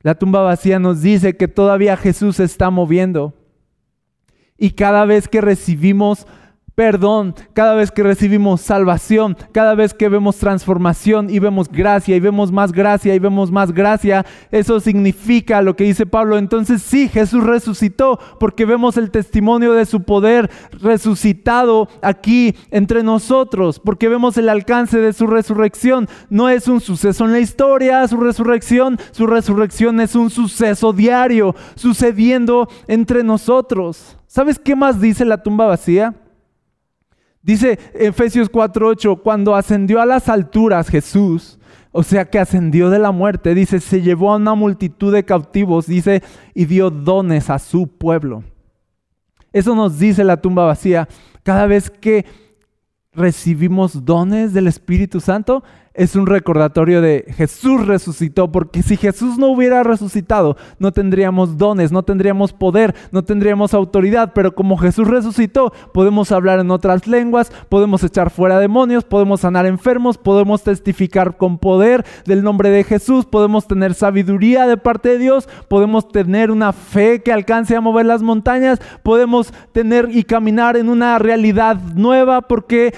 La 0.02 0.16
tumba 0.16 0.42
vacía 0.42 0.80
nos 0.80 1.04
dice 1.04 1.38
que 1.38 1.48
todavía 1.48 1.96
Jesús 1.96 2.38
se 2.38 2.44
está 2.46 2.72
moviendo. 2.72 3.36
Y 4.58 4.72
cada 4.72 5.06
vez 5.06 5.28
que 5.28 5.42
recibimos 5.42 6.26
perdón, 6.80 7.36
cada 7.52 7.74
vez 7.74 7.92
que 7.92 8.04
recibimos 8.04 8.62
salvación, 8.62 9.36
cada 9.52 9.76
vez 9.76 9.94
que 9.94 10.08
vemos 10.08 10.38
transformación 10.38 11.30
y 11.30 11.40
vemos 11.40 11.70
gracia 11.70 12.16
y 12.16 12.22
vemos 12.22 12.54
más 12.54 12.72
gracia 12.72 13.14
y 13.14 13.20
vemos 13.20 13.52
más 13.52 13.74
gracia, 13.74 14.26
eso 14.50 14.80
significa 14.80 15.62
lo 15.62 15.76
que 15.76 15.84
dice 15.84 16.06
Pablo. 16.06 16.38
Entonces 16.38 16.82
sí, 16.82 17.10
Jesús 17.10 17.44
resucitó 17.44 18.18
porque 18.40 18.64
vemos 18.64 18.96
el 18.96 19.12
testimonio 19.12 19.74
de 19.74 19.86
su 19.86 20.04
poder 20.04 20.50
resucitado 20.72 21.90
aquí 22.02 22.56
entre 22.72 23.04
nosotros, 23.04 23.82
porque 23.82 24.08
vemos 24.08 24.38
el 24.38 24.48
alcance 24.48 25.00
de 25.00 25.12
su 25.12 25.28
resurrección. 25.28 26.08
No 26.30 26.48
es 26.48 26.70
un 26.70 26.80
suceso 26.80 27.26
en 27.26 27.34
la 27.34 27.42
historia, 27.42 28.08
su 28.08 28.16
resurrección, 28.16 28.98
su 29.12 29.28
resurrección 29.28 30.00
es 30.00 30.16
un 30.16 30.30
suceso 30.30 30.94
diario, 30.94 31.58
sucediendo 31.76 32.70
entre 32.88 33.22
nosotros. 33.26 34.16
¿Sabes 34.28 34.58
qué 34.58 34.78
más 34.78 35.02
dice 35.02 35.26
la 35.26 35.44
tumba 35.44 35.66
vacía? 35.66 36.16
Dice 37.42 37.80
Efesios 37.94 38.50
4:8, 38.52 39.22
cuando 39.22 39.56
ascendió 39.56 40.02
a 40.02 40.06
las 40.06 40.30
alturas 40.30 40.90
Jesús, 40.90 41.60
o 41.92 42.04
sea 42.04 42.26
que 42.26 42.40
ascendió 42.40 42.90
de 42.90 43.00
la 43.00 43.12
muerte, 43.12 43.56
dice, 43.56 43.80
se 43.80 44.02
llevó 44.02 44.32
a 44.32 44.38
una 44.38 44.54
multitud 44.54 45.14
de 45.14 45.26
cautivos, 45.26 45.88
dice, 45.88 46.22
y 46.54 46.66
dio 46.66 46.90
dones 46.92 47.50
a 47.50 47.58
su 47.58 47.88
pueblo. 47.88 48.44
Eso 49.52 49.74
nos 49.74 49.98
dice 49.98 50.24
la 50.24 50.38
tumba 50.38 50.66
vacía. 50.66 51.08
Cada 51.42 51.66
vez 51.66 51.90
que 51.90 52.26
recibimos 53.12 54.06
dones 54.06 54.54
del 54.54 54.68
Espíritu 54.68 55.20
Santo, 55.20 55.64
es 56.00 56.16
un 56.16 56.28
recordatorio 56.28 57.02
de 57.02 57.26
Jesús 57.36 57.86
resucitó, 57.86 58.50
porque 58.50 58.84
si 58.84 58.96
Jesús 58.96 59.38
no 59.38 59.48
hubiera 59.48 59.84
resucitado, 59.84 60.56
no 60.80 60.94
tendríamos 60.94 61.58
dones, 61.58 61.92
no 61.92 62.04
tendríamos 62.04 62.54
poder, 62.54 62.96
no 63.12 63.26
tendríamos 63.26 63.74
autoridad, 63.74 64.32
pero 64.34 64.56
como 64.56 64.78
Jesús 64.78 65.10
resucitó, 65.10 65.74
podemos 65.94 66.32
hablar 66.32 66.62
en 66.62 66.72
otras 66.72 67.06
lenguas, 67.06 67.52
podemos 67.68 68.02
echar 68.02 68.30
fuera 68.30 68.60
demonios, 68.60 69.04
podemos 69.04 69.42
sanar 69.42 69.66
enfermos, 69.66 70.18
podemos 70.18 70.64
testificar 70.64 71.36
con 71.36 71.58
poder 71.58 72.06
del 72.24 72.44
nombre 72.44 72.70
de 72.70 72.86
Jesús, 72.86 73.26
podemos 73.26 73.68
tener 73.68 73.94
sabiduría 73.94 74.68
de 74.68 74.78
parte 74.78 75.10
de 75.10 75.18
Dios, 75.18 75.50
podemos 75.68 76.08
tener 76.08 76.50
una 76.50 76.72
fe 76.72 77.22
que 77.22 77.34
alcance 77.34 77.76
a 77.76 77.82
mover 77.82 78.06
las 78.06 78.22
montañas, 78.22 78.80
podemos 79.04 79.54
tener 79.74 80.08
y 80.16 80.24
caminar 80.24 80.78
en 80.78 80.88
una 80.88 81.20
realidad 81.20 81.76
nueva 81.94 82.40
porque 82.40 82.94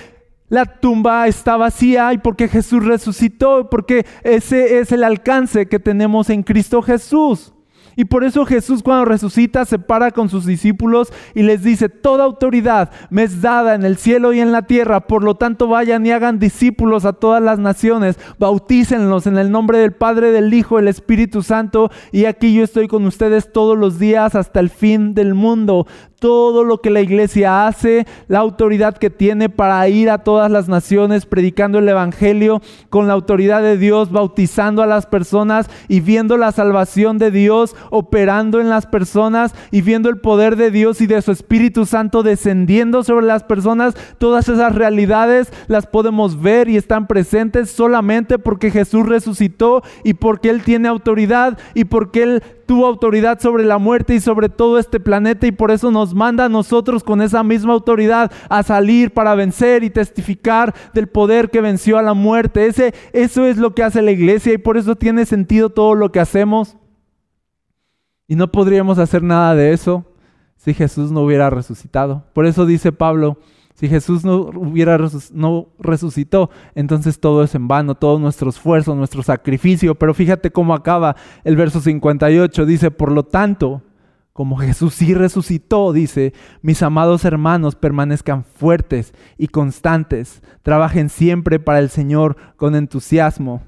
la 0.52 0.66
tumba 0.66 1.28
está 1.28 1.56
vacía 1.56 2.12
y 2.12 2.18
porque 2.18 2.50
Jesús 2.50 2.84
resucitó, 2.84 3.70
porque 3.70 4.06
ese 4.22 4.80
es 4.80 4.92
el 4.92 5.06
alcance 5.06 5.68
que 5.68 5.80
tenemos 5.80 6.30
en 6.30 6.44
Cristo 6.44 6.82
Jesús. 6.82 7.54
Y 7.96 8.06
por 8.06 8.26
eso 8.26 8.46
Jesús 8.46 8.84
cuando 8.84 9.06
resucita 9.06 9.64
se 9.64 9.80
para 9.80 10.12
con 10.12 10.28
sus 10.28 10.46
discípulos 10.46 11.14
y 11.36 11.44
les 11.44 11.64
dice, 11.64 11.88
toda 11.88 12.26
autoridad 12.26 12.92
me 13.10 13.24
es 13.24 13.42
dada 13.42 13.76
en 13.76 13.84
el 13.84 13.96
cielo 13.96 14.34
y 14.34 14.42
en 14.42 14.52
la 14.52 14.64
tierra, 14.64 15.08
por 15.08 15.24
lo 15.24 15.36
tanto 15.36 15.68
vayan 15.68 16.06
y 16.06 16.12
hagan 16.12 16.38
discípulos 16.38 17.06
a 17.06 17.14
todas 17.14 17.42
las 17.42 17.60
naciones, 17.60 18.20
bautícenlos 18.38 19.28
en 19.28 19.38
el 19.38 19.52
nombre 19.52 19.78
del 19.78 19.94
Padre, 19.94 20.32
del 20.32 20.54
Hijo, 20.54 20.78
del 20.78 20.88
Espíritu 20.90 21.44
Santo, 21.44 21.92
y 22.12 22.26
aquí 22.26 22.54
yo 22.54 22.64
estoy 22.64 22.88
con 22.88 23.06
ustedes 23.06 23.54
todos 23.54 23.78
los 23.78 24.00
días 24.00 24.36
hasta 24.36 24.60
el 24.60 24.70
fin 24.70 25.14
del 25.14 25.34
mundo 25.34 25.88
todo 26.22 26.64
lo 26.64 26.82
que 26.82 26.92
la 26.92 27.02
iglesia 27.02 27.66
hace, 27.66 28.06
la 28.28 28.38
autoridad 28.38 28.96
que 28.96 29.10
tiene 29.10 29.50
para 29.50 29.90
ir 29.90 30.12
a 30.12 30.20
todas 30.20 30.52
las 30.52 30.70
naciones 30.70 31.26
predicando 31.26 31.80
el 31.80 31.90
Evangelio 31.90 32.62
con 32.92 33.08
la 33.08 33.14
autoridad 33.14 33.64
de 33.64 33.76
Dios, 33.76 34.12
bautizando 34.12 34.84
a 34.84 34.86
las 34.86 35.08
personas 35.08 35.68
y 35.88 36.00
viendo 36.00 36.38
la 36.38 36.52
salvación 36.52 37.18
de 37.18 37.32
Dios 37.32 37.76
operando 37.90 38.62
en 38.62 38.70
las 38.70 38.86
personas 38.86 39.56
y 39.72 39.82
viendo 39.82 40.10
el 40.10 40.20
poder 40.20 40.58
de 40.58 40.70
Dios 40.70 41.02
y 41.02 41.08
de 41.08 41.24
su 41.24 41.32
Espíritu 41.32 41.88
Santo 41.88 42.22
descendiendo 42.22 43.04
sobre 43.04 43.26
las 43.26 43.44
personas. 43.44 43.96
Todas 44.20 44.48
esas 44.48 44.76
realidades 44.76 45.52
las 45.68 45.88
podemos 45.88 46.40
ver 46.40 46.70
y 46.70 46.78
están 46.78 47.08
presentes 47.08 47.72
solamente 47.72 48.38
porque 48.38 48.70
Jesús 48.70 49.08
resucitó 49.08 49.82
y 50.04 50.14
porque 50.14 50.52
Él 50.52 50.62
tiene 50.62 50.88
autoridad 50.88 51.58
y 51.74 51.86
porque 51.86 52.22
Él 52.22 52.44
tuvo 52.72 52.88
autoridad 52.88 53.38
sobre 53.42 53.66
la 53.66 53.80
muerte 53.80 54.16
y 54.16 54.22
sobre 54.22 54.48
todo 54.48 54.80
este 54.80 55.02
planeta 55.02 55.46
y 55.46 55.52
por 55.52 55.72
eso 55.72 55.92
nos 55.92 56.14
manda 56.14 56.46
a 56.46 56.50
nosotros 56.50 57.04
con 57.04 57.22
esa 57.22 57.44
misma 57.44 57.74
autoridad 57.74 58.32
a 58.48 58.64
salir 58.64 59.12
para 59.12 59.36
vencer 59.36 59.84
y 59.84 59.90
testificar 59.90 60.74
del 60.94 61.08
poder 61.08 61.50
que 61.50 61.60
venció 61.60 61.98
a 61.98 62.02
la 62.02 62.14
muerte. 62.14 62.68
Ese, 62.68 62.94
eso 63.12 63.46
es 63.46 63.58
lo 63.58 63.76
que 63.76 63.84
hace 63.84 64.02
la 64.02 64.12
iglesia 64.12 64.54
y 64.54 64.58
por 64.58 64.78
eso 64.78 64.96
tiene 64.96 65.26
sentido 65.26 65.70
todo 65.70 65.96
lo 65.96 66.14
que 66.14 66.22
hacemos. 66.22 66.78
Y 68.26 68.38
no 68.38 68.50
podríamos 68.54 69.00
hacer 69.00 69.22
nada 69.22 69.54
de 69.54 69.74
eso 69.74 70.06
si 70.56 70.74
Jesús 70.74 71.12
no 71.12 71.24
hubiera 71.24 71.50
resucitado. 71.50 72.24
Por 72.32 72.46
eso 72.46 72.66
dice 72.66 72.94
Pablo, 72.94 73.38
si 73.82 73.90
Jesús 73.90 74.24
no 74.24 74.36
hubiera 74.36 74.96
no 75.34 75.70
resucitó, 75.80 76.52
entonces 76.76 77.20
todo 77.20 77.44
es 77.44 77.56
en 77.56 77.68
vano, 77.68 77.96
todo 77.96 78.20
nuestro 78.20 78.52
esfuerzo, 78.52 78.94
nuestro 78.94 79.24
sacrificio. 79.24 79.96
Pero 79.96 80.14
fíjate 80.14 80.52
cómo 80.52 80.76
acaba 80.76 81.16
el 81.44 81.56
verso 81.56 81.82
58. 81.82 82.68
Dice, 82.68 82.92
por 82.92 83.12
lo 83.12 83.24
tanto, 83.24 83.82
como 84.34 84.58
Jesús 84.58 84.94
sí 84.94 85.16
resucitó, 85.16 85.94
dice, 85.94 86.36
mis 86.62 86.84
amados 86.84 87.26
hermanos 87.26 87.74
permanezcan 87.74 88.44
fuertes 88.44 89.16
y 89.40 89.48
constantes, 89.48 90.44
trabajen 90.62 91.10
siempre 91.10 91.60
para 91.60 91.80
el 91.80 91.90
Señor 91.90 92.38
con 92.58 92.76
entusiasmo, 92.76 93.64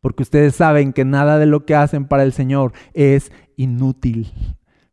porque 0.00 0.22
ustedes 0.22 0.54
saben 0.54 0.94
que 0.94 1.04
nada 1.04 1.38
de 1.38 1.44
lo 1.44 1.66
que 1.66 1.74
hacen 1.74 2.06
para 2.06 2.22
el 2.22 2.32
Señor 2.32 2.72
es 2.94 3.30
inútil. 3.56 4.32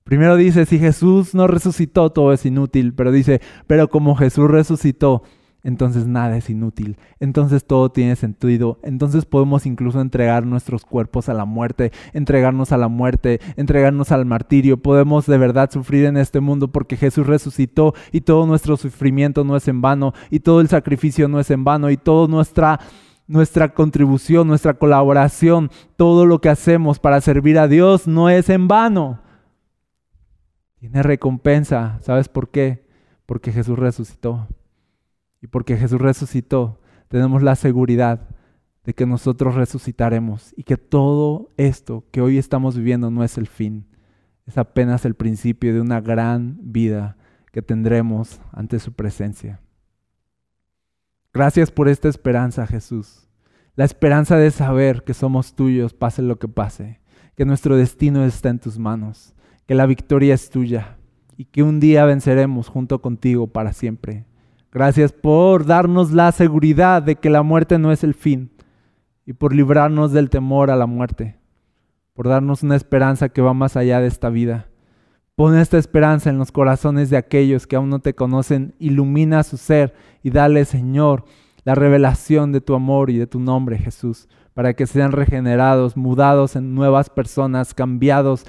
Primero 0.08 0.36
dice, 0.36 0.68
si 0.68 0.78
Jesús 0.78 1.34
no 1.34 1.47
resucitó, 1.47 2.12
todo 2.12 2.32
es 2.32 2.45
inútil, 2.45 2.93
pero 2.93 3.12
dice, 3.12 3.41
pero 3.66 3.89
como 3.89 4.16
Jesús 4.16 4.51
resucitó, 4.51 5.24
entonces 5.64 6.06
nada 6.06 6.38
es 6.38 6.47
inútil, 6.51 6.97
entonces 7.20 7.66
todo 7.66 7.89
tiene 7.89 8.16
sentido, 8.16 8.78
entonces 8.84 9.26
podemos 9.26 9.66
incluso 9.66 9.99
entregar 9.99 10.45
nuestros 10.45 10.86
cuerpos 10.86 11.28
a 11.28 11.34
la 11.34 11.45
muerte, 11.45 11.91
entregarnos 12.14 12.72
a 12.72 12.78
la 12.78 12.88
muerte, 12.88 13.39
entregarnos 13.58 14.12
al 14.12 14.28
martirio, 14.28 14.78
podemos 14.78 15.26
de 15.26 15.39
verdad 15.39 15.72
sufrir 15.72 16.06
en 16.06 16.18
este 16.18 16.39
mundo 16.39 16.72
porque 16.72 16.97
Jesús 16.97 17.26
resucitó 17.26 17.95
y 18.12 18.22
todo 18.22 18.45
nuestro 18.45 18.78
sufrimiento 18.78 19.43
no 19.43 19.56
es 19.56 19.68
en 19.68 19.82
vano 19.82 20.14
y 20.30 20.41
todo 20.41 20.62
el 20.62 20.68
sacrificio 20.68 21.28
no 21.28 21.39
es 21.39 21.49
en 21.49 21.64
vano 21.64 21.89
y 21.89 21.97
toda 21.97 22.28
nuestra 22.28 22.80
nuestra 23.28 23.74
contribución, 23.74 24.47
nuestra 24.47 24.76
colaboración, 24.76 25.72
todo 25.97 26.28
lo 26.28 26.41
que 26.41 26.49
hacemos 26.49 26.99
para 26.99 27.22
servir 27.22 27.58
a 27.58 27.68
Dios 27.68 28.08
no 28.08 28.30
es 28.30 28.51
en 28.51 28.68
vano. 28.68 29.24
Tiene 30.86 31.01
recompensa. 31.01 31.97
¿Sabes 32.03 32.29
por 32.29 32.51
qué? 32.51 32.86
Porque 33.25 33.51
Jesús 33.51 33.79
resucitó. 33.79 34.47
Y 35.41 35.47
porque 35.47 35.77
Jesús 35.77 35.99
resucitó, 35.99 36.79
tenemos 37.07 37.41
la 37.41 37.55
seguridad 37.55 38.29
de 38.83 38.93
que 38.93 39.07
nosotros 39.07 39.55
resucitaremos 39.55 40.53
y 40.55 40.61
que 40.61 40.77
todo 40.77 41.49
esto 41.57 42.05
que 42.11 42.21
hoy 42.21 42.38
estamos 42.38 42.77
viviendo 42.77 43.09
no 43.09 43.23
es 43.23 43.39
el 43.39 43.47
fin, 43.47 43.88
es 44.45 44.59
apenas 44.59 45.05
el 45.05 45.15
principio 45.15 45.73
de 45.73 45.81
una 45.81 46.01
gran 46.01 46.59
vida 46.61 47.17
que 47.51 47.63
tendremos 47.63 48.39
ante 48.51 48.77
su 48.77 48.93
presencia. 48.93 49.61
Gracias 51.33 51.71
por 51.71 51.89
esta 51.89 52.09
esperanza, 52.09 52.67
Jesús. 52.67 53.27
La 53.73 53.86
esperanza 53.86 54.38
de 54.38 54.51
saber 54.51 55.03
que 55.03 55.15
somos 55.15 55.55
tuyos, 55.55 55.95
pase 55.95 56.21
lo 56.21 56.38
que 56.38 56.47
pase, 56.47 57.01
que 57.36 57.43
nuestro 57.45 57.75
destino 57.75 58.23
está 58.23 58.49
en 58.49 58.59
tus 58.59 58.77
manos 58.77 59.34
que 59.68 59.76
la 59.76 59.86
victoria 59.86 60.34
es 60.34 60.49
tuya 60.49 60.97
y 61.38 61.45
que 61.45 61.63
un 61.63 61.80
día 61.80 62.05
venceremos 62.05 62.68
junto 62.68 63.01
contigo 63.01 63.47
para 63.47 63.74
siempre. 63.74 64.26
Gracias 64.72 65.11
por 65.11 65.66
darnos 65.66 66.11
la 66.11 66.32
seguridad 66.32 67.01
de 67.01 67.16
que 67.16 67.30
la 67.30 67.43
muerte 67.43 67.80
no 67.80 67.91
es 67.91 68.03
el 68.03 68.13
fin 68.13 68.51
y 69.26 69.34
por 69.34 69.55
librarnos 69.55 70.11
del 70.11 70.30
temor 70.30 70.70
a 70.70 70.76
la 70.76 70.86
muerte, 70.86 71.38
por 72.13 72.28
darnos 72.28 72.61
una 72.63 72.76
esperanza 72.76 73.30
que 73.30 73.41
va 73.41 73.53
más 73.53 73.76
allá 73.76 73.99
de 73.99 74.07
esta 74.07 74.30
vida. 74.30 74.68
Pon 75.36 75.57
esta 75.57 75.78
esperanza 75.78 76.30
en 76.30 76.38
los 76.38 76.51
corazones 76.51 77.09
de 77.09 77.18
aquellos 77.18 77.68
que 77.68 77.76
aún 77.76 77.89
no 77.89 77.99
te 77.99 78.16
conocen, 78.16 78.76
ilumina 78.80 79.43
su 79.43 79.57
ser 79.57 79.93
y 80.24 80.30
dale, 80.30 80.63
Señor, 80.63 81.26
la 81.66 81.76
revelación 81.76 82.51
de 82.51 82.61
tu 82.61 82.76
amor 82.76 83.09
y 83.09 83.18
de 83.18 83.28
tu 83.28 83.39
nombre, 83.39 83.78
Jesús, 83.78 84.30
para 84.53 84.76
que 84.76 84.88
sean 84.88 85.11
regenerados, 85.11 85.97
mudados 85.97 86.55
en 86.55 86.76
nuevas 86.76 87.09
personas, 87.09 87.74
cambiados 87.74 88.45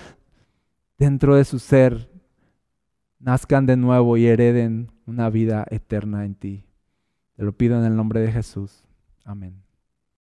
dentro 0.98 1.36
de 1.36 1.44
su 1.44 1.58
ser 1.58 2.10
nazcan 3.18 3.66
de 3.66 3.76
nuevo 3.76 4.16
y 4.16 4.26
hereden 4.26 4.92
una 5.06 5.30
vida 5.30 5.66
eterna 5.70 6.24
en 6.24 6.34
ti. 6.34 6.66
Te 7.36 7.44
lo 7.44 7.52
pido 7.52 7.78
en 7.78 7.84
el 7.84 7.96
nombre 7.96 8.20
de 8.20 8.32
Jesús. 8.32 8.84
Amén. 9.24 9.65